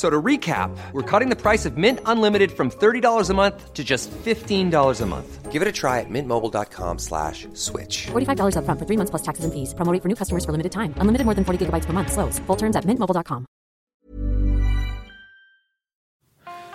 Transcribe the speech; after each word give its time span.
So 0.00 0.08
to 0.08 0.22
recap, 0.22 0.70
we're 0.92 1.02
cutting 1.02 1.28
the 1.28 1.36
price 1.36 1.66
of 1.66 1.76
Mint 1.76 2.00
Unlimited 2.06 2.50
from 2.52 2.70
$30 2.70 3.28
a 3.28 3.34
month 3.34 3.74
to 3.74 3.84
just 3.84 4.10
$15 4.24 5.00
a 5.02 5.06
month. 5.06 5.52
Give 5.52 5.60
it 5.60 5.68
a 5.68 5.72
try 5.72 6.00
at 6.00 6.08
mintmobile.com 6.08 6.98
slash 6.98 7.46
switch. 7.52 8.06
$45 8.06 8.56
upfront 8.56 8.78
for 8.78 8.86
three 8.88 8.96
months 8.96 9.10
plus 9.10 9.22
taxes 9.22 9.44
and 9.44 9.52
fees. 9.52 9.74
Promo 9.74 9.92
rate 9.92 10.00
for 10.02 10.08
new 10.08 10.16
customers 10.16 10.44
for 10.46 10.52
limited 10.52 10.72
time. 10.72 10.94
Unlimited 11.02 11.26
more 11.26 11.34
than 11.34 11.44
40 11.44 11.58
gigabytes 11.60 11.86
per 11.86 11.92
month. 11.92 12.12
Slows. 12.12 12.40
Full 12.46 12.56
terms 12.56 12.76
at 12.76 12.84
mintmobile.com. 12.84 13.44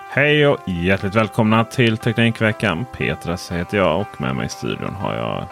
Hej 0.10 0.48
och 0.48 0.70
hjärtligt 0.70 1.16
välkomna 1.16 1.66
till 1.66 1.98
Teknikveckan. 1.98 2.86
Petras 2.98 3.52
heter 3.52 3.78
jag 3.78 4.02
och 4.02 4.22
med 4.22 4.36
mig 4.36 4.46
i 4.46 4.50
studion 4.50 4.94
har 4.94 5.16
jag 5.16 5.48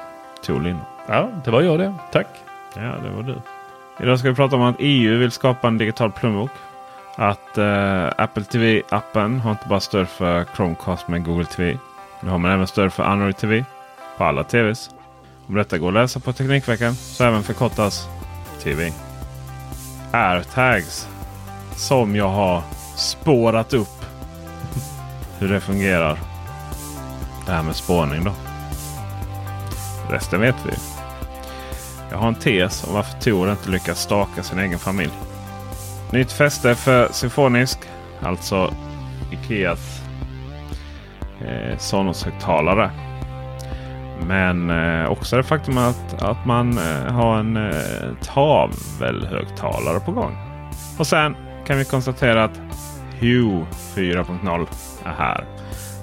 Tor. 0.46 0.78
Ja, 1.08 1.30
det 1.46 1.52
var 1.52 1.62
jag 1.62 1.80
det. 1.80 1.94
Tack. 2.12 2.28
Ja, 2.76 2.82
det 2.82 3.10
var 3.16 3.24
du. 3.24 3.36
Idag 4.04 4.20
ska 4.20 4.30
vi 4.30 4.36
prata 4.36 4.56
om 4.56 4.62
att 4.62 4.76
EU 4.80 5.18
vill 5.18 5.32
skapa 5.32 5.68
en 5.68 5.78
digital 5.78 6.12
plånbok. 6.12 6.52
Att 7.16 7.58
eh, 7.58 8.10
Apple 8.18 8.44
TV-appen 8.44 9.40
har 9.40 9.52
inte 9.52 9.68
bara 9.68 9.80
stöd 9.80 10.08
för 10.08 10.46
Chromecast 10.56 11.08
med 11.08 11.26
Google 11.26 11.46
TV. 11.46 11.78
Nu 12.22 12.30
har 12.30 12.38
man 12.38 12.52
även 12.52 12.68
stöd 12.68 12.94
för 12.94 13.04
Android 13.04 13.38
TV 13.38 13.66
på 14.18 14.24
alla 14.24 14.44
TVs. 14.44 14.90
Om 15.48 15.56
detta 15.56 15.78
går 15.78 15.88
att 15.88 15.94
läsa 15.94 16.20
på 16.20 16.34
Teknikveckan 16.34 16.96
så 16.96 17.24
även 17.24 17.44
förkortas 17.44 18.08
TV. 18.64 18.94
AirTags 20.12 21.08
som 21.76 22.16
jag 22.16 22.30
har 22.30 22.62
spårat 22.96 23.74
upp 23.74 24.06
hur 25.40 25.50
det 25.50 25.62
fungerar. 25.62 26.20
Det 27.46 27.52
här 27.52 27.64
med 27.64 27.76
spårning 27.76 28.24
då. 28.24 28.34
Resten 30.10 30.42
vet 30.42 30.56
vi. 30.66 30.74
Jag 32.12 32.18
har 32.18 32.28
en 32.28 32.36
tes 32.36 32.84
om 32.84 32.94
varför 32.94 33.20
Tor 33.20 33.52
inte 33.52 33.70
lyckas 33.70 34.02
staka 34.02 34.44
sin 34.44 34.60
egen 34.60 34.80
familj. 34.80 35.33
Nytt 36.14 36.32
fäste 36.32 36.76
för 36.76 37.08
Symfonisk, 37.12 37.80
alltså 38.22 38.74
Ikeas 39.32 40.02
eh, 41.42 41.78
Sonos-högtalare. 41.78 42.92
Men 44.28 44.70
eh, 44.70 45.12
också 45.12 45.38
det 45.38 45.44
faktum 45.44 45.78
att, 45.78 46.24
att 46.24 46.46
man 46.46 46.78
eh, 46.78 47.14
har 47.14 47.38
en 47.38 47.58
eh, 47.58 47.74
tavelhögtalare 48.22 50.00
på 50.00 50.12
gång. 50.12 50.38
Och 51.00 51.08
sen 51.08 51.36
kan 51.66 51.78
vi 51.78 51.86
konstatera 51.86 52.44
att 52.44 52.62
Hue 53.20 53.66
4.0 53.96 54.68
är 55.06 55.12
här. 55.12 55.46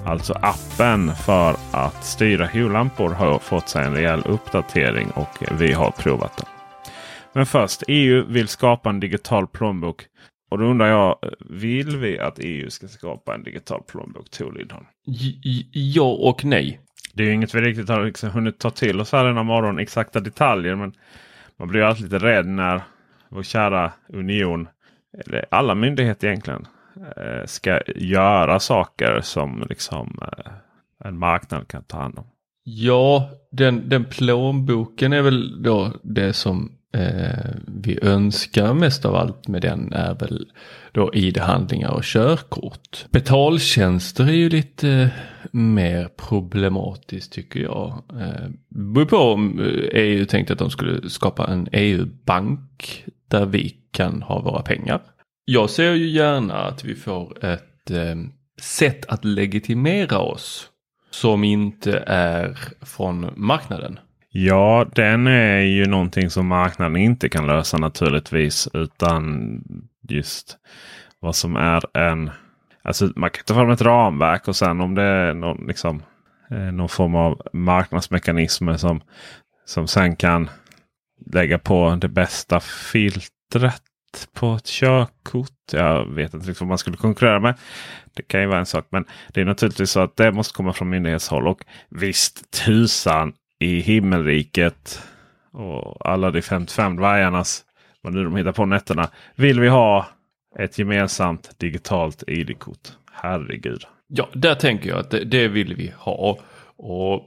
Alltså 0.05 0.33
appen 0.41 1.15
för 1.15 1.55
att 1.71 2.03
styra 2.03 2.45
Hue-lampor 2.45 3.09
har 3.09 3.39
fått 3.39 3.69
sig 3.69 3.85
en 3.85 3.93
rejäl 3.93 4.23
uppdatering 4.25 5.11
och 5.11 5.43
vi 5.51 5.73
har 5.73 5.91
provat 5.91 6.37
den. 6.37 6.50
Men 7.33 7.45
först, 7.45 7.83
EU 7.87 8.25
vill 8.27 8.47
skapa 8.47 8.89
en 8.89 8.99
digital 8.99 9.47
plånbok. 9.47 10.05
Och 10.49 10.57
då 10.57 10.65
undrar 10.65 10.87
jag, 10.87 11.17
vill 11.49 11.97
vi 11.97 12.19
att 12.19 12.39
EU 12.39 12.69
ska 12.69 12.87
skapa 12.87 13.35
en 13.35 13.43
digital 13.43 13.83
plånbok? 13.83 14.29
Tor 14.29 14.53
Lindholm? 14.53 14.85
Ja 15.71 16.13
och 16.13 16.45
nej. 16.45 16.79
Det 17.13 17.23
är 17.23 17.27
ju 17.27 17.33
inget 17.33 17.55
vi 17.55 17.61
riktigt 17.61 17.89
har 17.89 18.05
liksom 18.05 18.29
hunnit 18.29 18.59
ta 18.59 18.69
till 18.69 19.01
oss 19.01 19.11
här 19.11 19.25
denna 19.25 19.43
morgon, 19.43 19.79
exakta 19.79 20.19
detaljer. 20.19 20.75
Men 20.75 20.93
man 21.57 21.67
blir 21.67 21.79
ju 21.79 21.87
alltid 21.87 22.03
lite 22.03 22.25
rädd 22.25 22.47
när 22.47 22.81
vår 23.29 23.43
kära 23.43 23.91
union, 24.09 24.67
eller 25.25 25.45
alla 25.51 25.75
myndigheter 25.75 26.27
egentligen, 26.27 26.67
eh, 27.17 27.45
ska 27.45 27.81
göra 27.95 28.59
saker 28.59 29.19
som 29.21 29.65
liksom 29.69 30.19
eh, 30.21 30.51
en 31.07 31.19
marknad 31.19 31.67
kan 31.67 31.83
ta 31.83 31.97
hand 31.97 32.19
om. 32.19 32.25
Ja, 32.63 33.29
den, 33.51 33.89
den 33.89 34.05
plånboken 34.05 35.13
är 35.13 35.21
väl 35.21 35.63
då 35.63 35.93
det 36.03 36.33
som 36.33 36.77
eh, 36.93 37.51
vi 37.67 37.99
önskar 38.01 38.73
mest 38.73 39.05
av 39.05 39.15
allt 39.15 39.47
med 39.47 39.61
den 39.61 39.93
är 39.93 40.13
väl 40.13 40.51
då 40.91 41.13
ID-handlingar 41.13 41.89
och 41.89 42.03
körkort. 42.03 43.05
Betaltjänster 43.11 44.23
är 44.23 44.31
ju 44.31 44.49
lite 44.49 44.89
eh, 44.89 45.07
mer 45.51 46.09
problematiskt 46.27 47.33
tycker 47.33 47.59
jag. 47.59 48.03
Eh, 48.19 48.49
beror 48.69 49.05
på 49.05 49.17
om 49.17 49.59
eh, 49.59 50.01
EU 50.01 50.25
tänkte 50.25 50.53
att 50.53 50.59
de 50.59 50.69
skulle 50.69 51.09
skapa 51.09 51.47
en 51.47 51.67
EU-bank 51.71 53.05
där 53.27 53.45
vi 53.45 53.75
kan 53.91 54.21
ha 54.21 54.41
våra 54.41 54.61
pengar. 54.61 55.01
Jag 55.45 55.69
ser 55.69 55.93
ju 55.93 56.09
gärna 56.09 56.53
att 56.53 56.83
vi 56.83 56.95
får 56.95 57.45
ett 57.45 57.91
eh, 57.91 58.15
sätt 58.61 59.05
att 59.05 59.25
legitimera 59.25 60.19
oss 60.19 60.67
som 61.11 61.43
inte 61.43 62.03
är 62.07 62.57
från 62.81 63.29
marknaden. 63.35 63.99
Ja, 64.33 64.85
den 64.95 65.27
är 65.27 65.59
ju 65.59 65.85
någonting 65.85 66.29
som 66.29 66.47
marknaden 66.47 66.97
inte 66.97 67.29
kan 67.29 67.47
lösa 67.47 67.77
naturligtvis. 67.77 68.67
Utan 68.73 69.63
just 70.09 70.57
vad 71.19 71.35
som 71.35 71.55
är 71.55 71.97
en... 71.97 72.31
Alltså 72.83 73.09
man 73.15 73.29
kan 73.29 73.43
ta 73.45 73.53
fram 73.53 73.69
ett 73.69 73.81
ramverk 73.81 74.47
och 74.47 74.55
sen 74.55 74.81
om 74.81 74.95
det 74.95 75.03
är 75.03 75.33
någon, 75.33 75.67
liksom, 75.67 76.03
eh, 76.51 76.57
någon 76.57 76.89
form 76.89 77.15
av 77.15 77.41
marknadsmekanismer 77.53 78.77
som, 78.77 79.01
som 79.65 79.87
sen 79.87 80.15
kan 80.15 80.49
lägga 81.25 81.59
på 81.59 81.97
det 82.01 82.07
bästa 82.07 82.59
filtret 82.59 83.81
på 84.33 84.53
ett 84.53 84.65
körkort. 84.65 85.49
Jag 85.71 86.05
vet 86.05 86.33
inte 86.33 86.47
riktigt 86.47 86.61
vad 86.61 86.67
man 86.67 86.77
skulle 86.77 86.97
konkurrera 86.97 87.39
med. 87.39 87.55
Det 88.13 88.23
kan 88.23 88.41
ju 88.41 88.47
vara 88.47 88.59
en 88.59 88.65
sak. 88.65 88.87
Men 88.89 89.05
det 89.33 89.41
är 89.41 89.45
naturligtvis 89.45 89.91
så 89.91 89.99
att 89.99 90.17
det 90.17 90.31
måste 90.31 90.53
komma 90.53 90.73
från 90.73 90.89
myndighetshåll. 90.89 91.47
Och 91.47 91.63
visst 91.89 92.51
tusan 92.65 93.33
i 93.61 93.79
himmelriket 93.79 95.01
och 95.51 96.09
alla 96.09 96.31
de 96.31 96.41
55 96.41 96.95
dvärgarnas, 96.95 97.63
vad 98.01 98.13
nu 98.13 98.23
de 98.23 98.35
hittar 98.35 98.51
på 98.51 98.65
nätterna, 98.65 99.09
vill 99.35 99.59
vi 99.59 99.67
ha 99.67 100.07
ett 100.59 100.79
gemensamt 100.79 101.59
digitalt 101.59 102.23
ID-kort. 102.27 102.91
Herregud. 103.11 103.83
Ja, 104.07 104.29
där 104.33 104.55
tänker 104.55 104.89
jag 104.89 104.99
att 104.99 105.11
det, 105.11 105.23
det 105.23 105.47
vill 105.47 105.75
vi 105.75 105.93
ha. 105.97 106.39
Och 106.77 107.23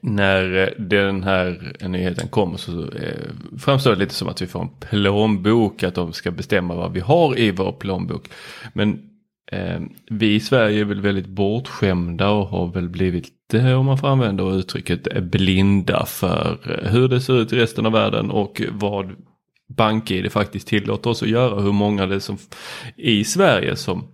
när 0.00 0.56
eh, 0.56 0.68
den 0.78 1.22
här 1.22 1.72
nyheten 1.88 2.28
kommer 2.28 2.56
så 2.56 2.90
eh, 2.90 3.30
framstår 3.58 3.90
det 3.90 3.98
lite 3.98 4.14
som 4.14 4.28
att 4.28 4.42
vi 4.42 4.46
får 4.46 4.60
en 4.60 4.70
plånbok, 4.80 5.82
att 5.82 5.94
de 5.94 6.12
ska 6.12 6.30
bestämma 6.30 6.74
vad 6.74 6.92
vi 6.92 7.00
har 7.00 7.38
i 7.38 7.50
vår 7.50 7.72
plånbok. 7.72 8.28
Men 8.72 9.07
Ehm, 9.52 9.88
vi 10.10 10.34
i 10.34 10.40
Sverige 10.40 10.80
är 10.80 10.84
väl 10.84 11.00
väldigt 11.00 11.26
bortskämda 11.26 12.28
och 12.28 12.46
har 12.46 12.72
väl 12.72 12.88
blivit, 12.88 13.54
eh, 13.54 13.72
om 13.72 13.86
man 13.86 13.98
får 13.98 14.08
använda 14.08 14.50
uttrycket, 14.50 15.14
eh, 15.14 15.20
blinda 15.20 16.06
för 16.06 16.58
eh, 16.64 16.90
hur 16.90 17.08
det 17.08 17.20
ser 17.20 17.40
ut 17.40 17.52
i 17.52 17.56
resten 17.56 17.86
av 17.86 17.92
världen 17.92 18.30
och 18.30 18.62
vad 18.70 19.16
BankID 19.68 20.32
faktiskt 20.32 20.68
tillåter 20.68 21.10
oss 21.10 21.22
att 21.22 21.28
göra. 21.28 21.60
Hur 21.60 21.72
många 21.72 22.06
det 22.06 22.14
är 22.14 22.18
som 22.18 22.38
i 22.96 23.24
Sverige 23.24 23.76
som 23.76 24.08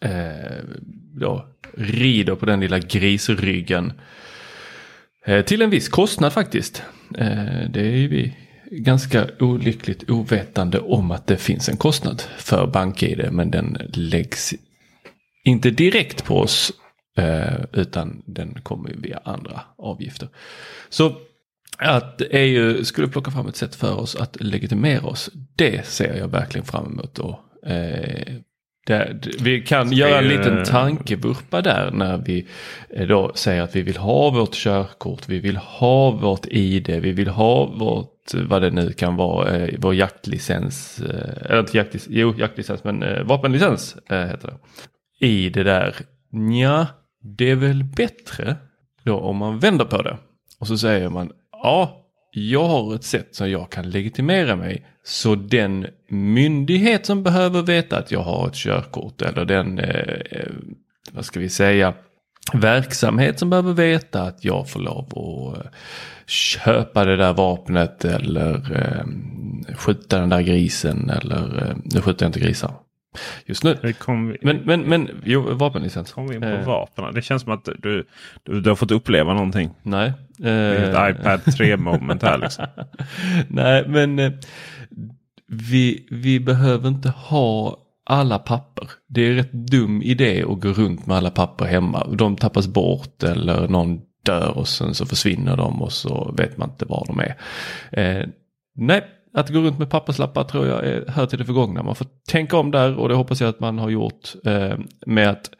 eh, 0.00 0.64
då 1.12 1.46
rider 1.76 2.34
på 2.34 2.46
den 2.46 2.60
lilla 2.60 2.78
grisryggen. 2.78 3.92
Eh, 5.26 5.44
till 5.44 5.62
en 5.62 5.70
viss 5.70 5.88
kostnad 5.88 6.32
faktiskt. 6.32 6.82
Eh, 7.18 7.70
det 7.70 7.80
är 7.80 7.96
ju 7.96 8.08
vi 8.08 8.34
ganska 8.78 9.28
olyckligt 9.40 10.10
ovetande 10.10 10.78
om 10.78 11.10
att 11.10 11.26
det 11.26 11.36
finns 11.36 11.68
en 11.68 11.76
kostnad 11.76 12.22
för 12.38 12.66
BankID 12.66 13.32
men 13.32 13.50
den 13.50 13.78
läggs 13.92 14.54
inte 15.44 15.70
direkt 15.70 16.24
på 16.24 16.38
oss 16.38 16.72
eh, 17.16 17.64
utan 17.72 18.22
den 18.26 18.60
kommer 18.62 18.94
via 18.94 19.20
andra 19.24 19.60
avgifter. 19.78 20.28
Så 20.88 21.16
att 21.78 22.22
EU 22.30 22.84
skulle 22.84 23.08
plocka 23.08 23.30
fram 23.30 23.46
ett 23.46 23.56
sätt 23.56 23.74
för 23.74 23.94
oss 24.00 24.16
att 24.16 24.40
legitimera 24.40 25.06
oss, 25.06 25.30
det 25.56 25.86
ser 25.86 26.16
jag 26.16 26.28
verkligen 26.28 26.64
fram 26.64 26.86
emot. 26.86 27.14
Då. 27.14 27.40
Eh, 27.66 28.34
det, 28.86 29.16
vi 29.40 29.60
kan 29.60 29.88
Så 29.88 29.94
göra 29.94 30.18
en 30.18 30.28
liten 30.28 30.64
tankevurpa 30.64 31.62
där 31.62 31.90
när 31.90 32.16
vi 32.16 32.46
eh, 32.90 33.06
då 33.06 33.32
säger 33.34 33.62
att 33.62 33.76
vi 33.76 33.82
vill 33.82 33.96
ha 33.96 34.30
vårt 34.30 34.54
körkort, 34.54 35.28
vi 35.28 35.38
vill 35.38 35.56
ha 35.56 36.10
vårt 36.10 36.46
ID, 36.46 36.86
vi 36.86 37.12
vill 37.12 37.28
ha 37.28 37.66
vårt, 37.66 38.34
vad 38.34 38.62
det 38.62 38.70
nu 38.70 38.92
kan 38.92 39.16
vara, 39.16 39.56
eh, 39.56 39.74
vår 39.78 39.94
jaktlicens, 39.94 41.00
eh, 41.00 41.50
eller 41.50 41.60
inte 41.60 41.76
jaktlicens, 41.76 42.16
jo 42.16 42.34
jaktlicens 42.38 42.84
men 42.84 43.02
eh, 43.02 43.22
vapenlicens 43.22 43.96
eh, 44.10 44.26
heter 44.26 44.48
det. 44.48 44.58
I 45.26 45.50
det 45.50 45.62
där, 45.62 45.94
ja 46.60 46.86
det 47.24 47.50
är 47.50 47.56
väl 47.56 47.84
bättre 47.84 48.56
då 49.02 49.18
om 49.18 49.36
man 49.36 49.58
vänder 49.58 49.84
på 49.84 50.02
det. 50.02 50.16
Och 50.60 50.66
så 50.66 50.78
säger 50.78 51.08
man, 51.08 51.30
ja, 51.50 52.03
jag 52.36 52.64
har 52.64 52.94
ett 52.94 53.04
sätt 53.04 53.28
som 53.34 53.50
jag 53.50 53.70
kan 53.70 53.90
legitimera 53.90 54.56
mig. 54.56 54.86
Så 55.04 55.34
den 55.34 55.86
myndighet 56.08 57.06
som 57.06 57.22
behöver 57.22 57.62
veta 57.62 57.98
att 57.98 58.10
jag 58.10 58.22
har 58.22 58.48
ett 58.48 58.54
körkort 58.54 59.22
eller 59.22 59.44
den, 59.44 59.78
eh, 59.78 60.14
eh 60.30 60.52
vad 61.12 61.24
ska 61.24 61.40
vi 61.40 61.48
säga, 61.48 61.94
verksamhet 62.52 63.38
som 63.38 63.50
behöver 63.50 63.72
veta 63.72 64.22
att 64.22 64.44
jag 64.44 64.70
får 64.70 64.80
lov 64.80 65.04
att 65.04 65.64
eh, 65.64 65.70
köpa 66.26 67.04
det 67.04 67.16
där 67.16 67.32
vapnet 67.32 68.04
eller 68.04 68.54
eh, 68.54 69.04
skjuta 69.76 70.20
den 70.20 70.28
där 70.28 70.40
grisen 70.40 71.10
eller, 71.10 71.62
eh, 71.62 71.76
nu 71.84 72.00
skjuter 72.00 72.24
jag 72.24 72.28
inte 72.28 72.40
grisar 72.40 72.74
just 73.46 73.64
nu. 73.64 73.78
Vi 73.82 73.94
Men, 74.42 74.56
men, 74.64 74.80
men, 74.82 75.10
jo, 75.24 75.54
vapenlicens. 75.54 76.12
kom 76.12 76.28
vi 76.28 76.34
in 76.34 76.40
på 76.40 76.46
Eh, 76.46 76.66
vapnen. 76.66 77.14
Det 77.14 77.22
känns 77.22 77.42
som 77.42 77.52
att 77.52 77.64
du, 77.64 78.06
du, 78.42 78.60
du 78.60 78.68
har 78.68 78.76
fått 78.76 78.90
uppleva 78.90 79.34
någonting. 79.34 79.70
Nej. 79.82 80.12
Det 80.36 80.50
är 80.50 80.94
Eh, 80.94 81.10
ett 81.10 81.20
iPad 81.20 81.54
3 81.56 81.76
moment 81.76 82.22
här 82.22 82.38
liksom. 82.38 82.66
Nej, 83.48 83.88
men 83.88 84.18
eh, 84.18 84.32
vi, 85.46 86.08
vi 86.10 86.40
behöver 86.40 86.88
inte 86.88 87.08
ha 87.08 87.76
alla 88.06 88.38
papper. 88.38 88.90
Det 89.08 89.20
är 89.20 89.32
rätt 89.34 89.52
dum 89.52 90.02
idé 90.02 90.42
att 90.42 90.60
gå 90.60 90.68
runt 90.68 91.06
med 91.06 91.16
alla 91.16 91.30
papper 91.30 91.64
hemma. 91.64 92.06
De 92.06 92.36
tappas 92.36 92.66
bort 92.68 93.22
eller 93.22 93.68
någon 93.68 94.00
dör 94.24 94.58
och 94.58 94.68
sen 94.68 94.94
så 94.94 95.06
försvinner 95.06 95.56
de 95.56 95.82
och 95.82 95.92
så 95.92 96.34
vet 96.38 96.56
man 96.58 96.70
inte 96.70 96.84
var 96.84 97.04
de 97.06 97.20
är. 97.20 97.36
Eh, 97.92 98.26
nej, 98.76 99.04
att 99.34 99.48
gå 99.48 99.60
runt 99.60 99.78
med 99.78 99.90
papperslappar 99.90 100.44
tror 100.44 100.66
jag 100.66 100.86
är, 100.86 101.04
hör 101.08 101.26
till 101.26 101.38
det 101.38 101.44
förgångna. 101.44 101.82
Man 101.82 101.94
får 101.94 102.06
tänka 102.28 102.56
om 102.56 102.70
där 102.70 102.96
och 102.96 103.08
det 103.08 103.14
hoppas 103.14 103.40
jag 103.40 103.48
att 103.48 103.60
man 103.60 103.78
har 103.78 103.90
gjort 103.90 104.34
eh, 104.44 104.78
med 105.06 105.30
att 105.30 105.50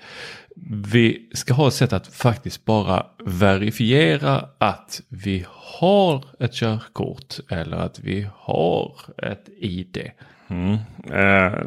vi 0.67 1.31
ska 1.33 1.55
ha 1.55 1.69
ett 1.69 1.75
sätt 1.75 1.93
att 1.93 2.07
faktiskt 2.07 2.65
bara 2.65 3.07
verifiera 3.25 4.49
att 4.59 5.01
vi 5.09 5.47
har 5.49 6.25
ett 6.41 6.55
körkort 6.55 7.35
eller 7.51 7.77
att 7.77 7.99
vi 7.99 8.29
har 8.37 8.93
ett 9.23 9.49
ID. 9.59 10.11
Mm. 10.49 10.77
Eh, 11.13 11.59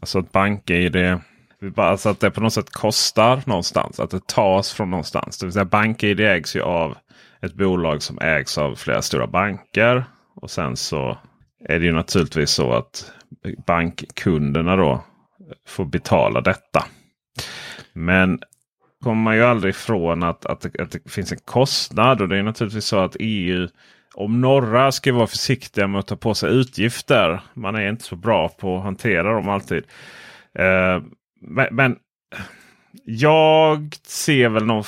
alltså 0.00 0.18
ett 0.18 0.32
bank-id. 0.32 1.20
Alltså 1.76 2.08
att 2.08 2.20
det 2.20 2.30
på 2.30 2.40
något 2.40 2.52
sätt 2.52 2.70
kostar 2.70 3.42
någonstans. 3.46 4.00
Att 4.00 4.10
det 4.10 4.26
tas 4.26 4.72
från 4.72 4.90
någonstans. 4.90 5.38
Det 5.38 5.46
vill 5.46 5.52
säga 5.52 5.64
bank-id 5.64 6.20
ägs 6.20 6.56
ju 6.56 6.62
av 6.62 6.96
ett 7.40 7.54
bolag 7.54 8.02
som 8.02 8.18
ägs 8.18 8.58
av 8.58 8.74
flera 8.74 9.02
stora 9.02 9.26
banker. 9.26 10.04
Och 10.34 10.50
sen 10.50 10.76
så 10.76 11.18
är 11.64 11.78
det 11.78 11.84
ju 11.86 11.92
naturligtvis 11.92 12.50
så 12.50 12.72
att 12.72 13.12
bankkunderna 13.66 14.76
då 14.76 15.04
får 15.66 15.84
betala 15.84 16.40
detta. 16.40 16.84
Men 17.92 18.40
kommer 19.04 19.22
man 19.22 19.36
ju 19.36 19.42
aldrig 19.44 19.70
ifrån 19.74 20.22
att, 20.22 20.46
att, 20.46 20.60
det- 20.60 20.80
att 20.82 20.90
det 20.90 21.10
finns 21.12 21.32
en 21.32 21.38
kostnad. 21.44 22.20
Och 22.22 22.28
det 22.28 22.38
är 22.38 22.42
naturligtvis 22.42 22.84
så 22.84 22.98
att 22.98 23.16
EU 23.20 23.68
om 24.14 24.40
några 24.40 24.92
ska 24.92 25.12
vara 25.12 25.26
försiktiga 25.26 25.86
med 25.86 25.98
att 25.98 26.06
ta 26.06 26.16
på 26.16 26.34
sig 26.34 26.50
utgifter. 26.54 27.40
Man 27.54 27.74
är 27.74 27.88
inte 27.88 28.04
så 28.04 28.16
bra 28.16 28.48
på 28.48 28.76
att 28.76 28.82
hantera 28.82 29.32
dem 29.32 29.48
alltid. 29.48 29.84
Eh, 30.58 31.02
men, 31.40 31.66
men 31.70 31.96
jag 33.04 33.94
ser 34.06 34.48
väl 34.48 34.64
någon 34.66 34.84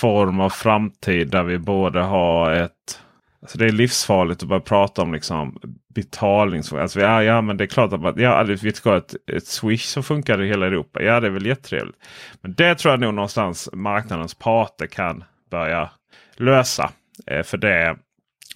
form 0.00 0.40
av 0.40 0.50
framtid 0.50 1.28
där 1.30 1.42
vi 1.42 1.58
både 1.58 2.00
har 2.00 2.52
ett 2.52 3.00
Alltså 3.42 3.58
det 3.58 3.66
är 3.66 3.72
livsfarligt 3.72 4.42
att 4.42 4.48
börja 4.48 4.60
prata 4.60 5.02
om 5.02 5.12
liksom 5.12 5.58
betalningsfrågor. 5.94 6.82
Alltså, 6.82 7.00
ja, 7.00 7.22
ja, 7.22 7.40
men 7.40 7.56
det 7.56 7.64
är 7.64 7.66
klart 7.66 7.92
att 7.92 8.00
man, 8.00 8.14
ja, 8.16 8.42
vi 8.42 8.72
ska 8.72 8.90
ha 8.90 8.96
ett, 8.96 9.14
ett 9.32 9.46
Swish 9.46 9.84
som 9.84 10.02
funkar 10.02 10.42
i 10.42 10.48
hela 10.48 10.66
Europa. 10.66 11.02
Ja, 11.02 11.20
det 11.20 11.26
är 11.26 11.30
väl 11.30 11.46
jättetrevligt. 11.46 11.96
Men 12.40 12.54
det 12.54 12.74
tror 12.74 12.92
jag 12.92 13.00
nog 13.00 13.14
någonstans 13.14 13.68
marknadens 13.72 14.34
parter 14.34 14.86
kan 14.86 15.24
börja 15.50 15.90
lösa. 16.36 16.90
Eh, 17.26 17.42
för 17.42 17.58
det 17.58 17.96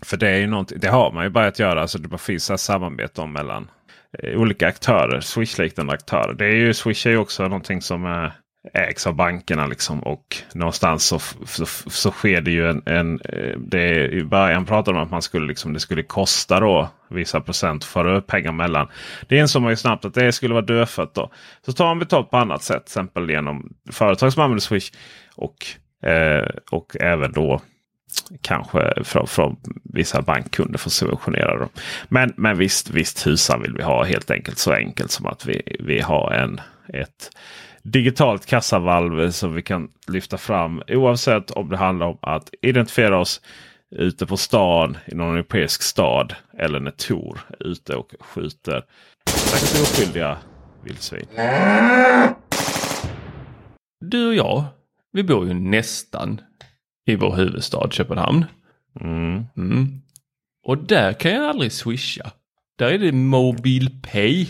för 0.05 0.17
det 0.17 0.29
är 0.29 0.39
ju 0.39 0.47
någonting, 0.47 0.79
det 0.81 0.89
har 0.89 1.13
man 1.13 1.25
ju 1.25 1.31
börjat 1.31 1.59
göra. 1.59 1.81
Alltså 1.81 1.99
det 1.99 2.19
finns 2.19 2.51
ett 2.51 2.61
samarbete 2.61 3.21
om 3.21 3.33
mellan 3.33 3.71
eh, 4.19 4.41
olika 4.41 4.69
aktörer. 4.69 5.21
Swish-liknande 5.21 5.93
aktörer. 5.93 6.35
Det 6.35 6.47
är 6.47 6.57
ju, 6.57 6.75
Swish 6.75 7.07
är 7.07 7.11
ju 7.11 7.17
också 7.17 7.43
någonting 7.43 7.83
som 7.83 8.07
eh, 8.07 8.31
ägs 8.73 9.07
av 9.07 9.15
bankerna. 9.15 9.67
Liksom, 9.67 10.01
och 10.01 10.37
någonstans 10.55 11.05
så, 11.05 11.19
så, 11.47 11.67
så 11.91 12.11
sker 12.11 12.41
det 12.41 12.51
ju 12.51 12.71
en... 12.71 12.83
en 12.87 13.21
eh, 13.21 13.59
det 13.59 14.09
I 14.09 14.25
början 14.25 14.65
pratade 14.65 14.95
man 14.95 15.03
om 15.03 15.07
att 15.07 15.11
man 15.11 15.23
skulle, 15.23 15.47
liksom, 15.47 15.73
det 15.73 15.81
skulle 15.81 16.03
kosta 16.03 16.61
då 16.61 16.89
vissa 17.11 17.41
procent 17.41 17.85
för 17.85 18.01
att 18.01 18.07
föra 18.07 18.19
upp 18.19 18.27
pengar 18.27 18.53
mellan. 18.53 18.89
Det 19.29 19.37
insåg 19.37 19.63
man 19.63 19.73
ju 19.73 19.77
snabbt 19.77 20.05
att 20.05 20.15
det 20.15 20.33
skulle 20.33 20.55
vara 20.55 20.65
dödfött. 20.65 21.15
Då. 21.15 21.31
Så 21.67 21.73
tar 21.73 21.87
man 21.87 21.99
betalt 21.99 22.31
på 22.31 22.37
annat 22.37 22.63
sätt. 22.63 22.87
Till 22.87 22.91
exempel 22.91 23.31
genom 23.31 23.73
företag 23.93 24.33
som 24.33 24.43
använder 24.43 24.61
Swish. 24.61 24.91
Och, 25.37 25.67
eh, 26.09 26.49
och 26.71 26.97
även 27.01 27.33
då 27.33 27.61
kanske 28.41 29.05
från, 29.05 29.27
från 29.27 29.57
vissa 29.85 30.23
bankkunder 30.23 30.79
får 30.79 30.91
subventionera 30.91 31.59
dem. 31.59 31.69
Men, 32.09 32.33
men 32.37 32.59
visst, 32.59 32.91
visst 32.91 33.27
husan 33.27 33.63
vill 33.63 33.75
vi 33.75 33.83
ha 33.83 34.05
helt 34.05 34.31
enkelt 34.31 34.59
så 34.59 34.73
enkelt 34.73 35.11
som 35.11 35.27
att 35.27 35.47
vi, 35.47 35.77
vi 35.81 36.01
har 36.01 36.33
en, 36.33 36.61
ett 36.89 37.31
digitalt 37.85 38.47
kassavalv 38.47 39.31
som 39.31 39.55
vi 39.55 39.63
kan 39.63 39.89
lyfta 40.09 40.39
fram 40.39 40.83
oavsett 40.89 41.51
om 41.51 41.69
det 41.69 41.77
handlar 41.77 42.07
om 42.07 42.19
att 42.23 42.51
identifiera 42.63 43.19
oss 43.19 43.41
ute 43.91 44.27
på 44.27 44.37
stan 44.37 44.97
i 45.07 45.15
någon 45.15 45.35
europeisk 45.35 45.83
stad 45.83 46.35
eller 46.59 46.81
när 46.81 46.91
Tor 46.91 47.41
är 47.61 47.67
ute 47.67 47.97
och 47.97 48.15
skjuter 48.21 48.85
säkert 49.27 49.83
oskyldiga 49.83 50.39
vildsvin. 50.85 51.27
Du 54.01 54.29
och 54.29 54.35
jag, 54.35 54.65
vi 55.13 55.23
bor 55.23 55.47
ju 55.47 55.55
nästan 55.55 56.41
i 57.07 57.17
vår 57.17 57.37
huvudstad 57.37 57.91
Köpenhamn. 57.91 58.45
Mm. 59.01 59.45
Mm. 59.57 60.01
Och 60.67 60.79
där 60.79 61.13
kan 61.13 61.33
jag 61.33 61.45
aldrig 61.45 61.73
swisha. 61.73 62.31
Där 62.79 62.87
är 62.87 62.99
det 62.99 63.13
MobilePay. 63.13 64.49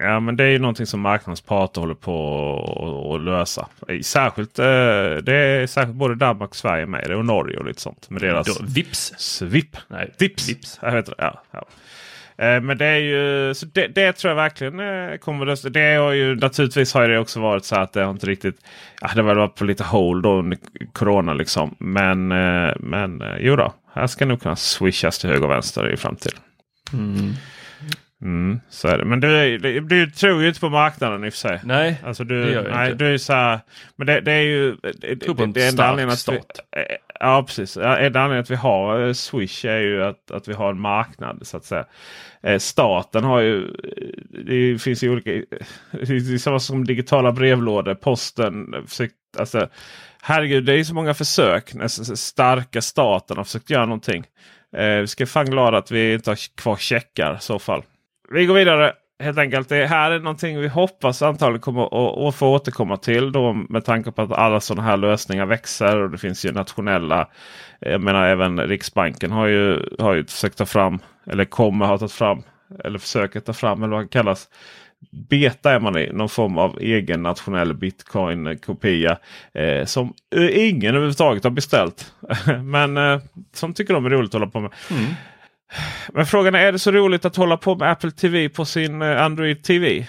Ja 0.00 0.20
men 0.20 0.36
det 0.36 0.44
är 0.44 0.48
ju 0.48 0.58
någonting 0.58 0.86
som 0.86 1.00
marknadens 1.00 1.40
parter 1.40 1.80
håller 1.80 1.94
på 1.94 3.14
att 3.14 3.20
lösa. 3.24 3.68
Särskilt, 4.02 4.58
eh, 4.58 4.64
det 5.22 5.34
är 5.34 5.66
särskilt 5.66 5.96
både 5.96 6.14
Danmark 6.14 6.50
och 6.50 6.56
Sverige 6.56 6.86
med 6.86 7.04
det 7.08 7.16
och 7.16 7.24
Norge 7.24 7.58
och 7.58 7.64
lite 7.66 7.80
sånt. 7.80 8.10
Med 8.10 8.22
deras 8.22 8.58
Då, 8.58 8.64
vips. 8.66 9.12
Svip. 9.18 9.76
Nej, 9.88 10.14
Vips. 10.18 10.48
vips. 10.48 10.78
Jag 10.82 10.92
vet 10.92 11.06
det. 11.06 11.14
Ja, 11.18 11.42
ja. 11.50 11.64
Eh, 12.44 12.60
Men 12.60 12.78
det 12.78 12.86
är 12.86 12.96
ju, 12.98 13.54
så 13.54 13.66
det, 13.66 13.86
det 13.86 14.12
tror 14.12 14.28
jag 14.30 14.36
verkligen 14.36 14.80
eh, 14.80 15.16
kommer 15.16 15.46
lösa. 15.46 15.68
Det 15.68 15.94
har 15.94 16.12
ju 16.12 16.34
naturligtvis 16.36 16.94
har 16.94 17.08
det 17.08 17.18
också 17.18 17.40
varit 17.40 17.64
så 17.64 17.76
att 17.76 17.92
det 17.92 18.02
har 18.02 18.10
inte 18.10 18.26
riktigt. 18.26 18.56
Ja, 19.00 19.10
det 19.14 19.22
har 19.22 19.34
varit 19.34 19.54
på 19.54 19.64
lite 19.64 19.84
hold 19.84 20.22
då 20.22 20.38
under 20.38 20.58
corona 20.92 21.34
liksom. 21.34 21.74
Men, 21.78 22.32
eh, 22.32 22.72
men 22.80 23.22
jo 23.38 23.56
då, 23.56 23.72
här 23.94 24.06
ska 24.06 24.26
nog 24.26 24.42
kunna 24.42 24.56
swishas 24.56 25.18
till 25.18 25.30
höger 25.30 25.44
och 25.44 25.50
vänster 25.50 25.92
i 25.92 25.96
framtiden. 25.96 26.38
Mm. 26.92 27.32
Mm, 28.22 28.60
så 28.68 28.88
är 28.88 28.98
det. 28.98 29.04
Men 29.04 29.20
du, 29.20 29.58
du, 29.58 29.80
du 29.80 30.10
tror 30.10 30.42
ju 30.42 30.48
inte 30.48 30.60
på 30.60 30.68
marknaden 30.68 31.24
i 31.24 31.28
och 31.28 31.32
för 31.32 31.38
sig. 31.38 31.60
Nej, 31.64 31.96
Alltså 32.04 32.24
det 32.24 32.44
du, 32.44 32.52
gör 32.52 32.64
jag 32.64 32.72
nej, 32.76 32.92
inte. 32.92 33.04
du 33.04 33.14
är 33.14 33.18
så 33.18 33.32
här, 33.32 33.60
men 33.96 34.06
det, 34.06 34.20
det 34.20 34.32
är 34.32 34.40
ju... 34.42 34.76
Det, 34.94 35.16
tror 35.16 35.34
på 35.34 35.42
en 35.42 35.52
det 35.52 35.60
stark 35.72 35.88
att 36.12 36.28
vi, 36.28 36.80
eh, 36.80 36.84
Ja 37.20 37.44
precis. 37.46 37.76
Enda 37.76 37.90
anledningen 38.20 38.38
att 38.40 38.50
vi 38.50 38.54
har 38.56 39.06
eh, 39.06 39.12
Swish 39.12 39.64
är 39.64 39.78
ju 39.80 40.04
att, 40.04 40.30
att 40.30 40.48
vi 40.48 40.52
har 40.52 40.70
en 40.70 40.80
marknad 40.80 41.38
så 41.42 41.56
att 41.56 41.64
säga. 41.64 41.84
Eh, 42.42 42.58
Staten 42.58 43.24
har 43.24 43.40
ju... 43.40 43.72
Det 44.46 44.82
finns 44.82 45.02
ju 45.04 45.10
olika... 45.10 45.30
Det 45.90 46.10
är 46.10 46.38
samma 46.38 46.58
som 46.60 46.84
digitala 46.84 47.32
brevlådor. 47.32 47.94
Posten. 47.94 48.74
alltså, 49.38 49.68
herregud 50.22 50.64
det 50.64 50.72
är 50.72 50.76
ju 50.76 50.84
så 50.84 50.94
många 50.94 51.14
försök. 51.14 51.74
S- 51.82 52.20
starka 52.20 52.82
staten 52.82 53.36
har 53.36 53.44
försökt 53.44 53.70
göra 53.70 53.86
någonting. 53.86 54.24
Eh, 54.76 54.96
vi 54.96 55.06
ska 55.06 55.26
fan 55.26 55.50
glada 55.50 55.78
att 55.78 55.90
vi 55.90 56.12
inte 56.14 56.30
har 56.30 56.56
kvar 56.56 56.76
checkar 56.76 57.34
i 57.34 57.40
så 57.40 57.58
fall. 57.58 57.82
Vi 58.34 58.46
går 58.46 58.54
vidare. 58.54 58.92
Helt 59.22 59.38
enkelt. 59.38 59.68
Det 59.68 59.86
här 59.86 60.10
är 60.10 60.18
någonting 60.18 60.60
vi 60.60 60.68
hoppas 60.68 61.22
antagligen 61.22 61.60
kommer 61.60 62.28
att, 62.28 62.34
få 62.34 62.48
återkomma 62.48 62.96
till. 62.96 63.32
Då, 63.32 63.52
med 63.52 63.84
tanke 63.84 64.12
på 64.12 64.22
att 64.22 64.32
alla 64.32 64.60
sådana 64.60 64.88
här 64.88 64.96
lösningar 64.96 65.46
växer. 65.46 65.96
Och 65.96 66.10
det 66.10 66.18
finns 66.18 66.44
ju 66.44 66.52
nationella. 66.52 67.28
Jag 67.80 68.00
menar 68.00 68.26
även 68.26 68.60
Riksbanken 68.60 69.30
har 69.30 69.46
ju, 69.46 69.88
har 69.98 70.14
ju 70.14 70.24
försökt 70.24 70.58
ta 70.58 70.66
fram 70.66 70.98
eller 71.26 71.44
kommer 71.44 71.86
ha 71.86 71.98
tagit 71.98 72.12
fram, 72.12 72.42
eller 72.84 72.98
försöker 72.98 73.40
ta 73.40 73.52
fram, 73.52 73.82
eller 73.82 73.96
vad 73.96 74.04
det 74.04 74.08
kallas. 74.08 74.48
Beta 75.10 75.72
är 75.72 75.80
man 75.80 75.98
i, 75.98 76.10
någon 76.12 76.28
form 76.28 76.58
av 76.58 76.78
egen 76.80 77.22
nationell 77.22 77.74
bitcoin-kopia. 77.74 79.18
Eh, 79.54 79.84
som 79.84 80.14
eh, 80.36 80.68
ingen 80.68 80.90
överhuvudtaget 80.90 81.44
har 81.44 81.50
beställt. 81.50 82.12
Men 82.64 82.96
eh, 82.96 83.20
som 83.52 83.74
tycker 83.74 83.94
de 83.94 84.06
är 84.06 84.10
roligt 84.10 84.28
att 84.28 84.40
hålla 84.40 84.50
på 84.50 84.60
med. 84.60 84.70
Mm. 84.90 85.04
Men 86.12 86.26
frågan 86.26 86.54
är, 86.54 86.58
är 86.58 86.72
det 86.72 86.78
så 86.78 86.90
roligt 86.90 87.24
att 87.24 87.36
hålla 87.36 87.56
på 87.56 87.76
med 87.76 87.90
Apple 87.90 88.10
TV 88.10 88.48
på 88.48 88.64
sin 88.64 89.02
eh, 89.02 89.22
Android 89.22 89.62
TV? 89.62 90.06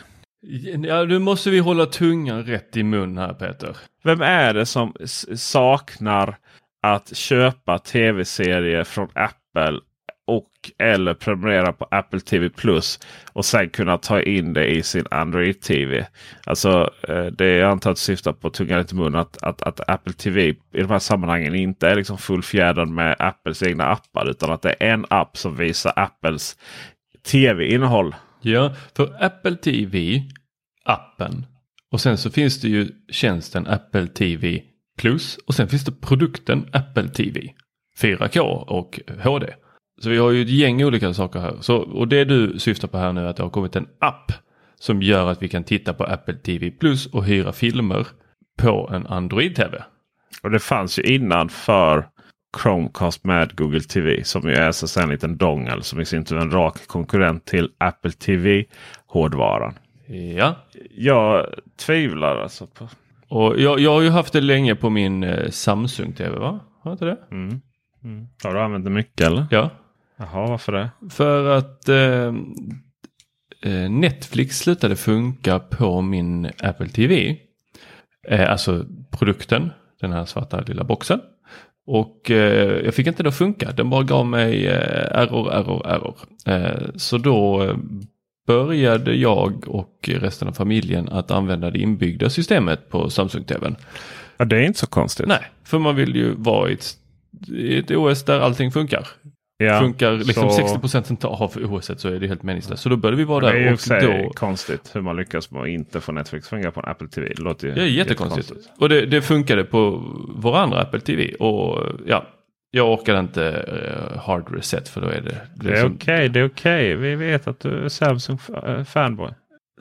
Ja, 0.83 1.03
nu 1.03 1.19
måste 1.19 1.49
vi 1.49 1.59
hålla 1.59 1.85
tungan 1.85 2.43
rätt 2.43 2.77
i 2.77 2.83
mun 2.83 3.17
här 3.17 3.33
Peter. 3.33 3.77
Vem 4.03 4.21
är 4.21 4.53
det 4.53 4.65
som 4.65 4.93
saknar 5.35 6.37
att 6.83 7.15
köpa 7.15 7.79
tv-serier 7.79 8.83
från 8.83 9.09
Apple 9.13 9.79
och 10.27 10.51
eller 10.77 11.13
prenumerera 11.13 11.73
på 11.73 11.87
Apple 11.91 12.19
TV 12.19 12.49
Plus 12.49 12.99
och 13.33 13.45
sen 13.45 13.69
kunna 13.69 13.97
ta 13.97 14.21
in 14.21 14.53
det 14.53 14.67
i 14.67 14.83
sin 14.83 15.05
Android 15.11 15.61
TV. 15.61 16.07
Alltså 16.45 16.93
eh, 17.07 17.25
det 17.25 17.47
jag 17.47 17.71
antar 17.71 17.91
att 17.91 17.97
syftar 17.97 18.33
på 18.33 18.49
tungan 18.49 18.77
rätt 18.77 18.91
i 18.91 18.95
mun 18.95 19.15
att, 19.15 19.43
att, 19.43 19.61
att 19.61 19.89
Apple 19.89 20.13
TV 20.13 20.47
i 20.49 20.55
de 20.71 20.89
här 20.89 20.99
sammanhangen 20.99 21.55
inte 21.55 21.87
är 21.87 21.95
liksom 21.95 22.17
fullfjädrad 22.17 22.87
med 22.87 23.15
Apples 23.19 23.63
egna 23.63 23.85
appar 23.85 24.29
utan 24.29 24.51
att 24.51 24.61
det 24.61 24.75
är 24.79 24.93
en 24.93 25.05
app 25.09 25.37
som 25.37 25.55
visar 25.55 25.93
Apples 25.95 26.57
tv-innehåll. 27.31 28.15
Ja, 28.41 28.75
för 28.95 29.23
Apple 29.23 29.55
TV, 29.55 30.23
appen 30.85 31.45
och 31.91 32.01
sen 32.01 32.17
så 32.17 32.29
finns 32.29 32.61
det 32.61 32.67
ju 32.67 32.89
tjänsten 33.11 33.67
Apple 33.67 34.07
TV 34.07 34.61
Plus 34.97 35.37
och 35.37 35.55
sen 35.55 35.67
finns 35.67 35.85
det 35.85 36.01
produkten 36.01 36.69
Apple 36.73 37.09
TV 37.09 37.53
4K 38.01 38.39
och 38.67 38.99
HD. 39.23 39.53
Så 40.01 40.09
vi 40.09 40.17
har 40.17 40.31
ju 40.31 40.41
ett 40.41 40.49
gäng 40.49 40.83
olika 40.83 41.13
saker 41.13 41.39
här. 41.39 41.55
Så, 41.59 41.77
och 41.77 42.07
det 42.07 42.25
du 42.25 42.59
syftar 42.59 42.87
på 42.87 42.97
här 42.97 43.13
nu 43.13 43.21
är 43.21 43.25
att 43.25 43.35
det 43.35 43.43
har 43.43 43.49
kommit 43.49 43.75
en 43.75 43.87
app 43.99 44.31
som 44.79 45.01
gör 45.01 45.31
att 45.31 45.43
vi 45.43 45.47
kan 45.47 45.63
titta 45.63 45.93
på 45.93 46.03
Apple 46.03 46.33
TV 46.33 46.71
Plus 46.71 47.05
och 47.07 47.25
hyra 47.25 47.51
filmer 47.53 48.07
på 48.57 48.89
en 48.93 49.07
Android-TV. 49.07 49.83
Och 50.43 50.51
det 50.51 50.59
fanns 50.59 50.99
ju 50.99 51.03
innan 51.03 51.49
för 51.49 52.07
Chromecast 52.61 53.23
med 53.23 53.55
Google 53.55 53.79
TV. 53.79 54.23
Som 54.23 54.49
ju 54.49 54.55
är 54.55 54.71
så 54.71 54.99
en 55.01 55.09
liten 55.09 55.37
dongel 55.37 55.83
som 55.83 56.01
i 56.01 56.05
sin 56.05 56.25
tur 56.25 56.37
är 56.37 56.41
en 56.41 56.51
rak 56.51 56.87
konkurrent 56.87 57.45
till 57.45 57.69
Apple 57.77 58.11
TV-hårdvaran. 58.11 59.73
Ja, 60.37 60.55
Jag 60.91 61.45
tvivlar 61.85 62.37
alltså 62.37 62.67
på... 62.67 62.89
och 63.27 63.59
jag, 63.59 63.79
jag 63.79 63.91
har 63.91 64.01
ju 64.01 64.09
haft 64.09 64.33
det 64.33 64.41
länge 64.41 64.75
på 64.75 64.89
min 64.89 65.23
eh, 65.23 65.49
Samsung 65.49 66.13
TV 66.13 66.37
va? 66.39 66.59
Har 66.81 66.91
jag 66.91 66.93
inte 66.93 67.05
det? 67.05 67.17
Mm. 67.31 67.61
Mm. 68.03 68.27
Har 68.43 68.53
du 68.53 68.59
använt 68.59 68.85
det 68.85 68.91
mycket 68.91 69.27
eller? 69.27 69.45
Ja. 69.51 69.69
Jaha, 70.21 70.47
varför 70.47 70.71
det? 70.71 70.89
För 71.09 71.57
att 71.57 71.89
eh, 71.89 72.33
eh, 73.61 73.89
Netflix 73.89 74.59
slutade 74.59 74.95
funka 74.95 75.59
på 75.59 76.01
min 76.01 76.45
Apple 76.45 76.89
TV. 76.89 77.37
Eh, 78.27 78.51
alltså 78.51 78.85
produkten, 79.11 79.71
den 80.01 80.11
här 80.11 80.25
svarta 80.25 80.61
lilla 80.61 80.83
boxen. 80.83 81.21
Och 81.85 82.31
eh, 82.31 82.85
jag 82.85 82.93
fick 82.93 83.07
inte 83.07 83.23
det 83.23 83.29
att 83.29 83.35
funka. 83.35 83.71
Den 83.71 83.89
bara 83.89 84.03
gav 84.03 84.25
mig 84.25 84.67
eh, 84.67 85.21
error, 85.21 85.51
error, 85.53 85.87
error. 85.87 86.15
Eh, 86.45 86.89
så 86.95 87.17
då 87.17 87.63
eh, 87.63 87.75
började 88.47 89.15
jag 89.15 89.67
och 89.67 90.09
resten 90.13 90.47
av 90.47 90.53
familjen 90.53 91.09
att 91.09 91.31
använda 91.31 91.71
det 91.71 91.79
inbyggda 91.79 92.29
systemet 92.29 92.89
på 92.89 93.09
Samsung-TVn. 93.09 93.75
Ja, 94.37 94.45
det 94.45 94.57
är 94.57 94.61
inte 94.61 94.79
så 94.79 94.87
konstigt. 94.87 95.27
Nej, 95.27 95.51
för 95.63 95.79
man 95.79 95.95
vill 95.95 96.15
ju 96.15 96.33
vara 96.35 96.69
i 96.69 96.73
ett, 96.73 96.97
i 97.47 97.77
ett 97.77 97.91
OS 97.91 98.23
där 98.25 98.39
allting 98.39 98.71
funkar 98.71 99.07
ja, 99.63 99.79
funkar 99.79 100.11
liksom 100.11 100.49
så- 100.49 100.55
60 100.55 100.79
procent 100.79 101.25
av 101.25 101.51
OS 101.57 101.91
så 101.97 102.07
är 102.09 102.19
det 102.19 102.27
helt 102.27 102.43
meningslöst. 102.43 102.83
Så 102.83 102.89
då 102.89 102.95
började 102.95 103.17
vi 103.17 103.23
vara 103.23 103.45
Det 103.45 103.51
är 103.51 103.53
där 103.53 103.67
ju 103.67 103.73
och 103.73 103.79
sig 103.79 104.23
då... 104.23 104.29
konstigt 104.29 104.91
hur 104.95 105.01
man 105.01 105.15
lyckas 105.15 105.51
med 105.51 105.61
att 105.61 105.67
inte 105.67 106.01
få 106.01 106.11
Netflix 106.11 106.45
att 106.45 106.49
fungera 106.49 106.71
på 106.71 106.79
en 106.79 106.85
Apple 106.91 107.07
TV. 107.07 107.27
Det 107.35 107.41
låter 107.41 107.67
ju 107.67 107.73
Det 107.73 107.81
är 107.81 107.85
jättekonstigt. 107.85 108.51
Och 108.77 108.89
det, 108.89 109.05
det 109.05 109.21
funkade 109.21 109.63
på 109.63 110.03
vår 110.35 110.57
andra 110.57 110.79
Apple 110.81 110.99
TV. 110.99 111.33
Och 111.35 111.85
ja, 112.05 112.25
jag 112.71 112.91
orkade 112.93 113.19
inte 113.19 113.45
eh, 113.47 114.19
hard 114.21 114.55
reset 114.55 114.89
för 114.89 115.01
då 115.01 115.07
är 115.07 115.21
det... 115.21 115.37
Det 115.55 115.67
är 115.67 115.71
liksom- 115.71 115.95
okej, 115.95 116.29
det 116.29 116.39
är 116.39 116.45
okej. 116.45 116.95
Vi 116.95 117.15
vet 117.15 117.47
att 117.47 117.59
du 117.59 117.85
är 117.85 117.89
Samsung 117.89 118.39
eh, 118.65 118.83
fanboy. 118.83 119.29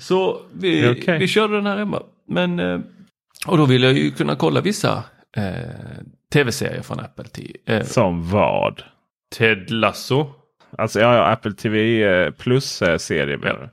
Så 0.00 0.40
vi, 0.52 0.88
okej. 0.90 1.18
vi 1.18 1.28
körde 1.28 1.54
den 1.54 1.66
här 1.66 1.76
hemma. 1.78 2.02
Men, 2.28 2.58
eh, 2.60 2.80
och 3.46 3.56
då 3.58 3.64
ville 3.66 3.86
jag 3.86 3.96
ju 3.96 4.10
kunna 4.10 4.36
kolla 4.36 4.60
vissa 4.60 5.02
eh, 5.36 5.44
tv-serier 6.32 6.82
från 6.82 7.00
Apple 7.00 7.24
TV. 7.24 7.52
Eh, 7.66 7.82
Som 7.82 8.30
vad? 8.30 8.82
Ted 9.36 9.70
Lasso. 9.70 10.26
Alltså 10.78 11.00
ja, 11.00 11.14
ja 11.14 11.26
Apple 11.26 11.52
TV 11.52 12.02
eh, 12.02 12.30
Plus-serie 12.30 13.36
menar 13.36 13.60
Ja. 13.60 13.68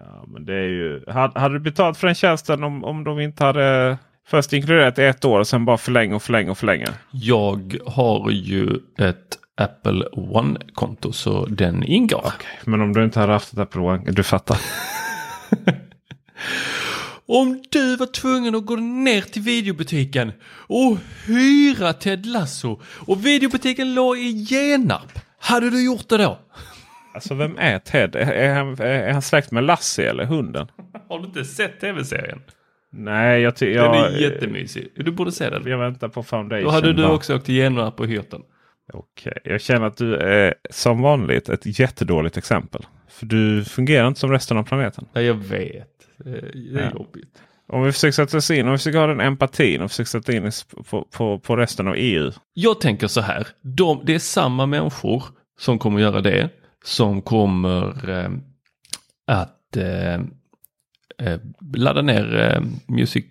Ja, 0.00 0.24
men 0.26 0.44
det 0.44 0.54
är 0.54 0.68
ju... 0.68 1.04
Hade, 1.08 1.40
hade 1.40 1.54
du 1.54 1.60
betalt 1.60 1.98
för 1.98 2.06
den 2.06 2.14
tjänsten 2.14 2.64
om, 2.64 2.84
om 2.84 3.04
de 3.04 3.20
inte 3.20 3.44
hade 3.44 3.98
först 4.26 4.52
inkluderat 4.52 4.98
i 4.98 5.04
ett 5.04 5.24
år 5.24 5.38
och 5.38 5.46
sen 5.46 5.64
bara 5.64 5.76
förlänga 5.76 6.14
och 6.14 6.22
förlänga 6.22 6.50
och 6.50 6.58
förlänga? 6.58 6.88
Jag 7.10 7.76
har 7.86 8.30
ju 8.30 8.78
ett 8.98 9.38
Apple 9.56 10.04
One-konto 10.12 11.12
så 11.12 11.46
den 11.46 11.84
ingår. 11.84 12.32
Men 12.64 12.80
om 12.80 12.92
du 12.92 13.04
inte 13.04 13.20
hade 13.20 13.32
haft 13.32 13.52
ett 13.52 13.58
Apple 13.58 13.80
One, 13.80 14.10
du 14.10 14.22
fattar. 14.22 14.56
Om 17.32 17.62
du 17.70 17.96
var 17.96 18.06
tvungen 18.06 18.54
att 18.54 18.66
gå 18.66 18.76
ner 18.76 19.20
till 19.20 19.42
videobutiken 19.42 20.32
och 20.66 20.96
hyra 21.26 21.92
Ted 21.92 22.26
Lasso 22.26 22.80
och 23.06 23.26
videobutiken 23.26 23.94
låg 23.94 24.18
i 24.18 24.46
Genarp, 24.50 25.18
hade 25.40 25.70
du 25.70 25.84
gjort 25.84 26.08
det 26.08 26.16
då? 26.16 26.38
Alltså 27.14 27.34
vem 27.34 27.56
är 27.58 27.78
Ted? 27.78 28.16
Är, 28.16 28.54
han, 28.54 28.80
är 28.80 29.12
han 29.12 29.22
släkt 29.22 29.50
med 29.50 29.64
Lassie 29.64 30.10
eller 30.10 30.24
hunden? 30.24 30.66
Har 31.08 31.18
du 31.18 31.24
inte 31.26 31.44
sett 31.44 31.80
tv-serien? 31.80 32.40
Nej, 32.92 33.40
jag, 33.40 33.56
ty- 33.56 33.74
Den 33.74 33.94
är 33.94 34.18
jättemysig. 34.18 34.92
Du 34.96 35.12
borde 35.12 35.32
se 35.32 35.50
den. 35.50 35.62
jag 35.66 35.78
väntar 35.78 36.08
på 36.08 36.22
Foundation. 36.22 36.64
Då 36.64 36.70
hade 36.70 36.92
du 36.92 37.02
bara. 37.02 37.12
också 37.12 37.36
åkt 37.36 37.44
till 37.46 37.54
Genarp 37.54 38.00
och 38.00 38.06
hyrt 38.06 38.30
den. 38.30 38.40
Okej, 38.92 39.38
jag 39.44 39.60
känner 39.60 39.86
att 39.86 39.96
du 39.96 40.16
är 40.16 40.54
som 40.70 41.02
vanligt 41.02 41.48
ett 41.48 41.78
jättedåligt 41.78 42.36
exempel. 42.36 42.86
För 43.10 43.26
du 43.26 43.64
fungerar 43.64 44.08
inte 44.08 44.20
som 44.20 44.30
resten 44.30 44.56
av 44.56 44.62
planeten. 44.62 45.04
Ja, 45.12 45.20
jag 45.20 45.34
vet. 45.34 45.86
Det 46.24 46.30
är 46.30 46.50
det 46.74 46.80
är 46.80 46.84
Ja. 46.84 46.90
jobbigt. 46.98 47.42
Om 47.72 47.82
vi 47.82 47.92
försöker 47.92 48.12
sätta 48.12 48.36
oss 48.36 48.50
in, 48.50 48.66
om 48.66 48.72
vi 48.72 48.78
försöker 48.78 48.98
ha 48.98 49.06
den 49.06 49.20
empatin 49.20 49.82
och 49.82 49.90
försöker 49.90 50.08
sätta 50.08 50.32
in 50.32 50.46
oss 50.46 50.64
på, 50.90 51.04
på, 51.10 51.38
på 51.38 51.56
resten 51.56 51.88
av 51.88 51.94
EU. 51.98 52.30
Jag 52.54 52.80
tänker 52.80 53.06
så 53.06 53.20
här. 53.20 53.46
De, 53.62 54.00
det 54.04 54.14
är 54.14 54.18
samma 54.18 54.66
människor 54.66 55.22
som 55.60 55.78
kommer 55.78 56.00
göra 56.00 56.20
det. 56.20 56.48
Som 56.84 57.22
kommer 57.22 58.10
eh, 58.10 58.30
att 59.26 59.76
eh, 59.76 60.14
eh, 61.28 61.40
ladda 61.74 62.02
ner 62.02 62.36
eh, 62.36 62.62
Music, 62.94 63.24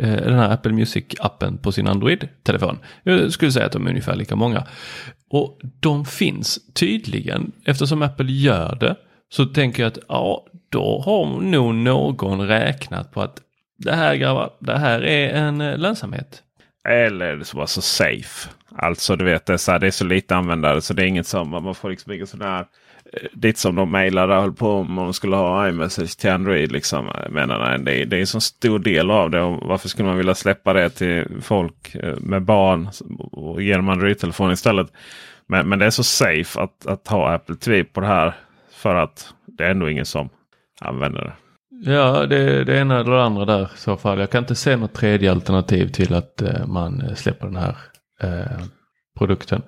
eh, 0.00 0.10
den 0.12 0.34
här 0.38 0.50
Apple 0.50 0.72
Music-appen 0.72 1.58
på 1.58 1.72
sin 1.72 1.86
Android-telefon. 1.88 2.78
Jag 3.02 3.32
skulle 3.32 3.52
säga 3.52 3.66
att 3.66 3.72
de 3.72 3.86
är 3.86 3.90
ungefär 3.90 4.16
lika 4.16 4.36
många. 4.36 4.66
Och 5.30 5.60
de 5.80 6.04
finns 6.04 6.58
tydligen, 6.74 7.52
eftersom 7.64 8.02
Apple 8.02 8.32
gör 8.32 8.76
det, 8.80 8.96
så 9.28 9.46
tänker 9.46 9.82
jag 9.82 9.90
att 9.90 9.98
ja, 10.08 10.46
då 10.74 11.02
har 11.04 11.40
nog 11.40 11.74
någon 11.74 12.48
räknat 12.48 13.12
på 13.12 13.22
att 13.22 13.40
det 13.76 13.92
här 13.92 14.14
grabbar, 14.14 14.50
det 14.58 14.78
här 14.78 15.04
är 15.04 15.34
en 15.34 15.60
eh, 15.60 15.78
lönsamhet. 15.78 16.42
Eller 16.88 17.42
så 17.42 17.58
var 17.58 17.66
så 17.66 17.82
safe. 17.82 18.48
Alltså 18.76 19.16
du 19.16 19.24
vet 19.24 19.46
det 19.46 19.52
är 19.52 19.56
så, 19.56 19.72
här, 19.72 19.78
det 19.78 19.86
är 19.86 19.90
så 19.90 20.04
lite 20.04 20.36
användare 20.36 20.80
så 20.80 20.94
det 20.94 21.02
är 21.02 21.06
inget 21.06 21.26
som 21.26 21.50
man 21.50 21.74
får 21.74 21.90
liksom 21.90 22.12
inget 22.12 22.28
sån 22.28 22.40
här. 22.40 22.60
Eh, 23.12 23.28
ditt 23.32 23.58
som 23.58 23.74
de 23.74 23.90
mejlade 23.90 24.36
och 24.36 24.42
höll 24.42 24.52
på 24.52 24.70
om 24.70 24.92
man 24.92 25.14
skulle 25.14 25.36
ha 25.36 25.68
iMessage 25.68 26.18
till 26.18 26.30
Android. 26.30 26.72
Liksom. 26.72 27.08
Eh, 27.08 27.30
menar, 27.30 27.58
nej, 27.58 27.78
det, 27.78 28.02
är, 28.02 28.06
det 28.06 28.16
är 28.16 28.20
en 28.20 28.26
så 28.26 28.40
stor 28.40 28.78
del 28.78 29.10
av 29.10 29.30
det. 29.30 29.40
Och 29.40 29.68
varför 29.68 29.88
skulle 29.88 30.08
man 30.08 30.18
vilja 30.18 30.34
släppa 30.34 30.72
det 30.72 30.90
till 30.90 31.26
folk 31.42 31.96
med 32.18 32.42
barn 32.42 32.88
och 33.32 33.62
ge 33.62 33.76
dem 33.76 33.88
Android-telefon 33.88 34.52
istället? 34.52 34.92
Men, 35.46 35.68
men 35.68 35.78
det 35.78 35.86
är 35.86 35.90
så 35.90 36.04
safe 36.04 36.60
att, 36.60 36.86
att 36.86 37.08
ha 37.08 37.34
Apple 37.34 37.56
TV 37.56 37.84
på 37.84 38.00
det 38.00 38.06
här. 38.06 38.34
För 38.72 38.94
att 38.94 39.34
det 39.46 39.64
är 39.64 39.70
ändå 39.70 39.90
ingen 39.90 40.06
som 40.06 40.28
använder 40.80 41.20
det. 41.20 41.32
Ja, 41.92 42.26
det, 42.26 42.64
det 42.64 42.78
ena 42.78 43.00
eller 43.00 43.12
det 43.12 43.24
andra 43.24 43.44
där 43.44 43.62
i 43.62 43.78
så 43.78 43.96
fall. 43.96 44.18
Jag 44.18 44.30
kan 44.30 44.42
inte 44.42 44.54
se 44.54 44.76
något 44.76 44.94
tredje 44.94 45.30
alternativ 45.30 45.88
till 45.88 46.14
att 46.14 46.42
eh, 46.42 46.66
man 46.66 47.00
eh, 47.00 47.14
släpper 47.14 47.46
den 47.46 47.56
här 47.56 47.76
eh, 48.22 48.64
produkten. 49.18 49.62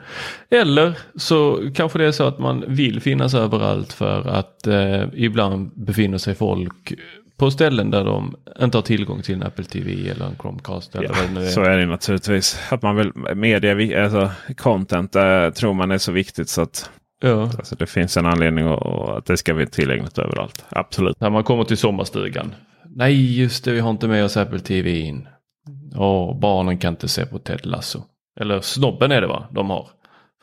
Eller 0.51 0.99
så 1.15 1.71
kanske 1.75 1.99
det 1.99 2.07
är 2.07 2.13
så 2.13 2.25
att 2.25 2.39
man 2.39 2.65
vill 2.69 3.01
finnas 3.01 3.35
överallt 3.35 3.93
för 3.93 4.29
att 4.29 4.67
eh, 4.67 5.05
ibland 5.15 5.85
befinner 5.87 6.19
sig 6.19 6.35
folk 6.35 6.93
på 7.37 7.51
ställen 7.51 7.91
där 7.91 8.05
de 8.05 8.37
inte 8.61 8.77
har 8.77 8.83
tillgång 8.83 9.23
till 9.23 9.35
en 9.35 9.43
Apple 9.43 9.65
TV 9.65 10.09
eller 10.11 10.27
en 10.27 10.37
Chromecast. 10.41 10.95
Eller 10.95 11.09
vad 11.09 11.19
det 11.19 11.41
nu 11.41 11.47
är. 11.47 11.51
Så 11.51 11.61
är 11.61 11.79
det 11.79 11.87
naturligtvis. 11.87 12.61
Att 12.71 12.83
man 12.83 12.97
vill 12.97 13.13
media, 13.35 14.05
alltså 14.05 14.31
content 14.57 15.17
eh, 15.17 15.51
tror 15.51 15.75
man 15.75 15.91
är 15.91 15.99
så 15.99 16.13
viktigt 16.13 16.49
så 16.49 16.63
att 16.63 16.91
Ja. 17.21 17.43
alltså, 17.43 17.77
det 17.77 17.87
finns 17.87 18.17
en 18.17 18.27
anledning 18.27 18.67
och, 18.67 18.87
och 18.87 19.19
att 19.19 19.27
det 19.27 19.37
ska 19.37 19.55
bli 19.55 19.67
tillgängligt 19.67 20.19
överallt. 20.19 20.65
Absolut. 20.69 21.21
När 21.21 21.31
man 21.31 21.45
kommer 21.45 21.65
till 21.65 21.77
sommarstugan. 21.77 22.55
Nej, 22.85 23.41
just 23.41 23.65
det, 23.65 23.73
vi 23.73 23.81
har 23.81 23.91
inte 23.91 24.09
med 24.09 24.25
oss 24.25 24.37
Apple 24.37 24.59
TV 24.59 24.99
in. 24.99 25.29
Åh, 25.97 26.39
barnen 26.39 26.79
kan 26.79 26.93
inte 26.93 27.09
se 27.09 27.27
på 27.27 27.39
Ted 27.39 27.67
Lasso. 27.67 28.03
Eller 28.41 28.61
snobben 28.61 29.13
är 29.13 29.21
det 29.21 29.27
va, 29.27 29.49
de 29.51 29.71
har 29.71 29.89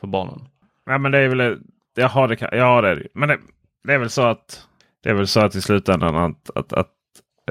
för 0.00 0.06
barnen. 0.06 0.40
Ja, 0.86 0.98
men 0.98 1.12
det 1.12 1.18
är 1.18 1.28
väl 1.28 1.58
Jaha, 1.96 2.26
det 2.26 2.36
kan, 2.36 2.48
ja 2.52 2.80
det 2.80 2.88
är 2.88 2.96
det 2.96 3.06
Men 3.14 3.28
det, 3.28 3.38
det, 3.84 3.94
är 3.94 3.98
väl 3.98 4.10
så 4.10 4.22
att 4.22 4.66
det 5.02 5.10
är 5.10 5.14
väl 5.14 5.26
så 5.26 5.40
att 5.40 5.54
i 5.54 5.60
slutändan 5.60 6.16
att, 6.16 6.50
att, 6.54 6.72
att 6.72 6.90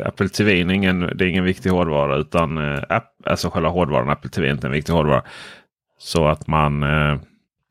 Apple 0.05 0.29
TV 0.29 0.51
är 0.51 0.71
ingen, 0.71 0.99
det 0.99 1.25
är 1.25 1.29
ingen 1.29 1.43
viktig 1.43 1.69
hårdvara. 1.69 2.17
Utan 2.17 2.57
eh, 2.57 2.83
app, 2.89 3.11
alltså 3.25 3.49
själva 3.49 3.69
hårdvaran 3.69 4.09
Apple 4.09 4.29
TV 4.29 4.47
är 4.47 4.51
inte 4.51 4.67
en 4.67 4.73
viktig 4.73 4.93
hårdvara. 4.93 5.23
Så 5.97 6.27
att 6.27 6.47
man 6.47 6.83
eh, 6.83 7.19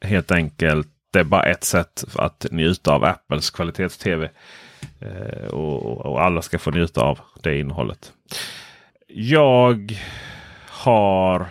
helt 0.04 0.32
enkelt, 0.32 0.91
det 1.12 1.20
är 1.20 1.24
bara 1.24 1.42
ett 1.42 1.64
sätt 1.64 2.04
att 2.14 2.46
njuta 2.50 2.92
av 2.92 3.04
Apples 3.04 3.50
kvalitets-TV. 3.50 4.30
Eh, 5.00 5.46
och, 5.46 6.06
och, 6.06 6.22
alla 6.22 6.42
ska 6.42 6.58
få 6.58 6.70
njuta 6.70 7.00
av 7.00 7.18
det 7.42 7.58
innehållet. 7.58 8.12
Jag 9.08 9.98
har 10.68 11.46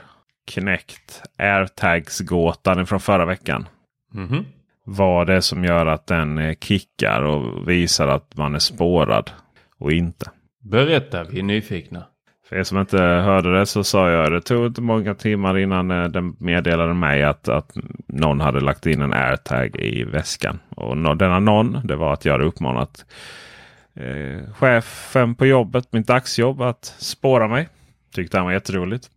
knäckt 0.46 1.24
airtags-gåtan 1.38 2.88
från 2.88 3.00
förra 3.00 3.26
veckan. 3.26 3.68
Mm 4.16 4.30
-hmm. 4.30 4.46
Vad 4.84 5.28
det 5.28 5.34
är 5.34 5.42
som 5.42 5.66
gör 5.66 5.86
att 5.86 6.08
den 6.08 6.38
eh, 6.38 6.56
kickar 6.62 7.22
och 7.22 7.70
visar 7.70 8.08
att 8.08 8.38
man 8.38 8.56
är 8.56 8.60
spårad 8.60 9.32
och 9.78 9.92
inte. 9.92 10.32
Berätta, 10.64 11.24
vi 11.24 11.40
är 11.40 11.44
nyfikna. 11.44 12.04
För 12.52 12.58
er 12.58 12.64
som 12.64 12.80
inte 12.80 12.98
hörde 12.98 13.60
det 13.60 13.66
så 13.66 13.84
sa 13.84 14.10
jag 14.10 14.32
det 14.32 14.42
tog 14.42 14.66
inte 14.66 14.82
många 14.82 15.16
timmar 15.16 15.58
innan 15.58 15.92
eh, 15.92 16.04
den 16.04 16.36
meddelade 16.40 16.94
mig 16.94 17.24
att, 17.24 17.50
att 17.50 17.78
någon 18.08 18.42
hade 18.42 18.60
lagt 18.60 18.86
in 18.86 19.02
en 19.02 19.14
airtag 19.14 19.76
i 19.76 20.04
väskan. 20.04 20.60
Och 20.70 21.18
denna 21.18 21.40
någon, 21.40 21.88
det 21.88 21.96
var 21.96 22.14
att 22.14 22.26
jag 22.26 22.32
hade 22.34 22.46
uppmanat 22.46 23.06
eh, 23.94 24.54
chefen 24.54 25.36
på 25.36 25.46
jobbet, 25.46 25.94
mitt 25.94 26.08
dagsjobb, 26.08 26.62
att 26.62 26.86
spåra 26.86 27.48
mig. 27.48 27.70
Tyckte 28.14 28.38
han 28.38 28.46
var 28.46 28.54
jätteroligt. 28.54 29.10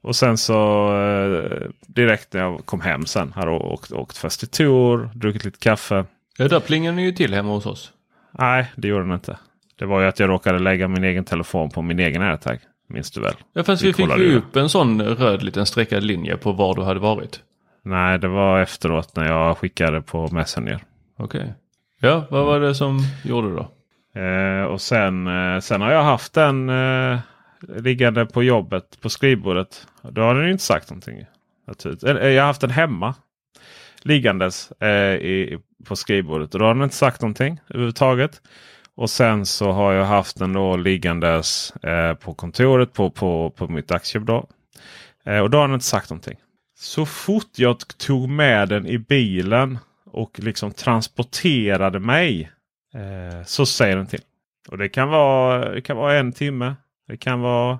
Och 0.00 0.16
sen 0.16 0.38
så 0.38 0.88
eh, 0.96 1.68
direkt 1.86 2.32
när 2.32 2.40
jag 2.40 2.66
kom 2.66 2.80
hem 2.80 3.06
sen. 3.06 3.32
Har 3.32 3.48
åkt, 3.48 3.92
åkt 3.92 4.16
först 4.16 4.40
till 4.40 4.48
Tor, 4.48 5.10
druckit 5.14 5.44
lite 5.44 5.58
kaffe. 5.58 6.04
Ja, 6.38 6.48
där 6.48 6.60
plingade 6.60 6.96
ni 6.96 7.04
ju 7.04 7.12
till 7.12 7.34
hemma 7.34 7.52
hos 7.52 7.66
oss. 7.66 7.92
Nej, 8.30 8.72
det 8.76 8.88
gjorde 8.88 9.04
den 9.04 9.12
inte. 9.12 9.38
Det 9.78 9.86
var 9.86 10.00
ju 10.00 10.06
att 10.06 10.20
jag 10.20 10.30
råkade 10.30 10.58
lägga 10.58 10.88
min 10.88 11.04
egen 11.04 11.24
telefon 11.24 11.70
på 11.70 11.82
min 11.82 11.98
egen 11.98 12.22
airtag. 12.22 12.58
Minns 12.88 13.10
du 13.10 13.20
väl? 13.20 13.34
Ja, 13.52 13.64
fast 13.64 13.82
vi, 13.82 13.86
vi 13.86 13.92
fick 13.92 14.18
ju 14.18 14.36
upp 14.36 14.56
en 14.56 14.68
sån 14.68 15.02
röd 15.02 15.42
liten 15.42 15.66
streckad 15.66 16.02
linje 16.02 16.36
på 16.36 16.52
var 16.52 16.74
du 16.74 16.82
hade 16.82 17.00
varit. 17.00 17.40
Nej, 17.82 18.18
det 18.18 18.28
var 18.28 18.60
efteråt 18.60 19.16
när 19.16 19.26
jag 19.26 19.58
skickade 19.58 20.02
på 20.02 20.28
Messenger. 20.32 20.80
Okej. 21.16 21.40
Okay. 21.40 21.52
Ja, 22.00 22.26
vad 22.30 22.46
var 22.46 22.60
det 22.60 22.74
som 22.74 22.98
gjorde 23.24 23.48
då? 23.50 23.68
Eh, 24.20 24.62
och 24.62 24.80
sen, 24.80 25.26
eh, 25.26 25.60
sen 25.60 25.80
har 25.80 25.92
jag 25.92 26.02
haft 26.02 26.32
den 26.34 26.68
eh, 26.68 27.18
liggande 27.60 28.26
på 28.26 28.42
jobbet 28.42 29.00
på 29.00 29.08
skrivbordet. 29.08 29.86
Då 30.02 30.20
har 30.20 30.34
den 30.34 30.50
inte 30.50 30.64
sagt 30.64 30.90
någonting. 30.90 31.18
Eh, 32.04 32.28
jag 32.28 32.42
har 32.42 32.46
haft 32.46 32.60
den 32.60 32.70
hemma. 32.70 33.14
Liggandes 34.02 34.72
eh, 34.72 35.14
i, 35.14 35.58
på 35.84 35.96
skrivbordet. 35.96 36.54
Och 36.54 36.60
då 36.60 36.66
har 36.66 36.74
den 36.74 36.82
inte 36.82 36.96
sagt 36.96 37.22
någonting 37.22 37.60
överhuvudtaget. 37.68 38.42
Och 38.98 39.10
sen 39.10 39.46
så 39.46 39.72
har 39.72 39.92
jag 39.92 40.04
haft 40.04 40.38
den 40.38 40.52
då 40.52 40.76
liggandes 40.76 41.76
eh, 41.76 42.14
på 42.14 42.34
kontoret 42.34 42.92
på, 42.92 43.10
på, 43.10 43.50
på 43.50 43.68
mitt 43.68 43.90
aktiebolag. 43.90 44.46
Eh, 45.24 45.38
och 45.38 45.50
då 45.50 45.58
har 45.58 45.68
den 45.68 45.74
inte 45.74 45.86
sagt 45.86 46.10
någonting. 46.10 46.36
Så 46.78 47.06
fort 47.06 47.50
jag 47.56 47.76
tog 47.98 48.28
med 48.28 48.68
den 48.68 48.86
i 48.86 48.98
bilen 48.98 49.78
och 50.10 50.38
liksom 50.38 50.72
transporterade 50.72 52.00
mig 52.00 52.50
eh, 52.94 53.44
så 53.44 53.66
säger 53.66 53.96
den 53.96 54.06
till. 54.06 54.20
Och 54.68 54.78
det 54.78 54.88
kan, 54.88 55.08
vara, 55.08 55.70
det 55.70 55.80
kan 55.80 55.96
vara 55.96 56.18
en 56.18 56.32
timme. 56.32 56.74
Det 57.08 57.16
kan 57.16 57.40
vara 57.40 57.78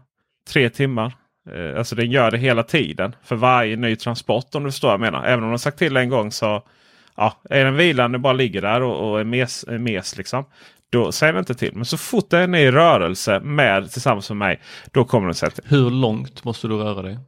tre 0.49 0.71
timmar. 0.71 1.13
Eh, 1.51 1.79
alltså 1.79 1.95
den 1.95 2.11
gör 2.11 2.31
det 2.31 2.39
hela 2.39 2.63
tiden 2.63 3.17
för 3.23 3.37
varje 3.37 3.77
ny 3.77 3.97
transport 3.97 4.55
om 4.55 4.65
du 4.65 4.71
förstår 4.71 4.89
vad 4.89 4.95
jag 4.95 5.13
menar. 5.13 5.25
Även 5.25 5.45
om 5.45 5.51
de 5.51 5.59
sagt 5.59 5.79
till 5.79 5.97
en 5.97 6.09
gång 6.09 6.33
så 6.33 6.63
ja, 7.17 7.41
är 7.51 7.65
den 7.65 7.77
vilande 7.77 8.19
bara 8.19 8.33
ligger 8.33 8.63
där 8.63 8.83
och, 8.83 9.11
och 9.11 9.21
är 9.21 9.25
mes, 9.25 9.65
är 9.69 9.79
mes 9.79 10.17
liksom. 10.17 10.45
Då 10.91 11.13
säger 11.13 11.33
den 11.33 11.41
inte 11.41 11.55
till. 11.55 11.73
Men 11.75 11.85
så 11.85 11.97
fort 11.97 12.31
den 12.31 12.55
är 12.55 12.59
i 12.59 12.71
rörelse 12.71 13.41
med 13.41 13.91
tillsammans 13.91 14.31
med 14.31 14.37
mig. 14.37 14.61
Då 14.93 15.05
kommer 15.05 15.27
den 15.27 15.35
säga 15.35 15.51
till. 15.51 15.65
Hur 15.67 15.91
långt 15.91 16.45
måste 16.45 16.69
du 16.69 16.75
röra 16.75 17.03
dig? 17.03 17.19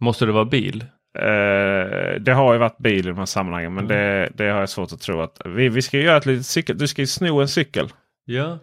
Måste 0.00 0.26
det 0.26 0.32
vara 0.32 0.44
bil? 0.44 0.84
Uh, 1.18 2.20
det 2.20 2.32
har 2.32 2.52
ju 2.52 2.58
varit 2.58 2.78
bil 2.78 2.98
i 2.98 3.08
de 3.08 3.18
här 3.18 3.26
sammanhangen. 3.26 3.74
Men 3.74 3.84
mm. 3.84 3.96
det, 3.96 4.30
det, 4.34 4.50
har 4.50 4.60
jag 4.60 4.68
svårt 4.68 4.92
att 4.92 5.00
tro 5.00 5.20
att 5.20 5.40
vi, 5.44 5.68
vi 5.68 5.82
ska 5.82 5.98
göra 5.98 6.16
ett 6.16 6.26
litet 6.26 6.46
cykel. 6.46 6.78
Du 6.78 6.88
ska 6.88 7.02
ju 7.02 7.06
sno 7.06 7.40
en 7.40 7.48
cykel. 7.48 7.88
Ja. 8.24 8.58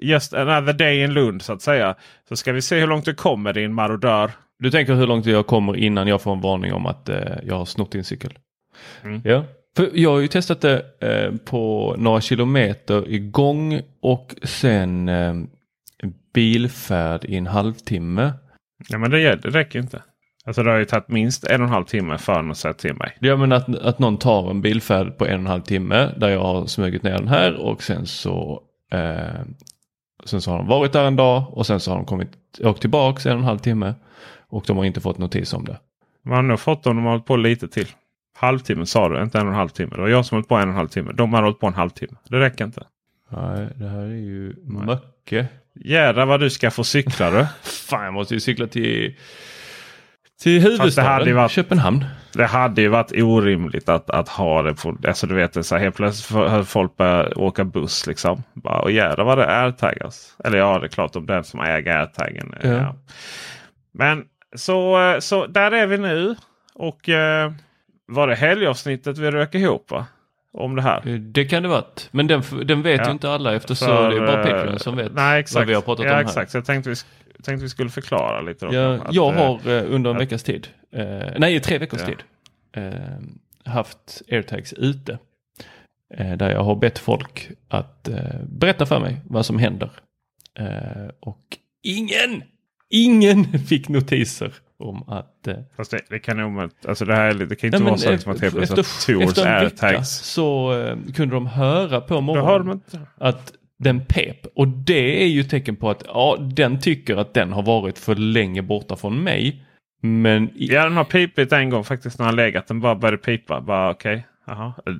Just 0.00 0.34
another 0.34 0.72
day 0.72 1.02
in 1.02 1.12
Lund 1.14 1.42
så 1.42 1.52
att 1.52 1.62
säga. 1.62 1.94
Så 2.28 2.36
ska 2.36 2.52
vi 2.52 2.62
se 2.62 2.80
hur 2.80 2.86
långt 2.86 3.04
du 3.04 3.14
kommer 3.14 3.52
din 3.52 3.74
marodör. 3.74 4.30
Du 4.58 4.70
tänker 4.70 4.94
hur 4.94 5.06
långt 5.06 5.26
jag 5.26 5.46
kommer 5.46 5.76
innan 5.76 6.08
jag 6.08 6.22
får 6.22 6.32
en 6.32 6.40
varning 6.40 6.72
om 6.72 6.86
att 6.86 7.08
uh, 7.08 7.16
jag 7.42 7.54
har 7.54 7.64
snott 7.64 7.92
din 7.92 8.04
cykel? 8.04 8.38
Mm. 9.02 9.20
Ja. 9.24 9.44
För 9.76 9.90
jag 9.94 10.10
har 10.10 10.20
ju 10.20 10.28
testat 10.28 10.60
det 10.60 10.84
uh, 11.04 11.36
på 11.36 11.94
några 11.98 12.20
kilometer 12.20 13.08
igång 13.08 13.80
och 14.00 14.34
sen 14.42 15.10
bilfärd 16.34 17.24
i 17.24 17.36
en 17.36 17.46
halvtimme. 17.46 18.32
Ja 18.88 18.98
men 18.98 19.10
det, 19.10 19.36
det 19.36 19.50
räcker 19.50 19.78
inte. 19.78 20.02
Alltså 20.44 20.62
det 20.62 20.70
har 20.70 20.78
ju 20.78 20.84
tagit 20.84 21.08
minst 21.08 21.44
en 21.44 21.60
och 21.60 21.66
en 21.66 21.72
halv 21.72 21.84
timme 21.84 22.18
för 22.18 22.50
att 22.50 22.56
säga 22.56 22.74
till 22.74 22.94
mig. 22.94 23.16
Ja 23.20 23.36
men 23.36 23.52
att, 23.52 23.76
att 23.76 23.98
någon 23.98 24.16
tar 24.16 24.50
en 24.50 24.60
bilfärd 24.60 25.18
på 25.18 25.26
en 25.26 25.34
och 25.34 25.40
en 25.40 25.46
halv 25.46 25.62
timme 25.62 26.10
där 26.16 26.28
jag 26.28 26.40
har 26.40 26.66
smugit 26.66 27.02
ner 27.02 27.18
den 27.18 27.28
här 27.28 27.54
och 27.54 27.82
sen 27.82 28.06
så 28.06 28.62
eh, 28.92 29.42
Sen 30.24 30.40
så 30.40 30.50
har 30.50 30.58
de 30.58 30.66
varit 30.66 30.92
där 30.92 31.04
en 31.04 31.16
dag 31.16 31.44
och 31.50 31.66
sen 31.66 31.80
så 31.80 31.90
har 31.90 31.96
de 31.96 32.06
kommit, 32.06 32.28
åkt 32.60 32.80
tillbaks 32.80 33.26
en 33.26 33.32
och 33.32 33.38
en 33.38 33.44
halv 33.44 33.58
timme. 33.58 33.94
Och 34.48 34.64
de 34.66 34.76
har 34.76 34.84
inte 34.84 35.00
fått 35.00 35.18
notis 35.18 35.52
om 35.52 35.64
det. 35.64 35.80
Man 36.24 36.36
har 36.36 36.42
nog 36.42 36.60
fått 36.60 36.86
om 36.86 36.96
de 36.96 37.04
har 37.04 37.10
hållit 37.10 37.26
på 37.26 37.36
lite 37.36 37.68
till. 37.68 37.88
Halvtimme 38.42 38.86
sa 38.86 39.08
du, 39.08 39.22
inte 39.22 39.38
en 39.38 39.46
och 39.46 39.52
en 39.52 39.58
halv 39.58 39.68
timme. 39.68 39.90
Det 39.94 40.00
var 40.00 40.08
jag 40.08 40.26
som 40.26 40.36
hållit 40.36 40.48
på 40.48 40.54
en 40.54 40.62
och 40.62 40.68
en 40.68 40.76
halv 40.76 40.88
timme. 40.88 41.12
De 41.14 41.32
har 41.32 41.42
hållit 41.42 41.60
på 41.60 41.66
en 41.66 41.74
halvtimme. 41.74 42.18
Det 42.28 42.40
räcker 42.40 42.64
inte. 42.64 42.82
Nej, 43.28 43.68
det 43.74 43.88
här 43.88 44.02
är 44.02 44.06
ju 44.06 44.54
mycket. 44.64 45.48
Jädrar 45.74 46.26
vad 46.26 46.40
du 46.40 46.50
ska 46.50 46.70
få 46.70 46.84
cykla 46.84 47.30
du. 47.30 47.46
Fan, 47.62 48.04
jag 48.04 48.14
måste 48.14 48.34
ju 48.34 48.40
cykla 48.40 48.66
till 48.66 49.14
till 50.42 50.62
huvudstaden 50.62 51.36
varit, 51.36 51.50
Köpenhamn. 51.50 52.04
Det 52.32 52.46
hade 52.46 52.82
ju 52.82 52.88
varit 52.88 53.12
orimligt 53.12 53.88
att, 53.88 54.10
att 54.10 54.28
ha 54.28 54.62
det 54.62 54.74
på... 54.74 54.96
Alltså 55.06 55.26
du 55.26 55.34
vet, 55.34 55.66
så 55.66 55.74
här, 55.74 55.82
helt 55.82 55.96
plötsligt 55.96 56.38
har 56.50 56.62
folk 56.62 56.96
börjat 56.96 57.32
åka 57.32 57.64
buss 57.64 58.06
liksom. 58.06 58.42
Bara, 58.52 58.80
och 58.80 58.90
jädrar 58.90 59.24
vad 59.24 59.38
det 59.38 59.44
är 59.44 59.64
airtagas. 59.64 60.36
Eller 60.44 60.58
ja, 60.58 60.78
det 60.78 60.86
är 60.86 60.88
klart 60.88 61.16
om 61.16 61.26
den 61.26 61.44
som 61.44 61.60
äger 61.60 61.98
airtagen. 61.98 62.54
Ja. 62.62 62.68
ja. 62.68 62.96
Men 63.92 64.24
så, 64.56 65.16
så 65.20 65.46
där 65.46 65.72
är 65.72 65.86
vi 65.86 65.98
nu. 65.98 66.36
Och 66.74 67.08
eh, 67.08 67.52
var 68.12 68.28
det 68.28 68.34
helgavsnittet 68.34 69.18
vi 69.18 69.30
rök 69.30 69.54
ihop 69.54 69.90
va? 69.90 70.06
Om 70.52 70.76
det 70.76 70.82
här. 70.82 71.00
Det 71.18 71.44
kan 71.44 71.62
det 71.62 71.68
varit. 71.68 72.08
Men 72.10 72.26
den, 72.26 72.42
den 72.64 72.82
vet 72.82 73.00
ja. 73.00 73.06
ju 73.06 73.12
inte 73.12 73.30
alla 73.30 73.54
eftersom 73.54 73.88
För, 73.88 74.10
det 74.10 74.16
är 74.16 74.26
bara 74.26 74.42
Patreon 74.42 74.78
som 74.78 74.96
vet 74.96 75.12
nej, 75.14 75.40
exakt. 75.40 75.56
vad 75.56 75.66
vi 75.66 75.74
har 75.74 75.82
pratat 75.82 76.04
ja, 76.06 76.10
om 76.10 76.16
här. 76.16 76.22
Exakt, 76.22 76.50
så 76.50 76.56
jag 76.56 76.64
tänkte 76.64 76.90
vi 76.90 76.96
tänkte 77.42 77.62
vi 77.62 77.68
skulle 77.68 77.90
förklara 77.90 78.40
lite. 78.40 78.66
Då, 78.66 78.74
ja, 78.74 78.94
att, 78.94 79.14
jag 79.14 79.32
har 79.32 79.68
eh, 79.68 79.94
under 79.94 80.10
en 80.10 80.16
att, 80.16 80.22
veckas 80.22 80.42
tid, 80.42 80.68
eh, 80.92 81.04
nej 81.38 81.60
tre 81.60 81.78
veckors 81.78 82.00
ja. 82.00 82.06
tid, 82.06 82.22
eh, 82.72 83.72
haft 83.72 84.22
airtags 84.30 84.72
ute. 84.72 85.18
Eh, 86.14 86.36
där 86.36 86.50
jag 86.50 86.64
har 86.64 86.76
bett 86.76 86.98
folk 86.98 87.50
att 87.68 88.08
eh, 88.08 88.16
berätta 88.48 88.86
för 88.86 89.00
mig 89.00 89.20
vad 89.24 89.46
som 89.46 89.58
händer. 89.58 89.90
Eh, 90.58 91.10
och 91.20 91.58
ingen, 91.82 92.42
ingen 92.90 93.58
fick 93.68 93.88
notiser 93.88 94.52
om 94.82 95.08
att... 95.08 95.46
Eh, 95.46 95.54
Fast 95.76 95.90
det, 95.90 96.00
det 96.08 96.18
kan 96.18 96.36
nog 96.36 96.70
alltså 96.88 97.04
det 97.04 97.14
här 97.14 97.34
det 97.34 97.56
kan 97.56 97.68
inte 97.68 97.78
nej, 97.78 97.86
vara 97.86 97.98
så 97.98 98.12
att 98.12 98.26
man 98.26 98.38
helt 98.40 98.54
plötsligt 98.54 99.38
en 99.38 99.64
vecka 99.64 100.04
så 100.04 100.78
eh, 100.80 100.96
kunde 101.14 101.34
de 101.34 101.46
höra 101.46 102.00
på 102.00 102.20
morgonen 102.20 102.80
att 103.18 103.52
den 103.78 104.04
pep. 104.04 104.46
Och 104.54 104.68
det 104.68 105.22
är 105.22 105.26
ju 105.26 105.44
tecken 105.44 105.76
på 105.76 105.90
att 105.90 106.02
ja, 106.06 106.36
den 106.40 106.80
tycker 106.80 107.16
att 107.16 107.34
den 107.34 107.52
har 107.52 107.62
varit 107.62 107.98
för 107.98 108.14
länge 108.14 108.62
borta 108.62 108.96
från 108.96 109.22
mig. 109.22 109.62
Men... 110.02 110.50
Ja, 110.54 110.84
den 110.84 110.96
har 110.96 111.04
pipit 111.04 111.52
en 111.52 111.70
gång 111.70 111.84
faktiskt 111.84 112.18
när 112.18 112.26
han 112.26 112.36
legat. 112.36 112.66
Den 112.66 112.80
bara 112.80 112.94
började 112.94 113.18
pipa. 113.18 113.60
Bara 113.60 113.90
okej. 113.90 114.12
Okay. 114.12 114.22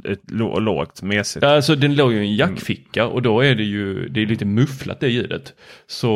Ett 0.05 0.31
lågt, 0.31 1.03
mesigt. 1.03 1.45
Alltså 1.45 1.75
den 1.75 1.95
låg 1.95 2.12
ju 2.12 2.18
i 2.18 2.29
en 2.29 2.37
jackficka 2.37 3.07
och 3.07 3.23
då 3.23 3.40
är 3.40 3.55
det 3.55 3.62
ju 3.62 4.09
det 4.09 4.23
är 4.23 4.27
lite 4.27 4.45
mufflat 4.45 5.01
det 5.01 5.09
ljudet. 5.09 5.55
Så 5.87 6.09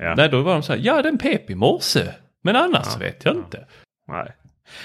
ja. 0.00 0.14
nej, 0.16 0.28
då 0.28 0.42
var 0.42 0.52
de 0.52 0.62
så 0.62 0.72
här, 0.72 0.80
ja 0.84 1.02
den 1.02 1.18
pep 1.18 1.50
i 1.50 1.54
morse. 1.54 2.00
Men 2.44 2.56
annars 2.56 2.86
ja. 2.92 2.98
vet 2.98 3.24
jag 3.24 3.36
inte. 3.36 3.66
Nej. 4.08 4.32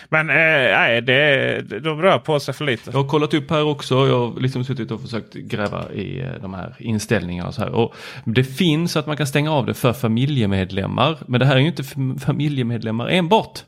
Men 0.09 0.29
eh, 0.29 0.35
nej, 0.35 1.01
det, 1.01 1.61
de 1.79 2.01
rör 2.01 2.19
på 2.19 2.39
sig 2.39 2.53
för 2.53 2.65
lite. 2.65 2.91
Jag 2.91 3.01
har 3.01 3.09
kollat 3.09 3.33
upp 3.33 3.49
här 3.49 3.63
också. 3.63 4.07
Jag 4.07 4.19
har 4.19 4.39
liksom 4.39 4.63
suttit 4.63 4.91
och 4.91 5.01
försökt 5.01 5.33
gräva 5.33 5.91
i 5.91 6.21
eh, 6.21 6.41
de 6.41 6.53
här 6.53 6.75
inställningarna. 6.79 7.47
Och 7.47 7.55
så 7.55 7.61
här. 7.61 7.71
Och 7.71 7.95
det 8.25 8.43
finns 8.43 8.97
att 8.97 9.07
man 9.07 9.17
kan 9.17 9.27
stänga 9.27 9.51
av 9.51 9.65
det 9.65 9.73
för 9.73 9.93
familjemedlemmar. 9.93 11.17
Men 11.27 11.39
det 11.39 11.45
här 11.45 11.55
är 11.55 11.59
ju 11.59 11.67
inte 11.67 11.83
familjemedlemmar 12.25 13.07
enbart. 13.07 13.63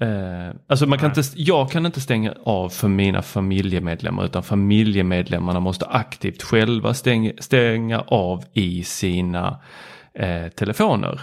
Eh, 0.00 0.56
alltså 0.66 0.86
man 0.86 0.98
kan 0.98 1.10
inte, 1.10 1.22
jag 1.36 1.70
kan 1.70 1.86
inte 1.86 2.00
stänga 2.00 2.34
av 2.44 2.68
för 2.68 2.88
mina 2.88 3.22
familjemedlemmar 3.22 4.24
utan 4.24 4.42
familjemedlemmarna 4.42 5.60
måste 5.60 5.86
aktivt 5.86 6.42
själva 6.42 6.94
stänga, 6.94 7.32
stänga 7.38 8.00
av 8.00 8.44
i 8.52 8.84
sina 8.84 9.60
eh, 10.14 10.48
telefoner. 10.48 11.20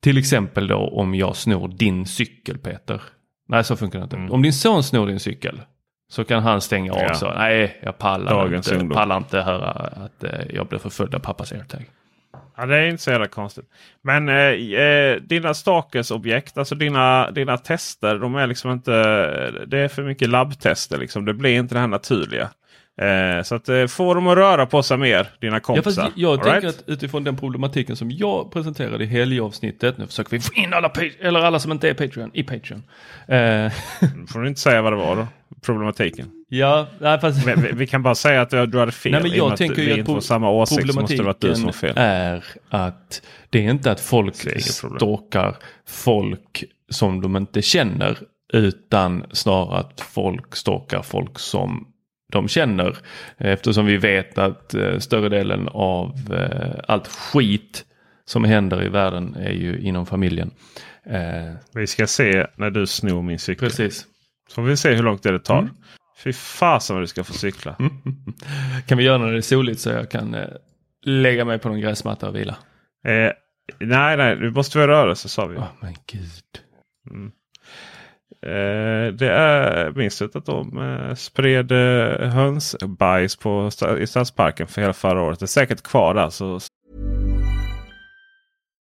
Till 0.00 0.18
exempel 0.18 0.66
då 0.66 0.76
om 0.76 1.14
jag 1.14 1.36
snor 1.36 1.68
din 1.68 2.06
cykel 2.06 2.58
Peter. 2.58 3.02
Nej, 3.48 3.64
så 3.64 3.76
funkar 3.76 3.98
det 3.98 4.02
inte. 4.02 4.16
Mm. 4.16 4.32
Om 4.32 4.42
din 4.42 4.52
son 4.52 4.82
snor 4.82 5.06
din 5.06 5.20
cykel, 5.20 5.60
Så 6.10 6.24
kan 6.24 6.42
han 6.42 6.60
stänga 6.60 6.92
av 6.92 6.98
Ja. 7.00 7.14
så. 7.14 7.34
Nej, 7.34 7.80
jag 7.82 7.98
pallar 7.98 8.32
Dagens 8.32 8.68
inte, 8.68 8.78
ungdom. 8.80 8.96
pallar 8.96 9.16
inte 9.16 9.40
höra 9.40 9.70
att 9.70 10.24
eh, 10.24 10.30
jag 10.54 10.66
blir 10.66 10.78
förföljd 10.78 11.14
av 11.14 11.18
pappas 11.18 11.52
airtag. 11.52 11.84
Ja, 12.56 12.66
det 12.66 12.76
är 12.76 12.86
inte 12.86 13.02
så 13.02 13.10
jävla 13.10 13.26
konstigt. 13.28 13.64
Men 14.02 14.28
eh, 14.28 14.34
eh, 14.80 15.16
dina 15.16 15.54
stalkersobjekt, 15.54 16.58
alltså 16.58 16.74
dina, 16.74 17.30
dina 17.30 17.58
tester, 17.58 18.18
de 18.18 18.34
är 18.34 18.46
liksom 18.46 18.70
inte... 18.72 18.92
Det 19.66 19.78
är 19.78 19.88
för 19.88 20.02
mycket 20.02 20.28
labbtester 20.28 20.98
liksom. 20.98 21.24
Det 21.24 21.34
blir 21.34 21.58
inte 21.58 21.74
det 21.74 21.80
här 21.80 21.86
naturliga. 21.86 22.50
Eh, 23.02 23.42
så 23.42 23.54
att 23.54 23.68
eh, 23.68 23.86
få 23.86 24.14
dem 24.14 24.26
att 24.26 24.36
röra 24.36 24.66
på 24.66 24.82
sig 24.82 24.96
mer, 24.98 25.28
dina 25.40 25.56
Ja, 25.56 25.60
kompisar. 25.60 26.02
fast 26.02 26.16
jag 26.16 26.30
All 26.30 26.38
tänker 26.38 26.60
right? 26.60 26.80
att 26.80 26.88
utifrån 26.88 27.24
den 27.24 27.36
problematiken 27.36 27.96
som 27.96 28.10
jag 28.10 28.52
presenterade 28.52 29.04
i 29.04 29.06
helgavsnittet. 29.06 29.98
Nu 29.98 30.06
försöker 30.06 30.30
vi 30.30 30.40
få 30.40 30.54
in 30.54 30.72
alla, 30.74 30.92
eller 31.20 31.40
alla 31.40 31.58
som 31.58 31.72
inte 31.72 31.88
är 31.90 31.94
Patreon 31.94 32.30
i 32.34 32.42
Patreon. 32.42 32.82
Eh, 33.28 33.72
får 34.32 34.40
du 34.40 34.48
inte 34.48 34.60
säga 34.60 34.82
vad 34.82 34.92
det 34.92 34.96
var 34.96 35.16
då. 35.16 35.26
Problematiken. 35.62 36.30
ja, 36.48 36.86
nej, 37.00 37.20
fast... 37.20 37.46
Vi, 37.46 37.72
vi, 37.72 37.86
kan 37.86 38.02
bara 38.02 38.14
säga 38.14 38.40
att 38.42 38.50
du, 38.50 38.78
hade 38.78 38.92
fel. 38.92 39.12
Nej, 39.12 39.22
men 39.22 39.30
jag 39.30 39.52
att 39.52 39.58
tänker 39.58 39.82
ju 39.82 40.00
att 40.00 40.06
pro- 40.06 40.20
samma 40.20 40.50
åsikt 40.50 40.92
så 40.92 41.00
måste 41.00 41.16
det 41.16 41.22
vara 41.22 41.36
du 41.38 41.54
som 41.54 41.72
fel. 41.72 41.92
är 41.96 42.44
att 42.68 43.22
det 43.50 43.66
är 43.66 43.70
inte 43.70 43.90
att 43.90 44.00
folk 44.00 44.34
stalkar 44.96 45.56
folk 45.88 46.64
som 46.90 47.20
de 47.20 47.36
inte 47.36 47.62
känner. 47.62 48.18
Utan 48.52 49.24
snarare 49.32 49.78
att 49.78 50.00
folk 50.00 50.56
stalkar 50.56 51.02
folk 51.02 51.38
som 51.38 51.86
de 52.32 52.48
känner. 52.48 52.96
Eftersom 53.38 53.86
vi 53.86 53.96
vet 53.96 54.38
att 54.38 54.74
eh, 54.74 54.98
större 54.98 55.28
delen 55.28 55.68
av 55.68 56.34
eh, 56.34 56.80
allt 56.88 57.06
skit 57.08 57.84
som 58.24 58.44
händer 58.44 58.84
i 58.84 58.88
världen 58.88 59.34
är 59.34 59.52
ju 59.52 59.78
inom 59.80 60.06
familjen. 60.06 60.50
Eh, 61.06 61.54
Vi 61.74 61.86
ska 61.86 62.06
se 62.06 62.46
när 62.56 62.70
du 62.70 62.86
snor 62.86 63.22
min 63.22 63.38
cykel. 63.38 63.68
precis. 63.68 64.06
Så 64.48 64.54
får 64.54 64.62
vi 64.62 64.76
se 64.76 64.94
hur 64.94 65.02
långt 65.02 65.22
det 65.22 65.38
tar. 65.38 65.58
Mm. 65.58 65.74
Fy 66.24 66.32
fasen 66.32 66.96
vad 66.96 67.02
du 67.02 67.06
ska 67.06 67.24
få 67.24 67.32
cykla. 67.32 67.76
Kan 68.86 68.98
vi 68.98 69.04
göra 69.04 69.18
när 69.18 69.32
det 69.32 69.36
är 69.36 69.40
soligt 69.40 69.80
så 69.80 69.90
jag 69.90 70.10
kan 70.10 70.36
lägga 71.04 71.44
mig 71.44 71.58
på 71.58 71.68
någon 71.68 71.80
gräsmatta 71.80 72.28
och 72.28 72.36
vila? 72.36 72.56
Eh, 73.06 73.32
nej, 73.80 74.16
nej, 74.16 74.36
du 74.36 74.50
måste 74.50 74.78
vara 74.78 74.88
rörelse 74.92 75.28
sa 75.28 75.46
vi. 75.46 75.56
Åh 75.56 75.68
men 75.80 75.94
gud. 76.12 76.22
Eh, 77.10 77.30
Eh, 78.46 79.12
det 79.12 79.30
är 79.30 79.92
minst 79.96 80.22
att 80.22 80.46
de 80.46 80.78
eh, 80.78 81.14
spred 81.14 81.72
eh, 81.72 82.28
hönsbajs 82.28 83.36
eh, 83.36 83.42
på, 83.42 83.70
i 83.98 84.06
stadsparken 84.06 84.66
för 84.66 84.80
hela 84.80 84.92
förra 84.92 85.22
året. 85.22 85.38
Det 85.38 85.44
är 85.44 85.46
säkert 85.46 85.82
kvar 85.82 86.14
där. 86.14 86.30
Så 86.30 86.60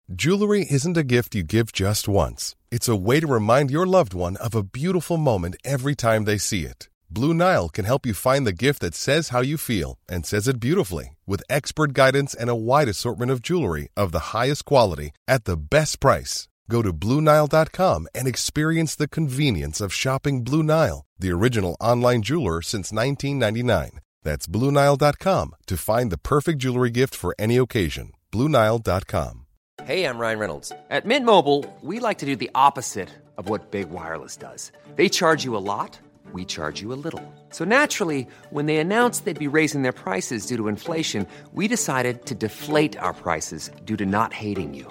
Jewelry 0.09 0.65
isn't 0.71 0.99
a 0.99 1.03
gift 1.03 1.35
you 1.35 1.43
give 1.43 1.67
just 1.73 2.09
once. 2.09 2.57
It's 2.71 2.88
a 2.88 2.97
way 2.97 3.21
to 3.21 3.27
remind 3.27 3.71
your 3.71 3.87
loved 3.87 4.15
one 4.15 4.37
of 4.37 4.55
a 4.55 4.62
beautiful 4.62 5.17
moment 5.17 5.57
every 5.65 5.95
time 5.95 6.25
they 6.25 6.38
see 6.38 6.65
it. 6.67 6.88
Blue 7.09 7.35
Nile 7.35 7.69
can 7.69 7.85
help 7.85 8.07
you 8.07 8.15
find 8.15 8.47
the 8.47 8.67
gift 8.67 8.81
that 8.81 8.95
says 8.95 9.29
how 9.29 9.43
you 9.43 9.59
feel 9.59 9.99
and 10.09 10.27
says 10.27 10.49
it 10.49 10.61
beautifully 10.61 11.17
with 11.27 11.43
expert 11.49 11.93
guidance 11.93 12.35
and 12.35 12.51
a 12.51 12.55
wide 12.55 12.88
assortment 12.88 13.31
of 13.31 13.43
jewelry 13.43 13.88
of 13.97 14.12
the 14.12 14.33
highest 14.37 14.65
quality 14.65 15.11
at 15.29 15.45
the 15.45 15.57
best 15.57 16.01
price. 16.01 16.49
Go 16.73 16.81
to 16.81 16.91
BlueNile.com 16.91 18.09
and 18.15 18.27
experience 18.27 18.95
the 18.95 19.07
convenience 19.07 19.79
of 19.83 19.93
shopping 19.93 20.43
Blue 20.43 20.63
Nile, 20.63 21.05
the 21.19 21.31
original 21.31 21.77
online 21.81 22.23
jeweler 22.23 22.63
since 22.63 22.91
1999. 22.91 24.01
That's 24.23 24.47
BlueNile.com 24.47 25.55
to 25.67 25.77
find 25.77 26.11
the 26.11 26.23
perfect 26.33 26.61
jewelry 26.61 26.89
gift 26.89 27.15
for 27.15 27.35
any 27.39 27.59
occasion. 27.59 28.13
BlueNile.com. 28.33 29.47
Hey, 29.85 30.07
I'm 30.07 30.17
Ryan 30.17 30.39
Reynolds. 30.39 30.73
At 30.89 31.05
Mint 31.05 31.27
Mobile, 31.27 31.67
we 31.83 32.01
like 32.01 32.17
to 32.19 32.27
do 32.27 32.37
the 32.37 32.51
opposite 32.55 33.11
of 33.37 33.51
what 33.51 33.71
Big 33.71 33.91
Wireless 33.91 34.39
does. 34.39 34.73
They 34.97 35.11
charge 35.11 35.45
you 35.45 35.55
a 35.59 35.65
lot, 35.75 35.99
we 36.33 36.47
charge 36.47 36.81
you 36.81 36.95
a 36.95 37.01
little. 37.05 37.35
So 37.51 37.67
naturally, 37.67 38.27
when 38.49 38.65
they 38.65 38.79
announced 38.79 39.27
they'd 39.27 39.51
be 39.51 39.57
raising 39.59 39.83
their 39.83 40.01
prices 40.07 40.47
due 40.47 40.57
to 40.57 40.69
inflation, 40.69 41.27
we 41.53 41.69
decided 41.69 42.25
to 42.27 42.35
deflate 42.35 42.97
our 42.97 43.13
prices 43.13 43.71
due 43.85 43.99
to 43.99 44.07
not 44.07 44.33
hating 44.33 44.73
you. 44.73 44.91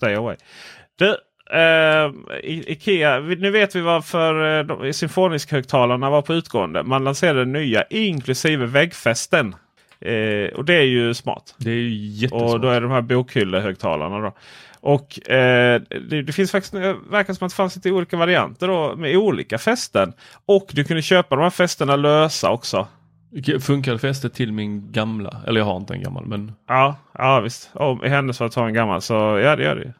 Stay 0.00 0.14
away. 0.14 0.36
Du, 0.98 1.16
I- 2.42 2.72
Ikea, 2.72 3.20
nu 3.20 3.50
vet 3.50 3.76
vi 3.76 3.80
varför 3.80 4.58
eh, 4.58 4.64
de- 4.64 4.92
symfonisk 4.92 5.52
högtalarna 5.52 6.10
var 6.10 6.22
på 6.22 6.34
utgående. 6.34 6.82
Man 6.82 7.04
lanserade 7.04 7.44
nya 7.44 7.84
inklusive 7.90 8.66
väggfästen. 8.66 9.54
Eh, 10.00 10.48
och 10.54 10.64
det 10.64 10.74
är 10.74 10.82
ju 10.82 11.14
smart. 11.14 11.54
Det 11.58 11.70
är 11.70 11.74
ju 11.74 11.88
jättesmart. 11.94 12.42
Och 12.52 12.60
då 12.60 12.68
är 12.68 12.74
det 12.74 12.86
de 12.86 12.90
här 12.92 13.00
bokhyllehögtalarna 13.00 14.18
då. 14.18 14.34
Och 14.80 15.30
eh, 15.30 15.80
det, 16.08 16.22
det 16.22 16.32
finns 16.32 16.50
faktiskt, 16.52 16.72
det 16.72 16.96
verkar 17.10 17.34
som 17.34 17.46
att 17.46 17.52
det 17.52 17.56
fanns 17.56 17.76
lite 17.76 17.90
olika 17.90 18.16
varianter 18.16 18.68
då 18.68 18.96
med 18.96 19.16
olika 19.16 19.58
fästen. 19.58 20.12
Och 20.46 20.66
du 20.72 20.84
kunde 20.84 21.02
köpa 21.02 21.36
de 21.36 21.42
här 21.42 21.50
fästena 21.50 21.96
lösa 21.96 22.50
också. 22.50 22.86
Funkar 23.60 23.96
fästet 23.98 24.34
till 24.34 24.52
min 24.52 24.92
gamla? 24.92 25.36
Eller 25.46 25.60
jag 25.60 25.64
har 25.64 25.76
inte 25.76 25.94
en 25.94 26.02
gammal 26.02 26.26
men 26.26 26.52
Ja, 26.68 26.96
ja 27.18 27.40
visst. 27.40 27.70
Om, 27.74 28.04
I 28.04 28.08
händelse 28.08 28.44
att 28.44 28.52
ta 28.52 28.66
en 28.66 28.74
gammal 28.74 29.02
så 29.02 29.14
ja 29.14 29.56
det 29.56 29.62
gör 29.62 29.76
det. 29.76 29.92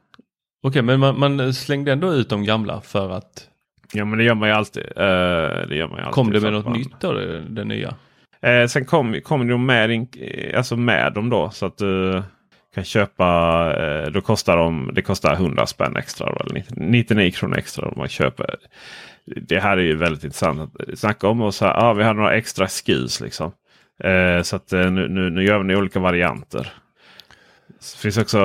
Okej, 0.62 0.82
men 0.82 1.00
man, 1.00 1.18
man 1.20 1.54
slängde 1.54 1.92
ändå 1.92 2.12
ut 2.12 2.28
de 2.28 2.44
gamla 2.44 2.80
för 2.80 3.10
att 3.10 3.46
Ja 3.92 4.04
men 4.04 4.18
det 4.18 4.24
gör 4.24 4.34
man 4.34 4.48
ju 4.48 4.54
alltid. 4.54 4.82
Eh, 4.82 5.68
det 5.68 5.74
gör 5.76 5.88
man 5.88 5.98
alltid 5.98 6.14
kom 6.14 6.30
det 6.30 6.40
med 6.40 6.52
något 6.52 6.64
man- 6.64 6.72
nytt 6.78 7.00
då, 7.00 7.12
det, 7.12 7.40
det 7.40 7.64
nya? 7.64 7.94
Eh, 8.42 8.66
sen 8.66 8.84
kom, 8.84 9.20
kom 9.24 9.48
de 9.48 9.66
med, 9.66 9.90
eh, 9.90 10.56
alltså 10.56 10.76
med 10.76 11.12
dem 11.12 11.30
då. 11.30 11.50
Så 11.50 11.66
att 11.66 11.78
du 11.78 12.22
kan 12.74 12.85
köpa. 12.85 13.26
Eh, 13.76 14.11
då 14.11 14.20
kostar 14.20 14.56
de, 14.56 14.90
det 14.94 15.02
kostar 15.02 15.33
100 15.33 15.66
spänn 15.66 15.96
extra. 15.96 16.26
Då, 16.26 16.37
eller 16.37 16.64
99 16.70 17.30
kronor 17.30 17.59
extra 17.59 17.88
om 17.88 17.94
man 17.96 18.09
köper. 18.09 18.56
Det 19.24 19.61
här 19.61 19.76
är 19.76 19.83
ju 19.83 19.96
väldigt 19.96 20.24
intressant. 20.24 20.61
att 20.61 20.98
Snacka 20.98 21.28
om 21.28 21.40
och 21.40 21.54
så 21.54 21.64
här, 21.64 21.74
ah, 21.74 21.92
vi 21.92 22.04
har 22.04 22.14
några 22.14 22.35
extra 22.35 22.68
skis 22.68 23.20
liksom. 23.20 23.52
Eh, 24.04 24.42
så 24.42 24.56
att 24.56 24.72
eh, 24.72 24.90
nu, 24.90 25.09
nu, 25.09 25.30
nu 25.30 25.44
gör 25.44 25.59
vi 25.59 25.76
olika 25.76 26.00
varianter. 26.00 26.72
Det 27.66 27.98
finns 27.98 28.18
också 28.18 28.38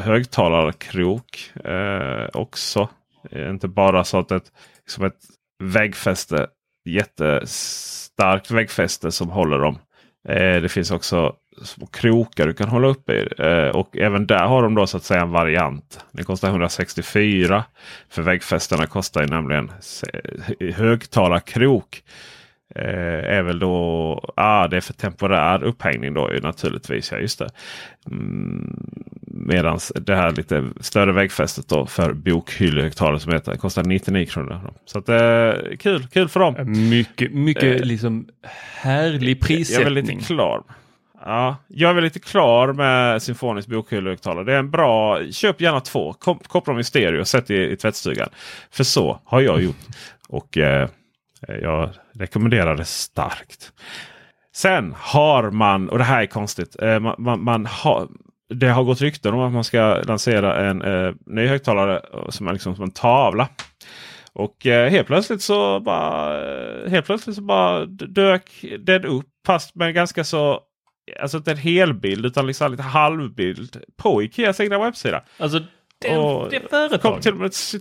högtalarkrok 0.00 1.52
eh, 1.64 2.26
också. 2.32 2.88
Eh, 3.30 3.50
inte 3.50 3.68
bara 3.68 4.04
så 4.04 4.18
att 4.18 4.30
ett, 4.30 4.52
liksom 4.84 5.04
ett 5.04 5.18
väggfäste. 5.62 6.46
Jättestarkt 6.84 8.50
väggfäste 8.50 9.10
som 9.10 9.30
håller 9.30 9.58
dem. 9.58 9.78
Eh, 10.28 10.62
det 10.62 10.68
finns 10.68 10.90
också 10.90 11.34
små 11.62 11.86
krokar 11.86 12.46
du 12.46 12.54
kan 12.54 12.68
hålla 12.68 12.88
upp 12.88 13.10
i. 13.10 13.28
Eh, 13.38 13.68
och 13.76 13.96
även 13.96 14.26
där 14.26 14.46
har 14.46 14.62
de 14.62 14.74
då 14.74 14.86
så 14.86 14.96
att 14.96 15.04
säga 15.04 15.22
en 15.22 15.30
variant. 15.30 16.04
Den 16.12 16.24
kostar 16.24 16.48
164. 16.48 17.64
För 18.08 18.22
väggfästena 18.22 18.86
kostar 18.86 19.20
ju 19.20 19.26
nämligen 19.26 19.70
högtalarkrok. 20.74 22.02
Eh, 22.74 23.36
är 23.36 23.42
väl 23.42 23.58
då, 23.58 24.32
ah, 24.36 24.68
det 24.68 24.76
är 24.76 24.80
för 24.80 24.92
temporär 24.92 25.62
upphängning 25.62 26.14
då 26.14 26.32
ju 26.32 26.40
naturligtvis. 26.40 27.12
Ja, 27.12 27.18
just 27.18 27.38
det. 27.38 27.48
Mm, 28.10 28.76
Medan 29.48 29.78
det 29.94 30.16
här 30.16 30.30
lite 30.30 30.64
större 30.80 31.12
väggfästet 31.12 31.68
då 31.68 31.86
för 31.86 32.12
bokhyllehögtalare 32.12 33.20
som 33.20 33.32
heter 33.32 33.56
kostar 33.56 33.84
99 33.84 34.26
kronor. 34.26 34.72
Så 34.84 34.98
att, 34.98 35.08
eh, 35.08 35.76
kul, 35.78 36.06
kul 36.06 36.28
för 36.28 36.40
dem. 36.40 36.54
Mycket, 36.90 37.32
mycket 37.32 37.80
eh, 37.80 37.86
liksom 37.86 38.28
härlig 38.80 39.40
prissättning. 39.40 39.96
Jag 39.96 39.98
är 39.98 40.02
lite 40.02 40.24
klar. 40.24 40.62
Ja, 41.24 41.56
jag 41.68 41.90
är 41.90 41.94
väl 41.94 42.04
lite 42.04 42.20
klar 42.20 42.72
med 42.72 43.22
symfonisk 43.22 43.68
bokhyllehögtalare. 43.68 44.44
Det 44.44 44.52
är 44.52 44.58
en 44.58 44.70
bra, 44.70 45.20
köp 45.30 45.60
gärna 45.60 45.80
två. 45.80 46.12
Koppla 46.12 46.72
dem 46.72 46.80
i 46.80 46.84
stereo 46.84 47.20
och 47.20 47.28
sätt 47.28 47.50
i, 47.50 47.72
i 47.72 47.76
tvättstugan. 47.76 48.28
För 48.70 48.84
så 48.84 49.20
har 49.24 49.40
jag 49.40 49.62
gjort. 49.62 49.76
Och 50.28 50.58
eh, 50.58 50.88
eh, 51.48 51.56
jag 51.56 51.90
rekommenderar 52.14 52.76
det 52.76 52.84
starkt. 52.84 53.72
Sen 54.54 54.94
har 54.98 55.50
man, 55.50 55.88
och 55.88 55.98
det 55.98 56.04
här 56.04 56.22
är 56.22 56.26
konstigt, 56.26 56.76
eh, 56.82 57.00
man, 57.00 57.14
man, 57.18 57.44
man 57.44 57.66
har, 57.66 58.08
det 58.54 58.68
har 58.68 58.84
gått 58.84 59.00
rykten 59.00 59.34
om 59.34 59.40
att 59.40 59.52
man 59.52 59.64
ska 59.64 60.02
lansera 60.04 60.68
en 60.70 60.82
eh, 60.82 61.12
ny 61.26 61.46
högtalare 61.46 62.02
eh, 62.14 62.28
som 62.28 62.48
är 62.48 62.52
liksom 62.52 62.74
som 62.74 62.84
en 62.84 62.90
tavla. 62.90 63.48
Och 64.32 64.66
eh, 64.66 64.90
helt 64.90 65.06
plötsligt 65.06 65.42
så 65.42 65.80
bara 65.80 66.40
eh, 66.40 66.90
helt 66.90 67.06
plötsligt 67.06 67.36
så 67.36 67.42
bara 67.42 67.86
dök 67.86 68.64
den 68.78 69.04
upp. 69.04 69.26
Fast 69.46 69.74
med 69.74 69.94
ganska 69.94 70.24
så 70.24 70.60
Alltså 71.20 71.36
inte 71.36 71.50
en 71.50 71.56
helbild 71.56 72.26
utan 72.26 72.46
liksom 72.46 72.70
lite 72.70 72.82
halvbild 72.82 73.76
på 73.96 74.22
Ikeas 74.22 74.60
egna 74.60 74.78
webbsida. 74.78 75.24
Alltså 75.38 75.60
det, 75.98 76.18
och 76.18 76.50
det 76.50 76.70
företaget. 76.70 77.02
Kom 77.02 77.20
till 77.20 77.32
och 77.32 77.38
med 77.38 77.46
ett 77.46 77.74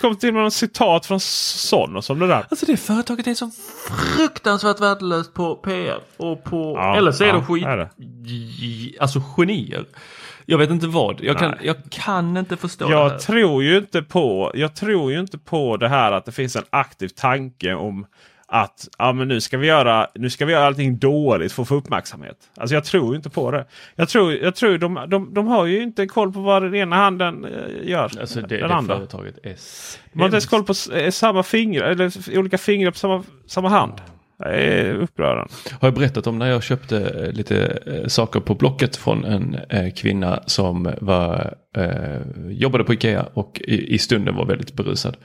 kom 0.00 0.16
till 0.16 0.32
med 0.32 0.42
något 0.42 0.52
citat 0.52 1.06
från 1.06 1.20
Sonos 1.20 2.10
om 2.10 2.18
det 2.18 2.26
där. 2.26 2.46
Alltså 2.50 2.66
det 2.66 2.76
företaget 2.76 3.26
är 3.26 3.34
så 3.34 3.50
fruktansvärt 3.88 4.80
värdelöst 4.80 5.34
på 5.34 5.54
PR. 5.54 6.00
Och 6.16 6.44
på, 6.44 6.74
ja, 6.76 6.96
eller 6.96 7.12
så 7.12 7.24
är 7.24 7.28
ja, 7.28 7.34
de 7.34 7.46
skit, 7.46 7.64
är 7.64 7.76
det. 7.76 7.90
alltså 9.00 9.22
genier. 9.36 9.84
Jag 10.46 10.58
vet 10.58 10.70
inte 10.70 10.86
vad. 10.86 11.20
Jag 11.20 11.38
kan, 11.38 11.54
jag 11.62 11.76
kan 11.90 12.36
inte 12.36 12.56
förstå 12.56 12.90
jag 12.90 13.12
det 13.12 13.18
Tror 13.18 13.62
ju 13.62 13.78
inte 13.78 14.02
på, 14.02 14.52
jag 14.54 14.76
tror 14.76 15.12
ju 15.12 15.20
inte 15.20 15.38
på 15.38 15.76
det 15.76 15.88
här 15.88 16.12
att 16.12 16.24
det 16.24 16.32
finns 16.32 16.56
en 16.56 16.64
aktiv 16.70 17.08
tanke 17.08 17.74
om 17.74 18.06
att 18.54 18.88
ja, 18.98 19.12
men 19.12 19.28
nu, 19.28 19.40
ska 19.40 19.58
vi 19.58 19.66
göra, 19.66 20.06
nu 20.14 20.30
ska 20.30 20.46
vi 20.46 20.52
göra 20.52 20.66
allting 20.66 20.98
dåligt 20.98 21.52
för 21.52 21.62
att 21.62 21.68
få 21.68 21.74
uppmärksamhet. 21.74 22.36
Alltså 22.56 22.74
jag 22.74 22.84
tror 22.84 23.16
inte 23.16 23.30
på 23.30 23.50
det. 23.50 23.66
Jag 23.96 24.08
tror, 24.08 24.32
jag 24.32 24.54
tror 24.54 24.78
de, 24.78 25.04
de, 25.08 25.34
de 25.34 25.46
har 25.46 25.66
ju 25.66 25.82
inte 25.82 26.06
koll 26.06 26.32
på 26.32 26.40
vad 26.40 26.62
den 26.62 26.74
ena 26.74 26.96
handen 26.96 27.44
eh, 27.44 27.90
gör. 27.90 28.10
Alltså 28.20 28.40
det, 28.40 28.56
den 28.56 28.68
det 28.68 28.74
andra. 28.74 28.96
företaget 28.96 29.38
är 29.42 29.56
De 30.12 30.18
har 30.18 30.26
inte 30.26 30.34
ens 30.34 30.46
koll 30.46 30.64
på 30.64 30.74
eh, 30.94 31.10
samma 31.10 31.42
fingrar 31.42 31.86
eller 31.86 32.38
olika 32.38 32.58
fingrar 32.58 32.90
på 32.90 32.98
samma, 32.98 33.24
samma 33.46 33.68
hand. 33.68 33.92
Det 34.38 34.44
är 34.44 34.94
upprörande. 34.94 35.52
Har 35.80 35.88
jag 35.88 35.94
berättat 35.94 36.26
om 36.26 36.38
när 36.38 36.50
jag 36.50 36.62
köpte 36.62 37.00
eh, 37.00 37.32
lite 37.32 37.78
saker 38.08 38.40
på 38.40 38.54
Blocket 38.54 38.96
från 38.96 39.24
en 39.24 39.92
kvinna 39.92 40.42
som 40.46 40.94
var, 41.00 41.54
jobbade 42.48 42.84
på 42.84 42.94
Ikea 42.94 43.26
och 43.34 43.60
i, 43.64 43.94
i 43.94 43.98
stunden 43.98 44.36
var 44.36 44.46
väldigt 44.46 44.72
berusad. 44.72 45.16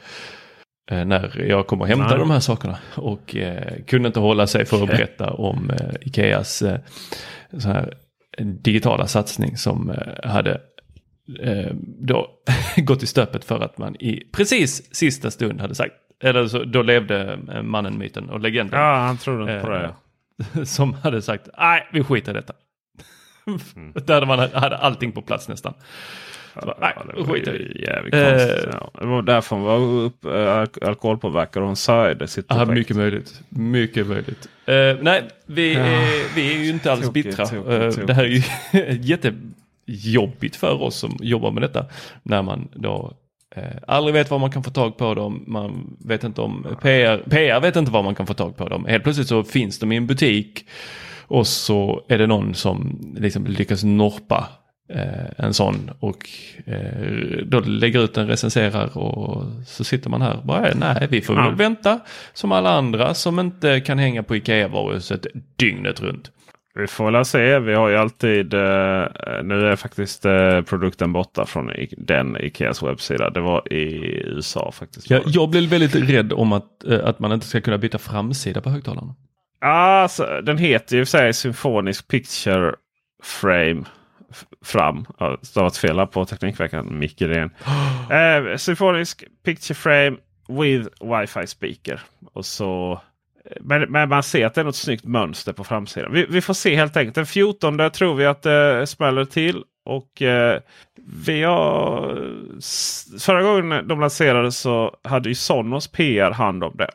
Eh, 0.91 1.05
när 1.05 1.41
jag 1.47 1.67
kom 1.67 1.81
och 1.81 1.87
hämtade 1.87 2.09
Nej. 2.09 2.19
de 2.19 2.31
här 2.31 2.39
sakerna. 2.39 2.77
Och 2.95 3.35
eh, 3.35 3.83
kunde 3.87 4.07
inte 4.07 4.19
hålla 4.19 4.47
sig 4.47 4.65
för 4.65 4.83
att 4.83 4.89
berätta 4.89 5.31
om 5.31 5.69
eh, 5.69 5.95
Ikeas 6.01 6.61
eh, 6.61 6.79
så 7.57 7.67
här, 7.67 7.93
digitala 8.43 9.07
satsning 9.07 9.57
som 9.57 9.89
eh, 9.89 10.29
hade 10.29 10.61
eh, 11.39 11.73
då 11.83 12.29
gått 12.77 13.03
i 13.03 13.07
stöpet 13.07 13.45
för 13.45 13.59
att 13.59 13.77
man 13.77 13.95
i 13.95 14.23
precis 14.33 14.95
sista 14.95 15.31
stund 15.31 15.61
hade 15.61 15.75
sagt, 15.75 15.93
eller 16.23 16.47
så, 16.47 16.63
då 16.63 16.81
levde 16.81 17.39
mannen, 17.63 17.97
myten 17.97 18.29
och 18.29 18.39
legenden. 18.39 18.79
Ja, 18.79 18.95
han 18.95 19.17
trodde 19.17 19.41
inte 19.41 19.65
på 19.65 19.69
det. 19.69 19.95
Som 20.65 20.93
hade 20.93 21.21
sagt, 21.21 21.47
nej 21.57 21.89
vi 21.93 22.03
skiter 22.03 22.31
i 22.31 22.35
detta. 22.35 22.53
Mm. 23.75 23.93
Där 24.05 24.25
man 24.25 24.39
hade 24.39 24.77
allting 24.77 25.11
på 25.11 25.21
plats 25.21 25.47
nästan. 25.47 25.73
Nej, 26.79 26.93
det 27.15 27.23
var 27.23 27.35
ju 27.35 27.83
jävligt 27.87 28.13
konstigt. 28.13 28.69
Ja. 28.71 28.91
Det 28.99 29.05
var 29.05 29.21
därför 29.21 29.55
hon 29.55 29.65
var 29.65 29.77
upp, 29.77 30.25
äh, 30.25 30.87
alkoholpåverkad 30.87 31.63
och 31.63 31.67
hon 31.67 31.75
sitt 31.75 32.47
projekt. 32.47 32.51
Aha, 32.51 32.65
mycket 32.65 32.95
möjligt. 32.95 33.41
Mycket 33.49 34.07
möjligt. 34.07 34.49
Uh, 34.69 35.03
nej, 35.03 35.23
vi, 35.45 35.73
ja. 35.73 35.79
är, 35.79 36.35
vi 36.35 36.55
är 36.55 36.63
ju 36.63 36.69
inte 36.69 36.91
alls 36.91 37.05
tokigt, 37.05 37.27
bittra. 37.27 37.45
Tokigt, 37.45 37.65
tokigt. 37.65 37.97
Uh, 37.99 38.05
det 38.05 38.13
här 38.13 38.23
är 38.23 38.27
ju 38.27 38.41
jättejobbigt 39.01 40.55
för 40.55 40.81
oss 40.81 40.95
som 40.95 41.17
jobbar 41.21 41.51
med 41.51 41.63
detta. 41.63 41.85
När 42.23 42.41
man 42.41 42.67
då 42.73 43.13
eh, 43.55 43.63
aldrig 43.87 44.13
vet 44.13 44.31
var 44.31 44.39
man 44.39 44.51
kan 44.51 44.63
få 44.63 44.71
tag 44.71 44.97
på 44.97 45.13
dem. 45.13 45.43
Man 45.47 45.97
vet 46.05 46.23
inte 46.23 46.41
om 46.41 46.77
PR, 46.81 47.17
PR 47.29 47.59
vet 47.59 47.75
inte 47.75 47.91
var 47.91 48.03
man 48.03 48.15
kan 48.15 48.27
få 48.27 48.33
tag 48.33 48.57
på 48.57 48.69
dem. 48.69 48.85
Helt 48.85 49.03
plötsligt 49.03 49.27
så 49.27 49.43
finns 49.43 49.79
de 49.79 49.91
i 49.91 49.95
en 49.95 50.07
butik. 50.07 50.65
Och 51.27 51.47
så 51.47 52.05
är 52.07 52.17
det 52.17 52.27
någon 52.27 52.53
som 52.53 52.99
liksom 53.17 53.45
lyckas 53.45 53.83
norpa 53.83 54.37
eh, 54.37 54.68
en 55.37 55.53
sån 55.53 55.91
och 55.99 56.29
eh, 56.65 57.45
då 57.45 57.59
lägger 57.59 58.03
ut 58.03 58.13
den, 58.13 58.27
recenserar 58.27 58.97
och 58.97 59.45
så 59.65 59.83
sitter 59.83 60.09
man 60.09 60.21
här 60.21 60.37
och 60.37 60.45
bara 60.45 60.73
nej 60.75 61.07
vi 61.09 61.21
får 61.21 61.35
väl 61.35 61.55
vänta 61.55 61.99
som 62.33 62.51
alla 62.51 62.69
andra 62.69 63.13
som 63.13 63.39
inte 63.39 63.79
kan 63.79 63.99
hänga 63.99 64.23
på 64.23 64.35
Ikea-varuhuset 64.35 65.27
dygnet 65.55 66.01
runt. 66.01 66.31
Vi 66.75 66.87
får 66.87 67.11
väl 67.11 67.25
se. 67.25 67.59
Vi 67.59 67.73
har 67.73 67.89
ju 67.89 67.95
alltid. 67.95 68.53
Eh, 68.53 69.07
nu 69.43 69.67
är 69.67 69.75
faktiskt 69.75 70.25
eh, 70.25 70.61
produkten 70.61 71.13
borta 71.13 71.45
från 71.45 71.71
i, 71.71 71.93
den 71.97 72.37
Ikeas 72.39 72.83
webbsida. 72.83 73.29
Det 73.29 73.39
var 73.39 73.73
i 73.73 73.83
USA 74.25 74.71
faktiskt. 74.71 75.09
Ja, 75.09 75.21
jag 75.25 75.49
blev 75.49 75.63
väldigt 75.63 75.95
rädd 75.95 76.33
om 76.33 76.53
att, 76.53 76.83
eh, 76.87 76.99
att 77.05 77.19
man 77.19 77.31
inte 77.31 77.47
ska 77.47 77.61
kunna 77.61 77.77
byta 77.77 77.97
framsida 77.97 78.61
på 78.61 78.69
högtalarna. 78.69 79.15
Alltså, 79.61 80.41
den 80.43 80.57
heter 80.57 80.97
ju 80.97 81.05
för 81.05 81.09
sig 81.09 81.33
Symphonisk 81.33 82.07
Picture 82.07 82.75
Frame 83.23 83.83
fram. 84.65 85.05
Stavat 85.41 85.77
fel 85.77 86.07
på 86.07 86.25
Teknikveckan. 86.25 86.99
Micke 86.99 87.21
Ren. 87.21 87.49
eh, 88.11 88.57
symfonisk 88.57 89.23
picture 89.43 89.75
frame 89.75 90.17
with 90.47 90.89
wifi 91.01 91.47
speaker. 91.47 92.01
Och 92.33 92.45
så 92.45 93.01
men, 93.61 93.91
men, 93.91 94.09
man 94.09 94.23
ser 94.23 94.45
att 94.45 94.53
det 94.53 94.61
är 94.61 94.65
något 94.65 94.75
snyggt 94.75 95.05
mönster 95.05 95.53
på 95.53 95.63
framsidan. 95.63 96.13
Vi, 96.13 96.25
vi 96.29 96.41
får 96.41 96.53
se 96.53 96.75
helt 96.75 96.97
enkelt. 96.97 97.15
Den 97.15 97.25
14 97.25 97.91
tror 97.91 98.15
vi 98.15 98.25
att 98.25 98.41
det 98.41 98.87
smäller 98.87 99.25
till. 99.25 99.63
Och 99.85 100.21
eh, 100.21 100.59
vi 101.25 101.43
har, 101.43 102.15
Förra 103.19 103.43
gången 103.43 103.87
de 103.87 103.99
lanserades 103.99 104.57
så 104.57 104.95
hade 105.03 105.29
ju 105.29 105.35
Sonos 105.35 105.87
PR 105.87 106.31
hand 106.31 106.63
om 106.63 106.75
det. 106.77 106.89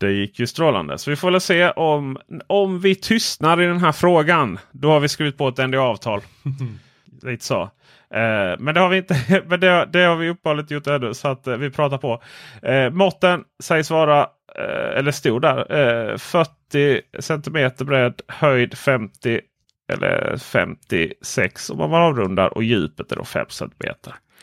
Det 0.00 0.12
gick 0.12 0.38
ju 0.38 0.46
strålande. 0.46 0.98
Så 0.98 1.10
vi 1.10 1.16
får 1.16 1.30
väl 1.30 1.40
se 1.40 1.70
om, 1.70 2.18
om 2.46 2.80
vi 2.80 2.94
tystnar 2.94 3.62
i 3.62 3.66
den 3.66 3.78
här 3.78 3.92
frågan. 3.92 4.58
Då 4.72 4.90
har 4.90 5.00
vi 5.00 5.08
skrivit 5.08 5.38
på 5.38 5.48
ett 5.48 5.58
NDA-avtal. 5.58 6.20
Lite 7.22 7.44
så. 7.44 7.62
Eh, 8.14 8.58
men 8.58 8.74
det 8.74 8.80
har 8.80 8.88
vi 8.88 8.96
inte. 8.96 9.42
men 9.46 9.60
det, 9.60 9.88
det 9.92 10.00
har 10.00 10.16
vi 10.16 10.28
uppehållit 10.28 10.70
gjort 10.70 10.86
ännu. 10.86 11.14
Så 11.14 11.28
att 11.28 11.46
eh, 11.46 11.56
vi 11.56 11.70
pratar 11.70 11.98
på. 11.98 12.22
Eh, 12.62 12.90
måtten 12.90 13.44
sägs 13.62 13.90
vara, 13.90 14.20
eh, 14.58 14.98
eller 14.98 15.10
stod 15.10 15.42
där, 15.42 16.16
40 16.18 17.00
cm 17.20 17.70
bredd, 17.86 18.22
höjd 18.28 18.78
50 18.78 19.40
eller 19.92 20.36
56 20.36 21.70
om 21.70 21.78
man 21.90 22.02
avrundar 22.02 22.54
och 22.54 22.64
djupet 22.64 23.12
är 23.12 23.16
då 23.16 23.24
5 23.24 23.46
cm. 23.48 23.94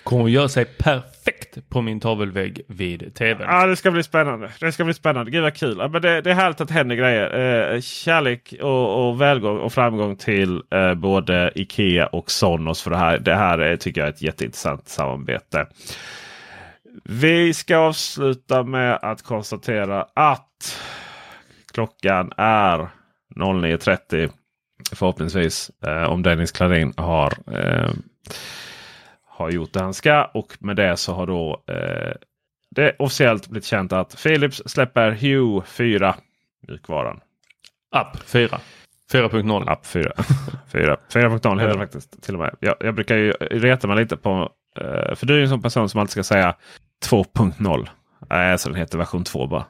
Kommer 0.07 0.25
att 0.25 0.31
göra 0.31 0.49
sig 0.49 0.65
perfekt 0.65 1.69
på 1.69 1.81
min 1.81 1.99
tavelvägg 1.99 2.61
vid 2.67 3.15
tvn. 3.15 3.45
Ja, 3.49 3.65
det 3.65 3.75
ska 3.75 3.91
bli 3.91 4.03
spännande. 4.03 4.51
Det 4.59 4.71
ska 4.71 4.83
bli 4.83 4.93
spännande. 4.93 5.31
Gud 5.31 5.41
vad 5.41 5.53
kul. 5.53 5.77
Ja, 5.79 5.87
men 5.87 6.01
det, 6.01 6.21
det 6.21 6.29
är 6.29 6.33
härligt 6.33 6.61
att 6.61 6.67
det 6.67 6.73
händer 6.73 6.95
grejer. 6.95 7.73
Eh, 7.73 7.81
kärlek 7.81 8.53
och, 8.61 9.09
och 9.09 9.21
välgång 9.21 9.57
och 9.57 9.73
framgång 9.73 10.15
till 10.15 10.61
eh, 10.71 10.93
både 10.93 11.51
Ikea 11.55 12.07
och 12.07 12.31
Sonos. 12.31 12.81
För 12.81 12.91
det 12.91 12.97
här, 12.97 13.17
det 13.17 13.35
här 13.35 13.57
är, 13.59 13.75
tycker 13.75 14.01
jag 14.01 14.07
är 14.07 14.13
ett 14.13 14.21
jätteintressant 14.21 14.87
samarbete. 14.87 15.67
Vi 17.03 17.53
ska 17.53 17.77
avsluta 17.77 18.63
med 18.63 18.99
att 19.01 19.21
konstatera 19.21 20.05
att 20.13 20.81
klockan 21.73 22.31
är 22.37 22.87
09.30. 23.35 24.29
Förhoppningsvis 24.91 25.71
eh, 25.85 26.03
om 26.03 26.23
Dennis 26.23 26.51
Klarin 26.51 26.93
har 26.97 27.33
eh, 27.51 27.91
har 29.37 29.51
gjort 29.51 29.73
det 29.73 29.81
han 29.81 29.93
ska. 29.93 30.25
Och 30.33 30.57
med 30.59 30.75
det 30.75 30.97
så 30.97 31.13
har 31.13 31.27
då 31.27 31.63
eh, 31.67 32.13
det 32.75 32.95
officiellt 32.99 33.47
blivit 33.47 33.65
känt 33.65 33.93
att 33.93 34.23
Philips 34.23 34.61
släpper 34.65 35.11
Hue 35.11 35.61
4. 35.65 36.15
Mjukvaran. 36.67 37.19
App 37.91 38.19
4. 38.19 38.59
4.0. 39.11 39.69
App 39.69 39.85
4. 39.85 40.11
4.0 40.71 41.59
heter 41.59 41.67
det 41.67 41.79
faktiskt. 41.79 42.23
Till 42.23 42.33
och 42.33 42.39
med. 42.41 42.55
Jag, 42.59 42.75
jag 42.79 42.95
brukar 42.95 43.15
ju 43.15 43.31
reta 43.31 43.87
mig 43.87 43.97
lite 43.97 44.17
på. 44.17 44.51
Eh, 44.79 45.15
för 45.15 45.25
du 45.25 45.37
är 45.37 45.41
en 45.41 45.49
sån 45.49 45.61
person 45.61 45.89
som 45.89 45.99
alltid 45.99 46.11
ska 46.11 46.23
säga 46.23 46.55
2.0. 47.09 47.87
Nej, 48.29 48.59
så 48.59 48.69
den 48.69 48.77
heter 48.77 48.97
version 48.97 49.23
2 49.23 49.47
bara. 49.47 49.65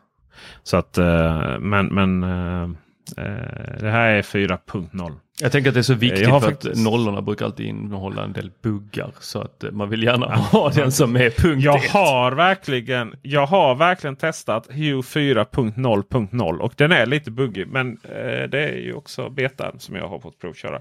Så 0.63 0.77
att, 0.77 0.97
eh, 0.97 1.59
men, 1.59 1.87
men 1.87 2.23
eh, 2.23 2.63
eh, 3.17 3.79
det 3.79 3.89
här 3.89 4.09
är 4.09 4.21
4.0. 4.21 5.11
Jag 5.41 5.51
tänker 5.51 5.69
att 5.69 5.73
det 5.73 5.79
är 5.79 5.81
så 5.81 5.93
viktigt 5.93 6.19
Jag 6.21 6.29
har 6.29 6.39
för 6.39 6.47
faktiskt- 6.49 6.73
att 6.73 6.83
nollorna 6.91 7.21
brukar 7.21 7.45
alltid 7.45 7.65
innehålla 7.65 8.23
en 8.23 8.33
del 8.33 8.51
buggar. 8.63 9.11
Så 9.19 9.41
att 9.41 9.63
eh, 9.63 9.71
man 9.71 9.89
vill 9.89 10.03
gärna 10.03 10.35
ha 10.35 10.69
den 10.69 10.91
som 10.91 11.15
är 11.15 11.29
punkt 11.29 11.63
Jag 11.63 11.83
ett. 11.85 11.91
har 11.91 12.31
verkligen, 12.31 13.13
jag 13.21 13.45
har 13.45 13.75
verkligen 13.75 14.15
testat 14.15 14.67
Hue 14.71 15.01
4.0.0 15.01 16.57
och 16.59 16.73
den 16.77 16.91
är 16.91 17.05
lite 17.05 17.31
buggig. 17.31 17.67
Men 17.67 17.97
eh, 18.03 18.49
det 18.49 18.59
är 18.69 18.77
ju 18.77 18.93
också 18.93 19.29
betan 19.29 19.79
som 19.79 19.95
jag 19.95 20.07
har 20.07 20.19
fått 20.19 20.39
provköra. 20.39 20.79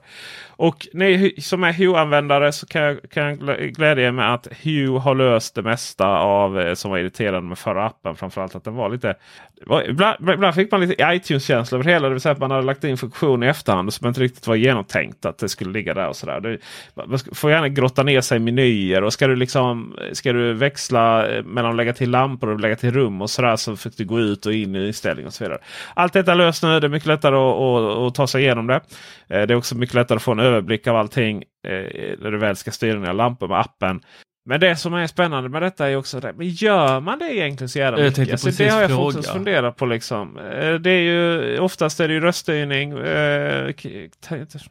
Och 0.48 0.86
ni 0.92 1.34
som 1.40 1.64
är 1.64 1.72
Hue-användare 1.72 2.52
så 2.52 2.66
kan 2.66 2.82
jag, 2.82 2.98
kan 3.10 3.24
jag 3.26 3.38
glä- 3.38 3.66
glädja 3.68 4.06
er 4.06 4.12
med 4.12 4.34
att 4.34 4.48
Hue 4.62 4.98
har 4.98 5.14
löst 5.14 5.54
det 5.54 5.62
mesta 5.62 6.06
av 6.18 6.60
eh, 6.60 6.74
som 6.74 6.90
var 6.90 6.98
irriterande 6.98 7.48
med 7.48 7.58
förra 7.58 7.86
appen. 7.86 8.16
Framförallt 8.16 8.54
att 8.54 8.64
den 8.64 8.74
var 8.74 8.88
lite... 8.88 9.08
det 9.60 9.66
var- 9.66 9.88
Ibland, 9.88 10.30
ibland 10.30 10.54
fick 10.54 10.72
man 10.72 10.80
lite 10.80 10.94
iTunes-känsla 11.14 11.78
över 11.78 11.90
hela. 11.90 12.08
Det 12.08 12.14
vill 12.14 12.20
säga 12.20 12.32
att 12.32 12.38
man 12.38 12.50
hade 12.50 12.62
lagt 12.62 12.84
in 12.84 12.96
funktion 12.96 13.42
i 13.42 13.46
efterhand 13.46 13.92
som 13.92 14.06
inte 14.08 14.20
riktigt 14.20 14.45
var 14.46 14.56
genomtänkt 14.56 15.26
att 15.26 15.38
det 15.38 15.48
skulle 15.48 15.72
ligga 15.72 15.94
där 15.94 16.08
och 16.08 16.16
sådär. 16.16 16.40
Det- 16.40 16.58
får 17.34 17.50
gärna 17.50 17.68
grotta 17.68 18.02
ner 18.02 18.20
sig 18.20 18.36
i 18.36 18.40
menyer 18.40 19.04
och 19.04 19.12
ska 19.12 19.26
du 19.26 19.36
liksom 19.36 19.96
ska 20.12 20.32
du 20.32 20.52
växla 20.52 21.28
eh, 21.28 21.42
mellan 21.44 21.70
att 21.70 21.76
lägga 21.76 21.92
till 21.92 22.10
lampor 22.10 22.48
och 22.48 22.60
lägga 22.60 22.76
till 22.76 22.90
rum 22.92 23.22
och 23.22 23.30
sådär 23.30 23.56
så 23.56 23.76
fick 23.76 23.96
du 23.96 24.04
gå 24.04 24.20
ut 24.20 24.46
och 24.46 24.52
in 24.52 24.76
i 24.76 24.86
inställning 24.86 25.26
och 25.26 25.32
så 25.34 25.44
vidare. 25.44 25.58
Allt 25.94 26.12
detta 26.12 26.32
är 26.32 26.36
löst 26.36 26.62
nu. 26.62 26.80
Det 26.80 26.86
är 26.86 26.88
mycket 26.88 27.06
lättare 27.08 27.36
att, 27.36 27.60
att, 27.60 27.98
att 28.08 28.14
ta 28.14 28.26
sig 28.26 28.42
igenom 28.42 28.66
det. 28.66 28.74
Eh, 29.28 29.42
det 29.46 29.54
är 29.54 29.54
också 29.54 29.76
mycket 29.76 29.94
lättare 29.94 30.16
att 30.16 30.22
få 30.22 30.32
en 30.32 30.40
överblick 30.40 30.86
av 30.86 30.96
allting 30.96 31.36
eh, 31.68 31.72
när 32.18 32.30
du 32.30 32.38
väl 32.38 32.56
ska 32.56 32.70
styra 32.70 32.94
dina 32.94 33.12
lampor 33.12 33.48
med 33.48 33.60
appen. 33.60 34.00
Men 34.48 34.60
det 34.60 34.76
som 34.76 34.94
är 34.94 35.06
spännande 35.06 35.48
med 35.48 35.62
detta 35.62 35.88
är 35.90 35.96
också 35.96 36.20
det. 36.20 36.32
Men 36.36 36.48
gör 36.48 37.00
man 37.00 37.18
det 37.18 37.34
egentligen 37.36 37.68
så 37.68 37.78
jävla 37.78 38.02
mycket? 38.02 38.32
Alltså, 38.32 38.50
det 38.50 38.68
har 38.68 38.80
jag 38.80 38.90
fråga. 38.90 39.12
faktiskt 39.12 39.32
funderat 39.32 39.76
på. 39.76 39.86
Liksom. 39.86 40.38
Eh, 40.38 40.74
Det 40.74 40.90
är 40.90 41.00
ju, 41.02 41.58
oftast 41.58 42.00
är 42.00 42.08
det 42.08 42.14
ju 42.14 42.20
röststyrning. 42.20 42.92
eh, 42.98 43.74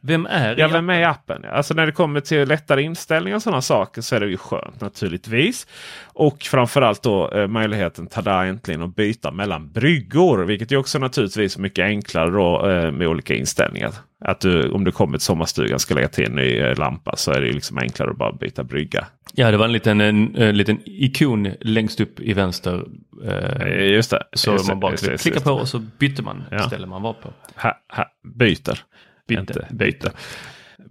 Vem 0.02 0.26
är 0.26 0.56
Ja, 0.58 0.68
vem 0.68 0.90
är 0.90 1.00
i 1.00 1.04
appen? 1.04 1.46
Alltså 1.52 1.74
när 1.74 1.86
det 1.86 1.92
kommer 1.92 2.20
till 2.20 2.48
lättare 2.48 2.82
inställningar 2.82 3.36
och 3.36 3.42
sådana 3.42 3.62
saker 3.62 4.02
så 4.02 4.16
är 4.16 4.20
det 4.20 4.28
ju 4.28 4.38
skönt 4.38 4.82
naturligtvis. 4.82 5.68
Och 6.06 6.42
framförallt 6.44 7.04
då 7.04 7.32
eh, 7.32 7.48
möjligheten 7.48 8.08
tada 8.08 8.46
äntligen 8.46 8.82
att 8.82 8.96
byta 8.96 9.32
mellan 9.32 9.72
bryggor. 9.72 10.46
Vilket 10.46 10.72
är 10.72 10.78
också 10.78 11.00
naturligtvis 11.00 11.58
mycket 11.58 11.84
enklare 11.86 12.30
då 12.32 12.62
med 12.92 13.08
olika 13.08 13.36
inställningar. 13.36 13.92
Att 14.26 14.40
du, 14.40 14.70
om 14.70 14.84
du 14.84 14.92
kommer 14.92 15.18
till 15.18 15.26
sommarstugan 15.26 15.80
ska 15.80 15.94
lägga 15.96 16.08
till 16.08 16.26
en 16.26 16.36
ny 16.36 16.74
lampa 16.74 17.16
så 17.16 17.32
är 17.32 17.42
det 17.42 17.52
liksom 17.52 17.78
enklare 17.78 18.12
att 18.12 18.18
bara 18.18 18.32
byta 18.34 18.64
brygga. 18.64 19.06
Ja, 19.34 19.52
det 19.52 19.58
var 19.58 19.66
en 19.66 19.72
liten, 19.72 20.02
en, 20.02 20.36
en 20.36 20.58
liten 20.58 20.80
ikon 20.86 21.52
längst 21.62 22.00
upp 22.00 22.20
i 22.20 22.34
vänster. 22.34 22.86
Eh, 23.26 23.62
Eh, 23.68 23.86
Just 23.92 24.12
det. 24.12 24.24
så 24.34 24.52
just 24.52 24.68
man 24.68 24.80
bara 24.80 24.92
just 24.92 25.22
klickar 25.22 25.40
på 25.40 25.52
och 25.52 25.68
så 25.68 25.80
byter 25.80 26.22
man 26.24 26.44
Ja. 26.52 26.60
ställe 26.60 26.88
man 26.88 27.02
var 27.02 27.14
på. 27.14 27.34
Ha, 27.56 27.78
ha, 27.96 28.06
byter. 28.40 28.80
Byte, 29.28 29.40
Inte 29.42 29.68
byte. 29.72 30.12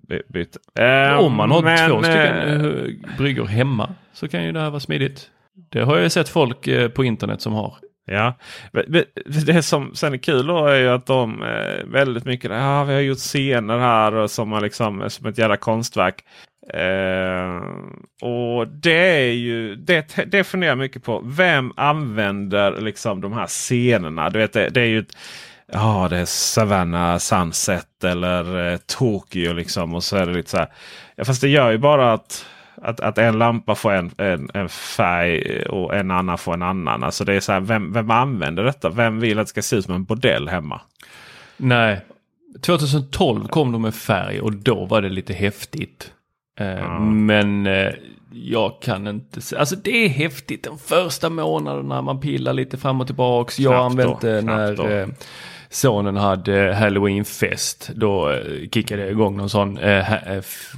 By, 0.09 0.21
byte. 0.29 0.59
Eh, 0.85 1.19
Om 1.19 1.37
man 1.37 1.51
har 1.51 1.63
men, 1.63 1.91
två 1.91 2.03
stycken 2.03 2.37
eh, 2.37 2.65
eh, 2.67 3.17
bryggor 3.19 3.47
hemma 3.47 3.95
så 4.13 4.29
kan 4.29 4.45
ju 4.45 4.53
det 4.53 4.61
här 4.61 4.71
vara 4.71 4.81
smidigt. 4.81 5.31
Det 5.71 5.81
har 5.81 5.99
jag 5.99 6.13
sett 6.13 6.29
folk 6.29 6.67
eh, 6.69 6.89
på 6.89 7.05
internet 7.05 7.41
som 7.41 7.53
har. 7.53 7.75
Ja, 8.07 8.35
det 9.47 9.63
som 9.63 9.95
sen 9.95 10.13
är 10.15 10.19
kul 10.19 10.47
då 10.47 10.67
är 10.67 10.75
ju 10.81 10.89
att 10.89 11.07
de 11.07 11.43
eh, 11.43 11.85
väldigt 11.87 12.25
mycket, 12.25 12.51
ja 12.51 12.85
vi 12.85 12.95
har 12.95 13.01
gjort 13.01 13.19
scener 13.19 13.79
här 13.79 14.15
och 14.15 14.31
som, 14.31 14.59
liksom, 14.63 15.11
som 15.11 15.27
ett 15.27 15.39
jävla 15.39 15.57
konstverk. 15.57 16.15
Eh, 16.69 17.63
och 18.23 18.69
det 18.69 19.27
är 19.29 19.33
ju, 19.33 19.77
det, 19.77 20.25
det 20.27 20.45
funderar 20.45 20.71
jag 20.71 20.79
mycket 20.79 21.05
på. 21.05 21.23
Vem 21.25 21.73
använder 21.77 22.81
liksom 22.81 23.21
de 23.21 23.33
här 23.33 23.47
scenerna? 23.47 24.31
Du 24.31 24.39
vet, 24.39 24.53
det, 24.53 24.69
det 24.69 24.81
är 24.81 24.87
ju 24.87 24.99
ett, 24.99 25.17
Ja, 25.73 26.07
det 26.11 26.17
är 26.17 26.25
Savannah 26.25 27.19
Sunset 27.19 28.05
eller 28.05 28.73
eh, 28.73 28.79
Tokyo 28.87 29.53
liksom. 29.53 29.95
Och 29.95 30.05
så 30.05 30.17
är 30.17 30.27
det 30.27 30.33
lite 30.33 30.51
så 30.51 30.57
här. 30.57 30.73
Ja, 31.17 31.25
fast 31.25 31.41
det 31.41 31.49
gör 31.49 31.71
ju 31.71 31.79
bara 31.79 32.13
att, 32.13 32.47
att, 32.83 33.01
att 33.01 33.19
en 33.19 33.39
lampa 33.39 33.75
får 33.75 33.93
en, 33.93 34.11
en, 34.19 34.51
en 34.55 34.69
färg 34.69 35.63
och 35.67 35.95
en 35.95 36.11
annan 36.11 36.39
får 36.39 36.55
en 36.55 36.63
annan. 36.63 37.03
Alltså 37.03 37.25
det 37.25 37.35
är 37.35 37.41
så 37.41 37.53
här, 37.53 37.61
vem, 37.61 37.93
vem 37.93 38.11
använder 38.11 38.65
detta? 38.65 38.91
Vem 38.91 39.21
vill 39.21 39.39
att 39.39 39.47
det 39.47 39.51
ska 39.51 39.63
se 39.63 39.77
ut 39.77 39.85
som 39.85 39.95
en 39.95 40.05
bordell 40.05 40.49
hemma? 40.49 40.81
Nej, 41.57 42.01
2012 42.61 43.49
kom 43.49 43.73
de 43.73 43.83
med 43.83 43.95
färg 43.95 44.41
och 44.41 44.53
då 44.53 44.85
var 44.85 45.03
det 45.03 45.09
lite 45.09 45.33
häftigt. 45.33 46.13
Eh, 46.61 47.01
Men 47.01 47.67
eh, 47.67 47.93
jag 48.33 48.83
kan 48.83 49.07
inte 49.07 49.41
se, 49.41 49.57
alltså 49.57 49.77
det 49.77 50.05
är 50.05 50.09
häftigt 50.09 50.65
de 50.65 50.79
första 50.79 51.31
månaderna 51.31 52.03
man 52.03 52.21
pillar 52.21 52.53
lite 52.53 52.77
fram 52.77 53.01
och 53.01 53.07
tillbaks. 53.07 53.59
Jag 53.59 53.93
Knappt 53.93 54.25
använde 54.25 54.41
då, 54.41 54.47
när 54.47 55.01
eh, 55.01 55.09
sonen 55.69 56.17
hade 56.17 56.75
halloweenfest. 56.75 57.91
Då 57.95 58.41
kickade 58.73 59.03
jag 59.03 59.11
igång 59.11 59.37
någon 59.37 59.51
sån, 59.51 59.79
eh, 59.79 60.05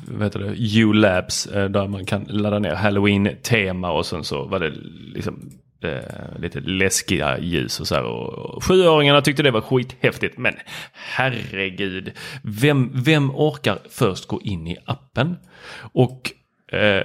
vad 0.09 0.23
heter 0.23 0.39
det, 0.41 0.55
U-labs 0.79 1.47
eh, 1.47 1.65
där 1.65 1.89
man 1.89 2.05
kan 2.05 2.25
ladda 2.25 2.59
ner 2.59 2.75
halloween-tema 2.75 3.91
och 3.93 4.07
sen 4.07 4.25
så 4.25 4.45
var 4.45 4.59
det 4.59 4.73
liksom 5.15 5.51
eh, 5.87 6.39
lite 6.39 6.61
läskiga 6.61 7.39
ljus 7.39 7.81
och 7.81 7.87
så 7.87 7.95
här. 7.95 8.03
Och, 8.03 8.55
och 8.57 8.65
sjuåringarna 8.65 9.21
tyckte 9.21 9.43
det 9.43 9.51
var 9.51 9.61
skithäftigt. 9.61 10.39
Men 10.39 10.55
herregud, 10.93 12.13
vem, 12.43 12.91
vem 12.95 13.31
orkar 13.31 13.79
först 13.91 14.27
gå 14.27 14.41
in 14.43 14.67
i 14.67 14.77
appen? 14.85 15.37
Och 15.93 16.33
eh, 16.73 17.03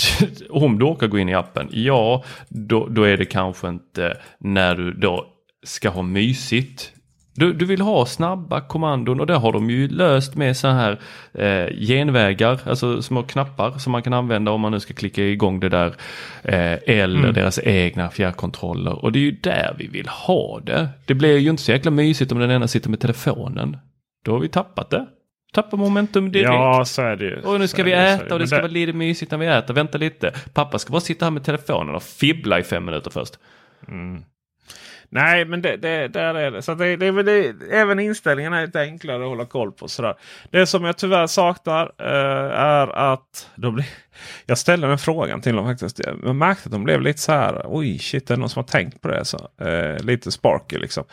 om 0.50 0.78
du 0.78 0.84
orkar 0.84 1.06
gå 1.06 1.18
in 1.18 1.28
i 1.28 1.34
appen, 1.34 1.68
ja, 1.72 2.24
då, 2.48 2.86
då 2.86 3.02
är 3.02 3.16
det 3.16 3.24
kanske 3.24 3.68
inte 3.68 4.20
när 4.38 4.74
du 4.74 4.92
då 4.92 5.26
ska 5.66 5.88
ha 5.88 6.02
mysigt. 6.02 6.92
Du, 7.36 7.52
du 7.52 7.64
vill 7.64 7.80
ha 7.80 8.06
snabba 8.06 8.60
kommandon 8.60 9.20
och 9.20 9.26
det 9.26 9.34
har 9.34 9.52
de 9.52 9.70
ju 9.70 9.88
löst 9.88 10.34
med 10.34 10.56
så 10.56 10.68
här 10.68 11.00
eh, 11.32 11.76
genvägar, 11.76 12.60
alltså 12.66 13.02
små 13.02 13.22
knappar 13.22 13.78
som 13.78 13.92
man 13.92 14.02
kan 14.02 14.12
använda 14.12 14.50
om 14.50 14.60
man 14.60 14.72
nu 14.72 14.80
ska 14.80 14.94
klicka 14.94 15.24
igång 15.24 15.60
det 15.60 15.68
där. 15.68 15.94
Eh, 16.42 16.78
eller 16.86 17.32
deras 17.32 17.58
egna 17.58 18.10
fjärrkontroller 18.10 19.04
och 19.04 19.12
det 19.12 19.18
är 19.18 19.20
ju 19.20 19.30
där 19.30 19.74
vi 19.78 19.86
vill 19.86 20.08
ha 20.08 20.60
det. 20.60 20.88
Det 21.06 21.14
blir 21.14 21.38
ju 21.38 21.50
inte 21.50 21.62
så 21.62 21.72
jäkla 21.72 21.90
mysigt 21.90 22.32
om 22.32 22.38
den 22.38 22.50
ena 22.50 22.68
sitter 22.68 22.90
med 22.90 23.00
telefonen. 23.00 23.76
Då 24.24 24.32
har 24.32 24.38
vi 24.38 24.48
tappat 24.48 24.90
det. 24.90 25.06
Tappar 25.52 25.78
momentum 25.78 26.32
direkt. 26.32 26.48
Ja, 26.48 26.84
så 26.84 27.02
är 27.02 27.16
det 27.16 27.24
ju. 27.24 27.40
Och 27.40 27.60
nu 27.60 27.68
ska 27.68 27.82
vi 27.82 27.90
det, 27.90 27.96
äta 27.96 28.34
och 28.34 28.40
det 28.40 28.46
ska 28.46 28.56
vara 28.56 28.66
lite 28.66 28.92
mysigt 28.92 29.30
när 29.30 29.38
vi 29.38 29.46
äter. 29.46 29.74
Vänta 29.74 29.98
lite. 29.98 30.32
Pappa 30.52 30.78
ska 30.78 30.92
bara 30.92 31.00
sitta 31.00 31.26
här 31.26 31.30
med 31.30 31.44
telefonen 31.44 31.94
och 31.94 32.02
fibbla 32.02 32.58
i 32.58 32.62
fem 32.62 32.84
minuter 32.84 33.10
först. 33.10 33.34
Nej, 35.08 35.44
men 35.44 35.62
det, 35.62 35.76
det, 35.76 36.08
där 36.08 36.34
är 36.34 36.50
det. 36.50 36.62
Så 36.62 36.74
det, 36.74 36.96
det, 36.96 37.22
det, 37.22 37.54
även 37.70 38.00
inställningarna 38.00 38.58
är 38.60 38.66
lite 38.66 38.80
enklare 38.80 39.22
att 39.22 39.28
hålla 39.28 39.44
koll 39.44 39.72
på. 39.72 39.88
Sådär. 39.88 40.14
Det 40.50 40.66
som 40.66 40.84
jag 40.84 40.96
tyvärr 40.96 41.26
saknar 41.26 41.92
eh, 41.98 42.60
är 42.60 43.12
att 43.12 43.50
de 43.56 43.74
blir, 43.74 43.86
jag 44.46 44.58
ställde 44.58 44.86
den 44.86 44.98
frågan 44.98 45.40
till 45.40 45.56
dem 45.56 45.66
faktiskt. 45.66 46.00
Jag 46.24 46.36
märkte 46.36 46.66
att 46.66 46.72
de 46.72 46.84
blev 46.84 47.00
lite 47.00 47.20
så 47.20 47.32
här. 47.32 47.62
Oj, 47.64 47.98
shit, 47.98 48.26
det 48.26 48.34
är 48.34 48.38
någon 48.38 48.48
som 48.48 48.60
har 48.60 48.68
tänkt 48.68 49.00
på 49.00 49.08
det. 49.08 49.24
Så, 49.24 49.48
eh, 49.60 50.04
lite 50.04 50.32
sparky 50.32 50.78
liksom. 50.78 51.04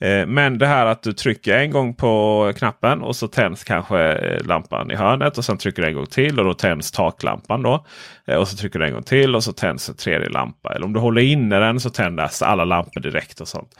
Eh, 0.00 0.26
men 0.26 0.58
det 0.58 0.66
här 0.66 0.86
att 0.86 1.02
du 1.02 1.12
trycker 1.12 1.58
en 1.58 1.70
gång 1.70 1.94
på 1.94 2.52
knappen 2.56 3.02
och 3.02 3.16
så 3.16 3.28
tänds 3.28 3.64
kanske 3.64 4.12
eh, 4.12 4.46
lampan 4.46 4.90
i 4.90 4.94
hörnet. 4.94 5.38
Och 5.38 5.44
sen 5.44 5.58
trycker 5.58 5.82
du 5.82 5.88
en 5.88 5.94
gång 5.94 6.06
till 6.06 6.38
och 6.38 6.44
då 6.44 6.54
tänds 6.54 6.92
taklampan. 6.92 7.62
Då. 7.62 7.86
Eh, 8.26 8.36
och 8.36 8.48
så 8.48 8.56
trycker 8.56 8.78
du 8.78 8.86
en 8.86 8.92
gång 8.92 9.02
till 9.02 9.34
och 9.34 9.44
så 9.44 9.52
tänds 9.52 9.88
en 9.88 9.96
tredje 9.96 10.28
lampa. 10.28 10.74
Eller 10.74 10.86
om 10.86 10.92
du 10.92 11.00
håller 11.00 11.22
inne 11.22 11.58
den 11.58 11.80
så 11.80 11.90
tändas 11.90 12.42
alla 12.42 12.64
lampor 12.64 13.00
direkt 13.00 13.40
och 13.40 13.48
sånt. 13.48 13.70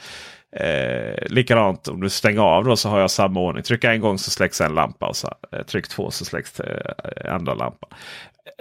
Eh, 0.56 1.26
likadant 1.26 1.88
om 1.88 2.00
du 2.00 2.10
stänger 2.10 2.40
av 2.40 2.64
då 2.64 2.76
så 2.76 2.88
har 2.88 3.00
jag 3.00 3.10
samma 3.10 3.40
ordning. 3.40 3.62
Tryck 3.62 3.84
en 3.84 4.00
gång 4.00 4.18
så 4.18 4.30
släcks 4.30 4.60
en 4.60 4.74
lampa 4.74 5.06
och 5.06 5.16
så, 5.16 5.34
eh, 5.52 5.62
tryck 5.62 5.88
två 5.88 6.10
så 6.10 6.24
släcks 6.24 6.60
eh, 6.60 7.34
andra 7.34 7.54
lampan. 7.54 7.90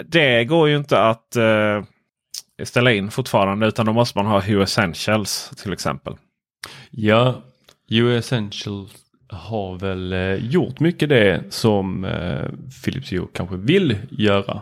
Det 0.05 0.45
går 0.45 0.69
ju 0.69 0.77
inte 0.77 1.01
att 1.01 1.35
eh, 1.35 1.83
ställa 2.63 2.91
in 2.91 3.11
fortfarande 3.11 3.67
utan 3.67 3.85
då 3.85 3.93
måste 3.93 4.17
man 4.17 4.25
ha 4.25 4.41
Hue 4.41 4.63
Essentials 4.63 5.51
till 5.63 5.73
exempel. 5.73 6.15
Ja, 6.91 7.41
U 7.89 8.17
Essential 8.17 8.87
har 9.29 9.79
väl 9.79 10.13
eh, 10.13 10.35
gjort 10.35 10.79
mycket 10.79 11.09
det 11.09 11.43
som 11.49 12.05
eh, 12.05 12.45
Philips 12.83 13.11
Hue 13.11 13.27
kanske 13.33 13.55
vill 13.55 13.97
göra 14.09 14.61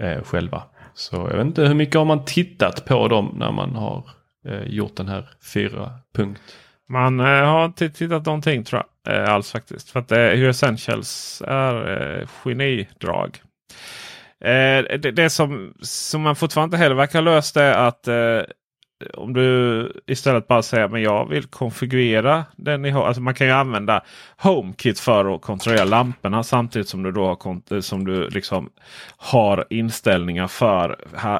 eh, 0.00 0.22
själva. 0.22 0.62
Så 0.94 1.16
jag 1.16 1.36
vet 1.36 1.46
inte 1.46 1.62
hur 1.62 1.74
mycket 1.74 1.94
har 1.94 2.04
man 2.04 2.24
tittat 2.24 2.84
på 2.84 3.08
dem 3.08 3.34
när 3.38 3.52
man 3.52 3.74
har 3.74 4.10
eh, 4.46 4.62
gjort 4.66 4.96
den 4.96 5.08
här 5.08 5.30
fyra 5.54 5.92
punkt. 6.14 6.40
Man 6.88 7.20
eh, 7.20 7.26
har 7.26 7.64
inte 7.64 7.90
tittat 7.90 8.26
någonting 8.26 8.64
tror 8.64 8.82
jag. 9.04 9.28
Alls 9.28 9.52
faktiskt. 9.52 9.90
För 9.90 10.00
att 10.00 10.10
Hue 10.10 10.48
Essentials 10.48 11.42
är 11.46 12.26
genidrag. 12.26 13.40
Eh, 14.44 14.98
det, 14.98 15.10
det 15.10 15.30
som, 15.30 15.74
som 15.80 16.22
man 16.22 16.36
fortfarande 16.36 16.66
inte 16.66 16.82
heller 16.82 16.96
verkar 16.96 17.18
ha 17.18 17.24
löst 17.24 17.56
är 17.56 17.72
att 17.72 18.08
eh, 18.08 18.40
om 19.14 19.32
du 19.32 19.92
istället 20.06 20.48
bara 20.48 20.62
säger 20.62 20.88
men 20.88 21.02
jag 21.02 21.28
vill 21.28 21.46
konfigurera 21.46 22.44
den 22.56 22.82
ni 22.82 22.90
har. 22.90 23.06
Alltså 23.06 23.22
man 23.22 23.34
kan 23.34 23.46
ju 23.46 23.52
använda 23.52 24.02
HomeKit 24.36 25.00
för 25.00 25.34
att 25.34 25.42
kontrollera 25.42 25.84
lamporna 25.84 26.42
samtidigt 26.42 26.88
som 26.88 27.02
du 27.02 27.12
då 27.12 27.26
har, 27.26 27.80
som 27.80 28.06
du 28.06 28.28
liksom 28.28 28.70
har 29.16 29.66
inställningar 29.70 30.46
för 30.46 30.96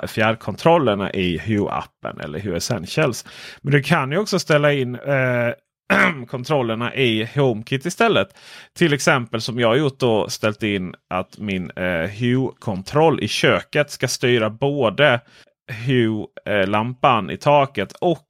fjärrkontrollerna 0.07 1.13
i 1.13 1.39
Hue-appen 1.39 2.25
eller 2.25 2.39
Hue 2.39 2.57
Essentials. 2.57 3.25
Men 3.63 3.73
du 3.73 3.83
kan 3.83 4.13
ju 4.13 4.19
också 4.19 4.39
ställa 4.39 4.73
in 4.73 4.95
eh, 4.95 5.53
kontrollerna 6.29 6.95
i 6.95 7.29
HomeKit 7.35 7.87
istället. 7.87 8.29
Till 8.73 8.93
exempel 8.93 9.41
som 9.41 9.61
jag 9.61 9.69
har 9.69 9.77
gjort 9.77 9.99
då 9.99 10.29
ställt 10.29 10.63
in 10.63 10.95
att 11.11 11.39
min 11.39 11.71
eh, 11.71 12.11
Hue-kontroll 12.11 13.21
i 13.21 13.29
köket 13.29 13.91
ska 13.91 14.09
styra 14.09 14.51
både 14.51 15.21
Hue-lampan 15.87 17.31
i 17.31 17.37
taket 17.37 17.93
och 17.93 18.27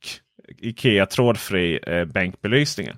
Ikea 0.59 1.07
trådfri 1.07 1.81
eh, 1.87 2.05
bänkbelysningen. 2.05 2.97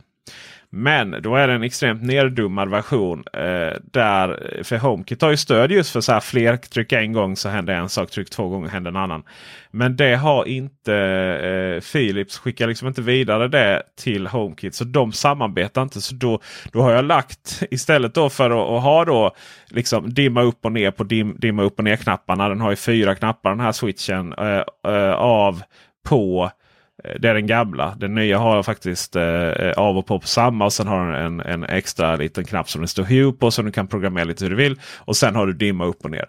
Men 0.74 1.22
då 1.22 1.36
är 1.36 1.48
det 1.48 1.54
en 1.54 1.62
extremt 1.62 2.02
nerdummad 2.02 2.70
version. 2.70 3.24
Eh, 3.32 3.76
där, 3.92 4.56
eh, 4.56 4.62
för 4.62 4.76
HomeKit 4.78 5.22
har 5.22 5.30
ju 5.30 5.36
stöd 5.36 5.70
just 5.70 5.92
för 5.92 6.00
så 6.00 6.12
här 6.12 6.20
fler 6.20 6.56
tryck 6.56 6.92
en 6.92 7.12
gång 7.12 7.36
så 7.36 7.48
händer 7.48 7.74
en 7.74 7.88
sak. 7.88 8.10
Tryck 8.10 8.30
två 8.30 8.48
gånger 8.48 8.68
händer 8.68 8.90
en 8.90 8.96
annan. 8.96 9.22
Men 9.70 9.96
det 9.96 10.14
har 10.14 10.48
inte 10.48 10.94
eh, 10.94 11.92
Philips. 11.92 12.38
Skickar 12.38 12.66
liksom 12.66 12.88
inte 12.88 13.02
vidare 13.02 13.48
det 13.48 13.82
till 13.96 14.26
HomeKit. 14.26 14.74
Så 14.74 14.84
de 14.84 15.12
samarbetar 15.12 15.82
inte. 15.82 16.00
Så 16.00 16.14
då, 16.14 16.40
då 16.72 16.82
har 16.82 16.92
jag 16.92 17.04
lagt 17.04 17.62
istället 17.70 18.14
då 18.14 18.28
för 18.28 18.50
att, 18.50 18.76
att 18.76 18.82
ha 18.82 19.04
då 19.04 19.34
liksom 19.68 20.14
dimma 20.14 20.42
upp 20.42 20.64
och 20.64 20.72
ner 20.72 20.90
på 20.90 21.04
dim, 21.04 21.36
dimma 21.38 21.62
upp 21.62 21.78
och 21.78 21.84
ner 21.84 21.96
knapparna. 21.96 22.48
Den 22.48 22.60
har 22.60 22.70
ju 22.70 22.76
fyra 22.76 23.14
knappar 23.14 23.50
den 23.50 23.60
här 23.60 23.72
switchen. 23.72 24.32
Eh, 24.32 24.62
eh, 24.92 25.12
av 25.12 25.62
på 26.04 26.44
Eh, 26.44 26.61
Eh, 27.04 27.14
det 27.20 27.28
är 27.28 27.34
den 27.34 27.46
gamla. 27.46 27.94
Den 27.98 28.14
nya 28.14 28.38
har 28.38 28.62
faktiskt 28.62 29.16
eh, 29.16 29.24
eh, 29.24 29.72
av 29.72 29.98
och 29.98 30.06
på 30.06 30.20
på 30.20 30.26
samma. 30.26 30.64
Och 30.64 30.72
sen 30.72 30.86
har 30.86 31.06
den 31.06 31.14
en, 31.14 31.40
en 31.40 31.64
extra 31.64 32.16
liten 32.16 32.44
knapp 32.44 32.70
som 32.70 32.80
det 32.82 32.88
står 32.88 33.04
Hue 33.04 33.32
på. 33.32 33.50
Som 33.50 33.66
du 33.66 33.72
kan 33.72 33.86
programmera 33.86 34.24
lite 34.24 34.44
hur 34.44 34.50
du 34.50 34.56
vill. 34.56 34.80
Och 34.98 35.16
sen 35.16 35.34
har 35.34 35.46
du 35.46 35.52
dimma 35.52 35.84
upp 35.84 36.04
och 36.04 36.10
ner. 36.10 36.28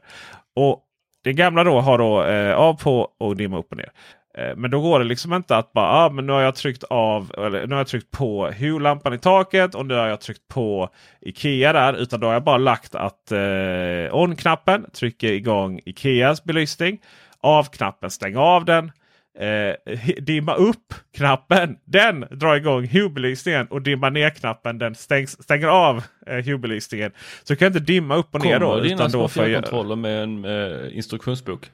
Och 0.55 0.83
Den 1.23 1.35
gamla 1.35 1.63
då 1.63 1.81
har 1.81 1.97
då 1.97 2.23
eh, 2.23 2.55
av 2.55 2.73
på 2.73 3.07
och 3.19 3.35
dimma 3.35 3.59
upp 3.59 3.71
och 3.71 3.77
ner. 3.77 3.89
Eh, 4.37 4.55
men 4.55 4.71
då 4.71 4.81
går 4.81 4.99
det 4.99 5.05
liksom 5.05 5.33
inte 5.33 5.57
att 5.57 5.73
bara 5.73 5.87
ah, 5.87 6.09
men 6.09 6.25
nu 6.25 6.33
har 6.33 6.41
jag 6.41 6.55
tryckt 6.55 6.83
av 6.83 7.31
eller 7.37 7.67
nu 7.67 7.73
har 7.73 7.79
jag 7.79 7.87
tryckt 7.87 8.11
på 8.11 8.47
Hue-lampan 8.47 9.13
i 9.13 9.17
taket 9.19 9.75
och 9.75 9.85
nu 9.85 9.93
har 9.93 10.07
jag 10.07 10.21
tryckt 10.21 10.47
på 10.47 10.89
Ikea 11.21 11.73
där. 11.73 11.93
Utan 11.93 12.19
då 12.19 12.27
har 12.27 12.33
jag 12.33 12.43
bara 12.43 12.57
lagt 12.57 12.95
att 12.95 13.31
eh, 13.31 14.15
on-knappen 14.15 14.85
trycker 14.93 15.31
igång 15.31 15.79
Ikeas 15.85 16.43
belysning. 16.43 16.99
Av-knappen 17.41 18.09
stänger 18.09 18.39
av 18.39 18.65
den. 18.65 18.91
Eh, 19.39 19.95
dimma 20.17 20.55
upp-knappen 20.55 21.77
den 21.85 22.25
drar 22.31 22.55
igång 22.55 22.87
Hue-belysningen 22.87 23.67
och 23.67 23.81
dimma 23.81 24.09
ner-knappen 24.09 24.77
den 24.77 24.95
stängs, 24.95 25.43
stänger 25.43 25.67
av 25.67 26.03
eh, 26.27 26.35
Hue-belysningen. 26.35 27.11
Så 27.43 27.53
du 27.53 27.55
kan 27.55 27.67
inte 27.67 27.79
dimma 27.79 28.15
upp 28.15 28.35
och 28.35 28.41
Kommer 28.41 28.53
ner 28.53 28.59
då. 28.59 28.69
Kommer 28.69 28.83
dina 28.83 29.09
små 29.09 29.27
fjärrkontroller 29.27 29.95
med 29.95 30.23
en 30.23 30.45
eh, 30.45 30.97
instruktionsbok? 30.97 31.71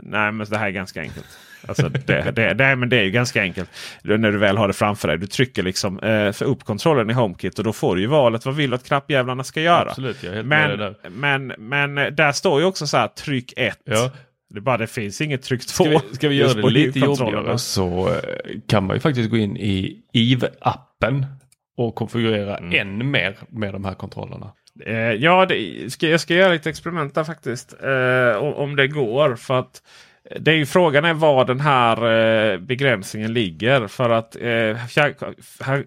Nej 0.00 0.32
men 0.32 0.46
det 0.50 0.58
här 0.58 0.66
är 0.66 0.70
ganska 0.70 1.00
enkelt. 1.00 1.38
Alltså 1.68 1.88
det, 1.88 2.32
det, 2.34 2.54
det, 2.54 2.76
men 2.76 2.88
det 2.88 2.96
är 2.96 3.02
ju 3.02 3.10
ganska 3.10 3.42
enkelt. 3.42 3.70
När 4.02 4.32
du 4.32 4.38
väl 4.38 4.56
har 4.56 4.68
det 4.68 4.74
framför 4.74 5.08
dig. 5.08 5.18
Du 5.18 5.26
trycker 5.26 5.62
liksom 5.62 5.98
eh, 5.98 6.32
för 6.32 6.44
upp 6.44 6.64
kontrollen 6.64 7.10
i 7.10 7.12
HomeKit 7.12 7.58
och 7.58 7.64
då 7.64 7.72
får 7.72 7.96
du 7.96 8.00
ju 8.00 8.06
valet 8.06 8.44
vad 8.46 8.54
vill 8.54 8.70
du 8.70 8.76
att 8.76 8.84
knappjävlarna 8.84 9.44
ska 9.44 9.60
göra. 9.60 9.90
Absolut, 9.90 10.22
men, 10.22 10.78
där. 10.78 10.94
Men, 11.08 11.46
men 11.46 11.94
där 11.94 12.32
står 12.32 12.60
ju 12.60 12.66
också 12.66 12.86
så 12.86 12.96
här 12.96 13.08
tryck 13.08 13.52
1. 13.56 13.78
Ja. 13.84 14.10
Det, 14.54 14.60
bara, 14.60 14.76
det 14.76 14.86
finns 14.86 15.20
inget 15.20 15.42
tryck 15.42 15.66
2. 15.66 15.84
Ska 15.84 15.90
vi, 15.90 16.14
ska 16.14 16.28
vi 16.28 16.34
göra 16.34 16.62
det 16.62 16.70
lite 16.70 16.98
jobbigare 16.98 17.58
så 17.58 18.08
eh, 18.08 18.60
kan 18.66 18.86
man 18.86 18.96
ju 18.96 19.00
faktiskt 19.00 19.30
gå 19.30 19.36
in 19.36 19.56
i 19.56 20.02
IV-appen 20.12 21.26
och 21.76 21.94
konfigurera 21.94 22.56
mm. 22.56 22.80
än 22.80 23.10
mer 23.10 23.36
med 23.48 23.72
de 23.72 23.84
här 23.84 23.94
kontrollerna. 23.94 24.52
Eh, 24.86 24.96
ja, 24.96 25.46
det, 25.46 25.92
ska, 25.92 26.08
jag 26.08 26.20
ska 26.20 26.34
göra 26.34 26.52
lite 26.52 26.70
experiment 26.70 27.14
där 27.14 27.24
faktiskt. 27.24 27.74
Eh, 27.82 28.36
om 28.36 28.76
det 28.76 28.88
går. 28.88 29.36
För 29.36 29.58
att 29.58 29.82
det 30.40 30.50
är 30.50 30.56
ju 30.56 30.66
frågan 30.66 31.04
är 31.04 31.14
var 31.14 31.44
den 31.44 31.60
här 31.60 31.96
eh, 32.52 32.58
begränsningen 32.58 33.32
ligger. 33.32 33.86
För 33.86 34.10
att 34.10 34.36
eh, 34.36 34.86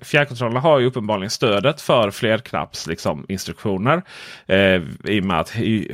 fjärrkontrollerna 0.02 0.60
har 0.60 0.80
ju 0.80 0.86
uppenbarligen 0.86 1.30
stödet 1.30 1.82
för 1.82 2.12
flerknappsinstruktioner. 2.12 2.91
liksom, 2.91 3.26
instruktioner. 3.30 4.02
Eh, 4.48 4.82
I 5.16 5.22
och 5.22 5.26
med 5.26 5.39
att 5.39 5.50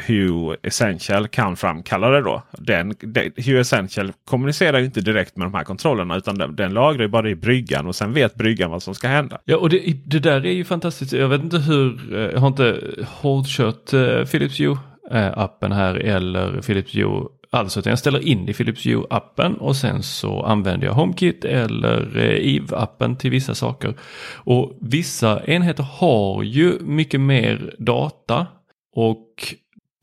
Hue 0.07 0.57
Essential 0.63 1.27
kan 1.27 1.55
framkalla 1.55 2.09
det 2.09 2.21
då. 2.21 2.43
Den, 2.51 2.95
Hue 3.37 3.59
Essential 3.59 4.13
kommunicerar 4.25 4.79
inte 4.79 5.01
direkt 5.01 5.37
med 5.37 5.45
de 5.45 5.53
här 5.53 5.63
kontrollerna 5.63 6.17
utan 6.17 6.37
den, 6.37 6.55
den 6.55 6.73
lagrar 6.73 7.07
bara 7.07 7.29
i 7.29 7.35
bryggan 7.35 7.87
och 7.87 7.95
sen 7.95 8.13
vet 8.13 8.35
bryggan 8.35 8.71
vad 8.71 8.83
som 8.83 8.95
ska 8.95 9.07
hända. 9.07 9.39
Ja 9.45 9.57
och 9.57 9.69
det, 9.69 9.79
det 10.05 10.19
där 10.19 10.45
är 10.45 10.53
ju 10.53 10.63
fantastiskt. 10.63 11.13
Jag 11.13 11.27
vet 11.27 11.41
inte 11.41 11.57
hur, 11.57 12.15
jag 12.33 12.39
har 12.39 12.47
inte 12.47 12.81
hårdkört 13.07 13.93
eh, 13.93 14.25
Philips 14.25 14.59
Hue 14.59 14.77
eh, 15.11 15.37
appen 15.37 15.71
här 15.71 15.95
eller 15.95 16.61
Philips 16.61 16.95
Hue 16.95 17.27
Alltså 17.53 17.79
att 17.79 17.85
jag 17.85 17.99
ställer 17.99 18.27
in 18.27 18.49
i 18.49 18.53
Philips 18.53 18.85
Hue-appen 18.85 19.57
och 19.57 19.75
sen 19.75 20.03
så 20.03 20.43
använder 20.43 20.87
jag 20.87 20.93
HomeKit 20.93 21.45
eller 21.45 22.17
eh, 22.17 22.55
Eve-appen 22.55 23.15
till 23.15 23.31
vissa 23.31 23.55
saker. 23.55 23.95
Och 24.33 24.77
vissa 24.81 25.43
enheter 25.45 25.83
har 25.83 26.43
ju 26.43 26.79
mycket 26.79 27.21
mer 27.21 27.75
data 27.77 28.47
och 28.95 29.55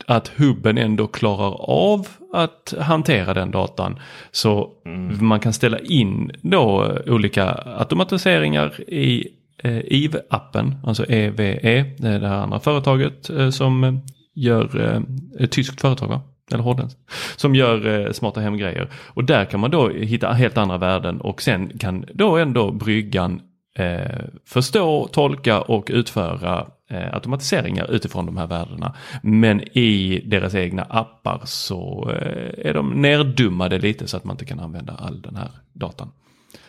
att 0.07 0.29
hubben 0.29 0.79
ändå 0.79 1.07
klarar 1.07 1.71
av 1.71 2.09
att 2.33 2.75
hantera 2.81 3.35
den 3.35 3.51
datan. 3.51 3.99
Så 4.31 4.73
mm. 4.85 5.27
man 5.27 5.41
kan 5.41 5.53
ställa 5.53 5.79
in 5.79 6.31
då 6.43 6.97
olika 7.07 7.55
automatiseringar 7.65 8.91
i 8.91 9.29
eh, 9.63 9.79
Eve-appen, 9.79 10.75
alltså 10.85 11.05
EVE, 11.05 11.95
det 11.99 12.09
är 12.09 12.21
det 12.21 12.29
här 12.29 12.37
andra 12.43 12.61
företaget 12.61 13.31
eh, 13.31 13.51
som 13.51 14.01
gör, 14.35 14.81
eh, 14.81 15.03
ett 15.45 15.53
tyskt 15.53 15.81
företag 15.81 16.09
va? 16.09 16.23
Eller 16.53 16.63
holländskt, 16.63 17.01
som 17.37 17.55
gör 17.55 18.07
eh, 18.07 18.13
smarta 18.13 18.41
hemgrejer. 18.41 18.89
Och 18.95 19.25
där 19.25 19.45
kan 19.45 19.61
man 19.61 19.71
då 19.71 19.89
hitta 19.89 20.33
helt 20.33 20.59
andra 20.59 20.79
värden 20.79 21.21
och 21.21 21.43
sen 21.43 21.79
kan 21.79 22.05
då 22.15 22.37
ändå 22.37 22.71
bryggan 22.71 23.41
eh, 23.79 24.25
förstå, 24.45 25.09
tolka 25.13 25.61
och 25.61 25.87
utföra 25.91 26.67
eh, 26.91 27.15
automatiseringar 27.15 27.91
utifrån 27.91 28.27
de 28.27 28.37
här 28.37 28.47
värdena. 28.47 28.95
Men 29.23 29.79
i 29.79 30.23
deras 30.27 30.55
egna 30.55 30.83
appar 30.83 31.41
så 31.45 32.11
eh, 32.11 32.67
är 32.69 32.75
de 32.75 33.03
nerdummade 33.03 33.79
lite 33.79 34.07
så 34.07 34.17
att 34.17 34.25
man 34.25 34.35
inte 34.35 34.45
kan 34.45 34.61
använda 34.61 34.93
all 34.93 35.23
den 35.23 35.37
här 35.37 35.51
datan. 35.73 36.11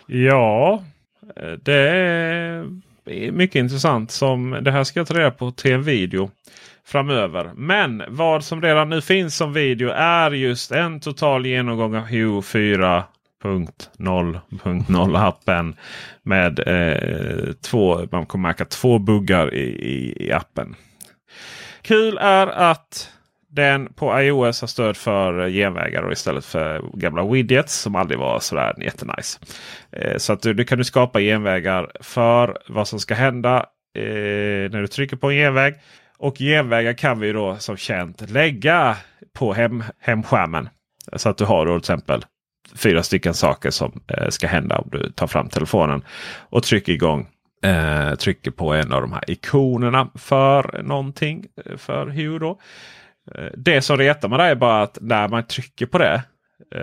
Ja, 0.08 0.84
eh, 1.36 1.52
det 1.64 1.90
är 1.90 2.66
mycket 3.32 3.56
intressant. 3.56 4.12
som 4.12 4.60
Det 4.62 4.72
här 4.72 4.84
ska 4.84 5.00
jag 5.00 5.08
ta 5.08 5.14
reda 5.14 5.32
på 5.32 5.52
till 5.52 5.72
en 5.72 5.84
video 5.84 6.30
framöver. 6.90 7.52
Men 7.56 8.04
vad 8.08 8.44
som 8.44 8.62
redan 8.62 8.90
nu 8.90 9.02
finns 9.02 9.36
som 9.36 9.54
video 9.54 9.90
är 9.90 10.32
just 10.32 10.72
en 10.72 11.00
total 11.00 11.46
genomgång 11.46 11.96
av 11.96 12.04
Hue 12.04 12.42
4.0.0 12.42 15.28
appen. 15.28 15.76
Med 16.24 16.60
eh, 16.60 17.54
två, 17.54 18.08
man 18.12 18.26
kommer 18.26 18.50
märka 18.50 18.66
två 18.66 19.00
buggar 19.00 19.54
i, 19.54 19.68
i, 19.68 20.28
i 20.28 20.32
appen. 20.32 20.76
Kul 21.82 22.18
är 22.18 22.48
att 22.48 23.10
den 23.52 23.94
på 23.94 24.22
iOS 24.22 24.62
har 24.62 24.68
stöd 24.68 24.98
för 24.98 25.50
genvägar 25.50 26.04
och 26.04 26.12
istället 26.12 26.46
för 26.46 26.82
gamla 26.94 27.26
widgets 27.26 27.76
som 27.76 27.96
aldrig 27.96 28.20
var 28.20 28.40
sådär 28.40 28.84
jättenice. 28.84 29.40
Eh, 29.92 30.18
så 30.18 30.34
att 30.34 30.42
du, 30.42 30.54
du 30.54 30.64
kan 30.64 30.78
du 30.78 30.84
skapa 30.84 31.20
genvägar 31.20 31.92
för 32.00 32.58
vad 32.68 32.88
som 32.88 33.00
ska 33.00 33.14
hända 33.14 33.66
eh, 33.96 34.72
när 34.72 34.82
du 34.82 34.88
trycker 34.88 35.18
på 35.18 35.30
en 35.30 35.38
genväg. 35.38 35.76
Och 36.20 36.38
genvägar 36.38 36.93
kan 36.93 37.20
vi 37.20 37.32
då 37.32 37.55
som 37.55 37.78
känt 37.78 38.30
lägga 38.30 38.97
på 39.34 39.53
hem, 39.53 39.84
hemskärmen. 39.99 40.70
Så 41.13 41.30
att 41.30 41.38
du 41.38 41.45
har 41.45 41.65
då 41.65 41.72
till 41.72 41.80
exempel 41.80 42.26
fyra 42.76 43.03
stycken 43.03 43.34
saker 43.34 43.70
som 43.70 44.01
eh, 44.07 44.30
ska 44.30 44.47
hända 44.47 44.78
om 44.78 44.89
du 44.91 45.11
tar 45.11 45.28
fram 45.28 45.49
telefonen 45.49 46.03
och 46.38 46.63
trycker 46.63 46.93
igång. 46.93 47.28
Eh, 47.63 48.15
trycker 48.15 48.51
på 48.51 48.74
en 48.74 48.93
av 48.93 49.01
de 49.01 49.13
här 49.13 49.32
ikonerna 49.32 50.09
för 50.15 50.82
någonting. 50.84 51.45
Eh, 51.65 51.78
för 51.78 52.07
Hue 52.07 52.39
då. 52.39 52.59
Eh, 53.36 53.51
det 53.57 53.82
som 53.82 53.97
retar 53.97 54.30
mig 54.30 54.51
är 54.51 54.55
bara 54.55 54.82
att 54.82 54.97
när 55.01 55.28
man 55.28 55.43
trycker 55.43 55.86
på 55.86 55.97
det 55.97 56.24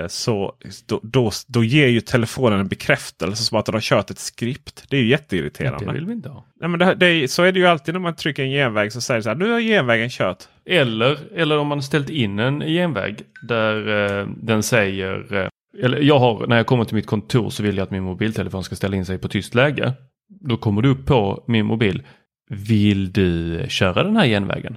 så 0.09 0.55
då, 0.87 1.01
då, 1.03 1.31
då 1.47 1.64
ger 1.64 1.89
ju 1.89 2.01
telefonen 2.01 2.61
en 2.61 2.68
bekräftelse 2.68 3.43
som 3.43 3.59
att 3.59 3.66
den 3.66 3.74
har 3.74 3.81
kört 3.81 4.11
ett 4.11 4.18
skript. 4.18 4.85
Det 4.89 4.97
är 4.97 5.01
ju 5.01 5.09
jätteirriterande. 5.09 5.87
Det 5.87 5.93
vill 5.93 6.07
vi 6.07 6.12
inte 6.12 6.29
ha. 6.29 6.45
Nej, 6.61 6.68
men 6.68 6.79
det, 6.79 6.95
det, 6.95 7.31
så 7.31 7.43
är 7.43 7.53
det 7.53 7.59
ju 7.59 7.66
alltid 7.66 7.95
när 7.95 8.01
man 8.01 8.16
trycker 8.16 8.43
en 8.43 8.51
genväg 8.51 8.93
så 8.93 9.01
säger 9.01 9.18
det 9.18 9.22
så 9.22 9.29
här. 9.29 9.37
Nu 9.37 9.53
har 9.53 9.61
genvägen 9.61 10.11
kört. 10.11 10.45
Eller, 10.64 11.18
eller 11.35 11.59
om 11.59 11.66
man 11.66 11.83
ställt 11.83 12.11
in 12.11 12.39
en 12.39 12.61
genväg 12.61 13.22
där 13.43 14.07
eh, 14.20 14.29
den 14.43 14.62
säger. 14.62 15.35
Eh, 15.35 15.49
eller 15.85 16.01
jag 16.01 16.18
har, 16.18 16.47
när 16.47 16.57
jag 16.57 16.66
kommer 16.66 16.85
till 16.85 16.95
mitt 16.95 17.07
kontor 17.07 17.51
så 17.51 17.62
vill 17.62 17.77
jag 17.77 17.85
att 17.85 17.91
min 17.91 18.03
mobiltelefon 18.03 18.64
ska 18.64 18.77
ställa 18.77 18.97
in 18.97 19.07
sig 19.07 19.18
på 19.18 19.29
tyst 19.29 19.55
läge. 19.55 19.93
Då 20.29 20.57
kommer 20.57 20.83
du 20.83 20.89
upp 20.89 21.07
på 21.07 21.45
min 21.47 21.66
mobil. 21.66 22.03
Vill 22.49 23.12
du 23.12 23.61
köra 23.68 24.03
den 24.03 24.16
här 24.16 24.27
genvägen? 24.27 24.77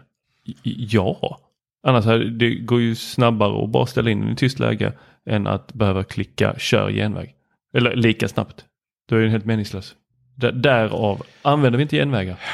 Ja. 0.63 1.39
Annars 1.83 2.05
det 2.39 2.55
går 2.55 2.81
ju 2.81 2.95
snabbare 2.95 3.63
att 3.63 3.69
bara 3.69 3.85
ställa 3.85 4.09
in 4.09 4.21
den 4.21 4.29
i 4.29 4.35
tyst 4.35 4.59
läge 4.59 4.93
än 5.25 5.47
att 5.47 5.73
behöva 5.73 6.03
klicka 6.03 6.55
kör 6.57 6.91
genväg. 6.91 7.35
Eller 7.73 7.95
lika 7.95 8.27
snabbt. 8.27 8.65
Då 9.09 9.15
är 9.15 9.21
den 9.21 9.31
helt 9.31 9.45
meningslös. 9.45 9.95
D- 10.35 10.51
därav 10.51 11.23
använder 11.41 11.77
vi 11.77 11.81
inte 11.81 11.97
genvägar. 11.97 12.39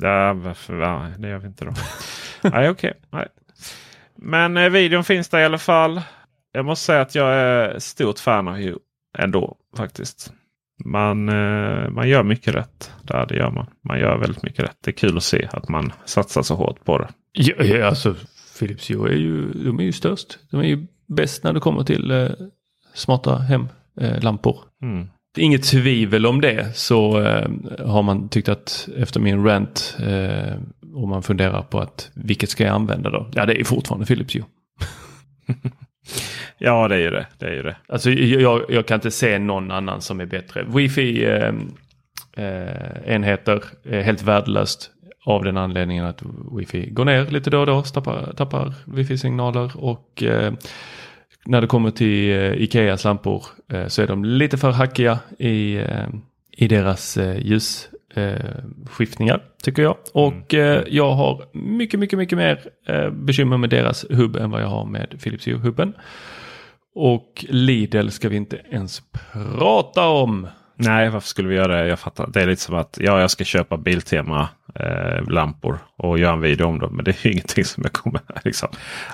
Ja, 0.00 0.32
varför, 0.32 0.80
ja, 0.80 1.06
det 1.18 1.28
gör 1.28 1.38
vi 1.38 1.46
inte 1.46 1.64
då. 1.64 1.72
Nej, 2.42 2.70
okej. 2.70 2.92
Okay. 3.12 3.26
Men 4.16 4.56
eh, 4.56 4.70
videon 4.70 5.04
finns 5.04 5.28
där 5.28 5.38
i 5.40 5.44
alla 5.44 5.58
fall. 5.58 6.00
Jag 6.52 6.64
måste 6.64 6.84
säga 6.84 7.00
att 7.00 7.14
jag 7.14 7.34
är 7.34 7.78
stort 7.78 8.18
fan 8.18 8.48
av 8.48 8.54
Hue 8.54 8.76
ändå 9.18 9.56
faktiskt. 9.76 10.32
Man, 10.84 11.28
eh, 11.28 11.90
man 11.90 12.08
gör 12.08 12.22
mycket 12.22 12.54
rätt. 12.54 12.92
Där, 13.02 13.26
det 13.26 13.36
gör 13.36 13.50
man. 13.50 13.66
Man 13.84 14.00
gör 14.00 14.18
väldigt 14.18 14.42
mycket 14.42 14.64
rätt. 14.64 14.76
Det 14.84 14.90
är 14.90 14.94
kul 14.94 15.16
att 15.16 15.22
se 15.22 15.48
att 15.52 15.68
man 15.68 15.92
satsar 16.04 16.42
så 16.42 16.54
hårt 16.54 16.84
på 16.84 16.98
det. 16.98 17.08
Ja, 17.38 17.64
ja 17.64 17.86
alltså 17.86 18.16
Philips 18.58 18.90
Hue 18.90 19.12
är 19.12 19.16
ju, 19.16 19.52
de 19.52 19.80
är 19.80 19.84
ju 19.84 19.92
störst. 19.92 20.38
De 20.50 20.60
är 20.60 20.64
ju 20.64 20.86
bäst 21.06 21.44
när 21.44 21.52
det 21.52 21.60
kommer 21.60 21.84
till 21.84 22.10
eh, 22.10 22.28
smarta 22.94 23.36
hemlampor. 23.38 24.58
Mm. 24.82 25.06
Inget 25.36 25.62
tvivel 25.62 26.26
om 26.26 26.40
det 26.40 26.76
så 26.76 27.20
eh, 27.20 27.50
har 27.86 28.02
man 28.02 28.28
tyckt 28.28 28.48
att 28.48 28.88
efter 28.96 29.20
min 29.20 29.44
rant 29.44 29.96
eh, 30.00 30.54
och 30.94 31.08
man 31.08 31.22
funderar 31.22 31.62
på 31.62 31.80
att 31.80 32.10
vilket 32.14 32.50
ska 32.50 32.64
jag 32.64 32.74
använda 32.74 33.10
då? 33.10 33.30
Ja, 33.34 33.46
det 33.46 33.60
är 33.60 33.64
fortfarande 33.64 34.06
Philips 34.06 34.36
Hue. 34.36 34.44
Ja, 36.58 36.88
det 36.88 36.94
är 36.94 36.98
ju 36.98 37.10
det. 37.10 37.26
det, 37.38 37.46
är 37.46 37.52
ju 37.52 37.62
det. 37.62 37.76
Alltså 37.88 38.10
jag, 38.10 38.64
jag 38.68 38.86
kan 38.86 38.94
inte 38.94 39.10
se 39.10 39.38
någon 39.38 39.70
annan 39.70 40.00
som 40.00 40.20
är 40.20 40.26
bättre. 40.26 40.64
Wifi 40.68 41.24
eh, 41.24 41.52
eh, 42.36 43.14
enheter 43.14 43.64
är 43.84 44.02
helt 44.02 44.22
värdelöst 44.22 44.90
av 45.28 45.44
den 45.44 45.56
anledningen 45.56 46.04
att 46.04 46.22
wifi 46.56 46.90
går 46.90 47.04
ner 47.04 47.26
lite 47.26 47.50
då 47.50 47.60
och 47.60 47.66
då, 47.66 47.82
tappar, 47.82 48.32
tappar 48.36 48.74
wifi-signaler 48.86 49.72
och 49.76 50.22
eh, 50.22 50.52
när 51.44 51.60
det 51.60 51.66
kommer 51.66 51.90
till 51.90 52.30
eh, 52.30 52.52
Ikeas 52.52 53.04
lampor 53.04 53.44
eh, 53.72 53.86
så 53.86 54.02
är 54.02 54.06
de 54.06 54.24
lite 54.24 54.58
för 54.58 54.70
hackiga 54.70 55.18
i, 55.38 55.76
eh, 55.76 56.08
i 56.52 56.68
deras 56.68 57.16
eh, 57.16 57.46
ljusskiftningar 57.46 59.42
tycker 59.62 59.82
jag. 59.82 59.96
Och 60.14 60.54
eh, 60.54 60.82
jag 60.88 61.12
har 61.12 61.44
mycket, 61.52 62.00
mycket, 62.00 62.18
mycket 62.18 62.38
mer 62.38 62.60
eh, 62.86 63.10
bekymmer 63.10 63.56
med 63.56 63.70
deras 63.70 64.06
hubb 64.10 64.36
än 64.36 64.50
vad 64.50 64.62
jag 64.62 64.68
har 64.68 64.84
med 64.84 65.20
Philips 65.22 65.46
Hue-hubben. 65.46 65.92
Och 66.94 67.44
Lidl 67.48 68.08
ska 68.08 68.28
vi 68.28 68.36
inte 68.36 68.60
ens 68.70 69.02
prata 69.32 70.08
om. 70.08 70.46
Nej, 70.80 71.10
varför 71.10 71.28
skulle 71.28 71.48
vi 71.48 71.54
göra 71.54 71.82
det? 71.82 71.88
Jag 71.88 71.98
fattar. 71.98 72.26
Det 72.26 72.42
är 72.42 72.46
lite 72.46 72.62
som 72.62 72.74
att 72.74 72.98
ja, 73.00 73.20
jag 73.20 73.30
ska 73.30 73.44
köpa 73.44 73.76
Biltema 73.76 74.48
eh, 74.74 75.30
lampor 75.30 75.78
och 75.96 76.18
göra 76.18 76.32
en 76.32 76.40
video 76.40 76.66
om 76.66 76.78
dem. 76.78 76.96
Men 76.96 77.04
det 77.04 77.10
är 77.10 77.26
ju 77.26 77.32
ingenting 77.32 77.64
som 77.64 77.82
jag 77.82 77.92
kommer 77.92 78.20
liksom, 78.44 78.68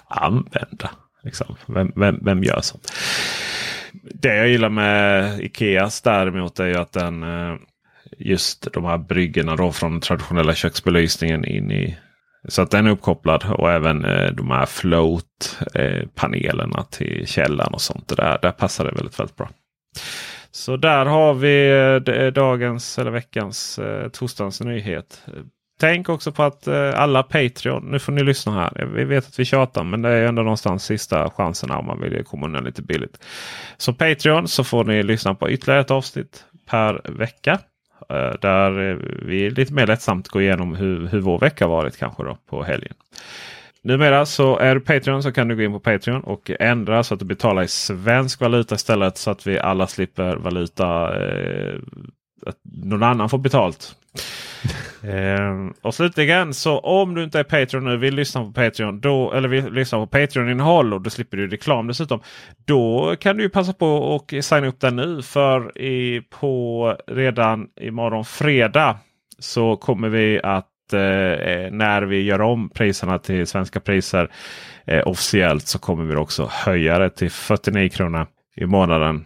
använda. 0.09 0.91
Liksom. 1.23 1.57
Vem, 1.67 1.93
vem, 1.97 2.19
vem 2.23 2.43
gör 2.43 2.61
sånt? 2.61 2.93
Det 3.93 4.37
jag 4.37 4.49
gillar 4.49 4.69
med 4.69 5.41
Ikeas 5.41 6.03
däremot 6.03 6.61
är 6.61 6.67
ju 6.67 6.77
att 6.77 6.93
den 6.93 7.23
eh, 7.23 7.55
just 8.19 8.73
de 8.73 8.85
här 8.85 8.99
bryggorna 8.99 9.57
då 9.57 9.73
från 9.73 9.93
den 9.93 10.01
traditionella 10.01 10.55
köksbelysningen 10.55 11.45
in 11.45 11.71
i 11.71 11.99
så 12.49 12.63
att 12.63 12.71
den 12.71 12.87
är 12.87 12.91
uppkopplad 12.91 13.45
och 13.59 13.71
även 13.71 14.05
eh, 14.05 14.33
de 14.33 14.51
här 14.51 14.67
float-panelerna 14.67 16.79
eh, 16.79 16.85
till 16.91 17.27
källan 17.27 17.75
och 17.75 17.81
sånt. 17.81 18.09
Det 18.09 18.15
där, 18.15 18.39
där 18.43 18.51
passar 18.51 18.85
det 18.85 18.91
väldigt, 18.91 19.21
väldigt 19.21 19.37
bra. 19.37 19.51
Så 20.55 20.77
där 20.77 21.07
har 21.07 21.35
vi 21.35 21.71
eh, 21.71 22.15
eh, 22.15 22.33
dagens 22.33 22.99
eller 22.99 23.11
veckans 23.11 23.79
eh, 23.79 24.09
torsdagens 24.09 24.61
nyhet. 24.61 25.23
Tänk 25.81 26.09
också 26.09 26.33
på 26.33 26.43
att 26.43 26.67
eh, 26.67 27.01
alla 27.01 27.23
Patreon, 27.23 27.91
nu 27.91 27.99
får 27.99 28.13
ni 28.13 28.23
lyssna 28.23 28.53
här. 28.53 28.87
Vi 28.95 29.05
vet 29.05 29.27
att 29.27 29.39
vi 29.39 29.45
tjatar 29.45 29.85
men 29.85 30.03
det 30.03 30.09
är 30.09 30.27
ändå 30.27 30.43
någonstans 30.43 30.85
sista 30.85 31.31
chansen 31.31 31.71
om 31.71 31.87
man 31.87 32.01
vill 32.01 32.25
komma 32.25 32.47
undan 32.47 32.65
lite 32.65 32.83
billigt. 32.83 33.25
Så 33.77 33.93
Patreon 33.93 34.49
så 34.49 34.65
får 34.65 34.85
ni 34.85 35.03
lyssna 35.03 35.35
på 35.35 35.51
ytterligare 35.51 35.81
ett 35.81 35.91
avsnitt 35.91 36.45
per 36.71 37.01
vecka. 37.05 37.59
Eh, 38.09 38.33
där 38.41 38.71
vi 39.27 39.51
lite 39.51 39.75
mer 39.75 39.87
lättsamt 39.87 40.29
går 40.29 40.43
igenom 40.43 40.75
hur, 40.75 41.07
hur 41.07 41.21
vår 41.21 41.39
vecka 41.39 41.67
varit 41.67 41.97
kanske 41.97 42.23
då 42.23 42.39
på 42.51 42.63
helgen. 42.63 42.95
Numera 43.85 44.27
så 44.27 44.59
är 44.59 44.75
du 44.75 44.81
Patreon 44.81 45.23
så 45.23 45.33
kan 45.33 45.49
du 45.49 45.57
gå 45.57 45.63
in 45.63 45.73
på 45.73 45.81
Patreon 45.81 46.21
och 46.25 46.51
ändra 46.61 47.03
så 47.03 47.15
att 47.15 47.21
du 47.21 47.27
betalar 47.27 47.63
i 47.63 47.69
svensk 47.69 48.41
valuta 48.41 48.75
istället. 48.75 49.17
Så 49.17 49.31
att 49.31 49.47
vi 49.47 49.59
alla 49.59 49.87
slipper 49.87 50.37
valuta. 50.37 51.17
Eh, 51.27 51.75
att 52.47 52.57
någon 52.65 53.03
annan 53.03 53.29
får 53.29 53.39
betalt. 53.39 53.97
eh, 55.03 55.71
och 55.83 55.95
slutligen 55.95 56.55
så 56.55 56.79
om 56.79 57.15
du 57.15 57.25
inte 57.25 57.39
är 57.39 57.45
Patreon 57.45 57.85
nu 57.85 57.97
vill 57.97 58.15
lyssna 58.15 58.45
på 58.45 58.53
Patreon 58.53 59.01
då, 59.01 59.33
eller 59.33 59.49
vill 59.49 59.73
lyssna 59.73 59.99
på 59.99 60.07
Patreon-innehåll 60.07 60.95
och 60.95 61.01
då 61.01 61.11
slipper 61.11 61.37
du 61.37 61.49
reklam 61.49 61.87
dessutom. 61.87 62.21
Då 62.65 63.17
kan 63.21 63.37
du 63.37 63.43
ju 63.43 63.49
passa 63.49 63.73
på 63.73 63.87
och 63.87 64.35
signa 64.41 64.67
upp 64.67 64.81
den 64.81 64.97
nu 64.97 65.23
för 65.23 65.79
i, 65.79 66.21
på 66.21 66.97
redan 67.07 67.69
imorgon 67.81 68.25
fredag 68.25 68.99
så 69.39 69.77
kommer 69.77 70.09
vi 70.09 70.41
att 70.43 70.69
Eh, 70.93 71.01
eh, 71.01 71.71
när 71.71 72.03
vi 72.03 72.23
gör 72.23 72.41
om 72.41 72.71
priserna 72.71 73.19
till 73.19 73.47
svenska 73.47 73.81
priser 73.81 74.31
eh, 74.85 75.09
officiellt 75.09 75.67
så 75.67 75.79
kommer 75.79 76.05
vi 76.05 76.17
också 76.17 76.49
höja 76.53 76.99
det 76.99 77.11
till 77.11 77.31
49 77.31 77.89
kronor 77.89 78.27
i 78.57 78.67
månaden 78.67 79.25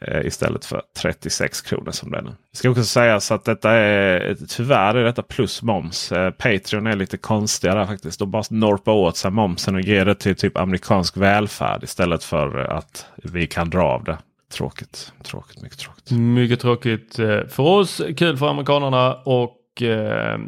eh, 0.00 0.26
istället 0.26 0.64
för 0.64 0.82
36 1.02 1.62
kronor 1.62 1.90
som 1.90 2.10
det 2.10 2.18
är 2.18 2.22
nu. 2.22 2.30
Det 2.50 2.56
ska 2.56 2.70
också 2.70 2.84
sägas 2.84 3.32
att 3.32 3.44
detta 3.44 3.70
är 3.70 4.36
tyvärr 4.48 4.94
är 4.94 5.04
detta 5.04 5.22
plus 5.22 5.62
moms. 5.62 6.12
Eh, 6.12 6.30
Patreon 6.30 6.86
är 6.86 6.96
lite 6.96 7.16
konstigare 7.16 7.86
faktiskt. 7.86 8.18
De 8.18 8.30
bara 8.30 8.42
norpar 8.50 8.92
åt 8.92 9.16
sig 9.16 9.30
momsen 9.30 9.74
och 9.74 9.80
ger 9.80 10.04
det 10.04 10.14
till 10.14 10.36
typ 10.36 10.56
amerikansk 10.56 11.16
välfärd 11.16 11.84
istället 11.84 12.24
för 12.24 12.58
att 12.58 13.06
vi 13.16 13.46
kan 13.46 13.70
dra 13.70 13.82
av 13.82 14.04
det. 14.04 14.18
Tråkigt, 14.52 15.12
tråkigt, 15.22 15.62
mycket 15.62 15.78
tråkigt. 15.78 16.10
Mycket 16.10 16.60
tråkigt 16.60 17.18
eh, 17.18 17.40
för 17.48 17.62
oss, 17.62 18.02
kul 18.16 18.36
för 18.36 18.48
amerikanerna 18.48 19.14
och 19.14 19.82
eh, 19.82 20.38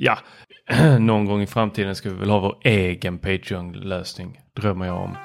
ja, 0.00 0.18
någon 0.98 1.24
gång 1.24 1.42
i 1.42 1.46
framtiden 1.46 1.94
ska 1.94 2.08
vi 2.08 2.14
väl 2.14 2.30
ha 2.30 2.38
vår 2.38 2.56
egen 2.62 3.18
Patreon-lösning. 3.18 4.40
Drömmer 4.56 4.86
jag 4.86 4.96
om. 4.96 5.16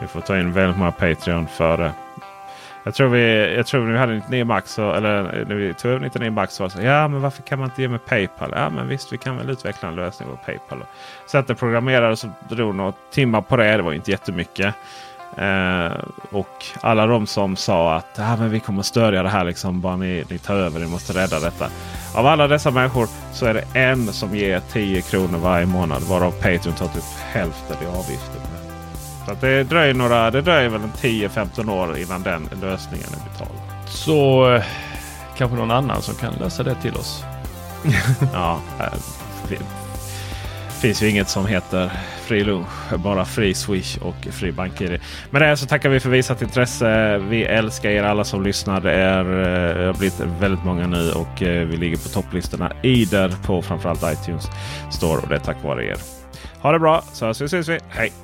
Vi 0.00 0.06
får 0.06 0.20
ta 0.20 0.38
in 0.38 0.52
väldigt 0.52 0.78
många 0.78 0.92
Patreon 0.92 1.46
för 1.46 1.78
det. 1.78 1.92
Jag 2.84 2.94
tror 2.94 3.08
vi, 3.08 3.54
jag 3.56 3.66
tror 3.66 3.86
vi 3.86 3.98
hade 3.98 4.14
99 4.14 4.44
Max, 4.44 4.72
så, 4.72 4.92
eller 4.92 5.22
när 5.48 5.54
vi 5.54 5.74
tog 5.74 5.90
över 5.90 6.00
99 6.00 6.30
Max 6.30 6.54
så 6.54 6.62
var 6.62 6.68
det 6.68 6.76
så 6.76 6.82
ja 6.82 7.08
men 7.08 7.20
varför 7.20 7.42
kan 7.42 7.58
man 7.58 7.68
inte 7.68 7.82
ge 7.82 7.88
med 7.88 8.06
Paypal? 8.06 8.52
Ja 8.56 8.70
men 8.70 8.88
visst 8.88 9.12
vi 9.12 9.18
kan 9.18 9.36
väl 9.36 9.50
utveckla 9.50 9.88
en 9.88 9.96
lösning 9.96 10.28
på 10.28 10.36
Paypal. 10.36 10.84
Så 11.26 11.38
att 11.38 11.46
det 11.46 11.54
programmerade 11.54 12.16
så 12.16 12.28
drog 12.48 12.74
några 12.74 12.92
timmar 13.10 13.40
på 13.40 13.56
det. 13.56 13.76
Det 13.76 13.82
var 13.82 13.92
inte 13.92 14.10
jättemycket. 14.10 14.74
Eh, 15.38 15.92
och 16.30 16.64
alla 16.80 17.06
de 17.06 17.26
som 17.26 17.56
sa 17.56 17.94
att 17.94 18.18
ah, 18.18 18.36
men 18.36 18.50
vi 18.50 18.60
kommer 18.60 18.82
stödja 18.82 19.22
det 19.22 19.28
här 19.28 19.44
liksom. 19.44 19.80
Bara 19.80 19.96
ni, 19.96 20.24
ni 20.30 20.38
tar 20.38 20.54
över, 20.54 20.80
ni 20.80 20.86
måste 20.86 21.12
rädda 21.12 21.40
detta. 21.40 21.68
Av 22.14 22.26
alla 22.26 22.48
dessa 22.48 22.70
människor 22.70 23.08
så 23.32 23.46
är 23.46 23.54
det 23.54 23.80
en 23.80 24.12
som 24.12 24.36
ger 24.36 24.60
10 24.72 25.02
kronor 25.02 25.38
varje 25.38 25.66
månad. 25.66 26.02
Varav 26.02 26.30
Patreon 26.30 26.74
tar 26.74 26.86
typ 26.86 27.04
hälften 27.32 27.76
i 27.82 27.86
avgifter. 27.86 28.40
Så 29.26 29.34
det 29.40 29.64
dröjer, 29.64 29.94
några, 29.94 30.30
det 30.30 30.40
dröjer 30.40 30.68
väl 30.68 30.82
en 30.82 30.92
10-15 30.92 31.70
år 31.70 31.98
innan 31.98 32.22
den 32.22 32.48
lösningen 32.62 33.06
är 33.08 33.30
betald. 33.32 33.58
Så 33.86 34.50
eh, 34.54 34.64
kanske 35.36 35.56
någon 35.56 35.70
annan 35.70 36.02
som 36.02 36.14
kan 36.14 36.34
lösa 36.34 36.62
det 36.62 36.74
till 36.74 36.94
oss. 36.94 37.24
ja, 38.32 38.60
eh, 38.80 38.98
det 39.48 39.58
finns 40.80 41.02
ju 41.02 41.10
inget 41.10 41.28
som 41.28 41.46
heter 41.46 41.92
fri 42.24 42.44
lunch. 42.44 42.68
Bara 42.96 43.24
fri 43.24 43.54
Swish 43.54 43.98
och 43.98 44.26
fri 44.30 44.52
BankID. 44.52 45.00
Med 45.30 45.42
det 45.42 45.56
så 45.56 45.66
tackar 45.66 45.88
vi 45.88 46.00
för 46.00 46.10
visat 46.10 46.42
intresse. 46.42 47.18
Vi 47.18 47.42
älskar 47.42 47.90
er 47.90 48.02
alla 48.02 48.24
som 48.24 48.42
lyssnar. 48.42 48.80
Det, 48.80 48.92
är, 48.92 49.24
eh, 49.24 49.78
det 49.78 49.86
har 49.86 49.94
blivit 49.94 50.20
väldigt 50.40 50.64
många 50.64 50.86
nu 50.86 51.10
och 51.10 51.42
eh, 51.42 51.66
vi 51.66 51.76
ligger 51.76 51.96
på 51.96 52.08
topplistorna 52.08 52.72
i 52.82 53.04
där 53.04 53.34
på 53.46 53.62
framförallt 53.62 54.02
iTunes 54.02 54.44
Store. 54.90 55.18
Och 55.22 55.28
det 55.28 55.34
är 55.34 55.38
tack 55.38 55.64
vare 55.64 55.86
er. 55.86 55.96
Ha 56.60 56.72
det 56.72 56.78
bra 56.78 57.04
så 57.12 57.30
ses 57.30 57.68
vi. 57.68 57.78
Hej! 57.88 58.23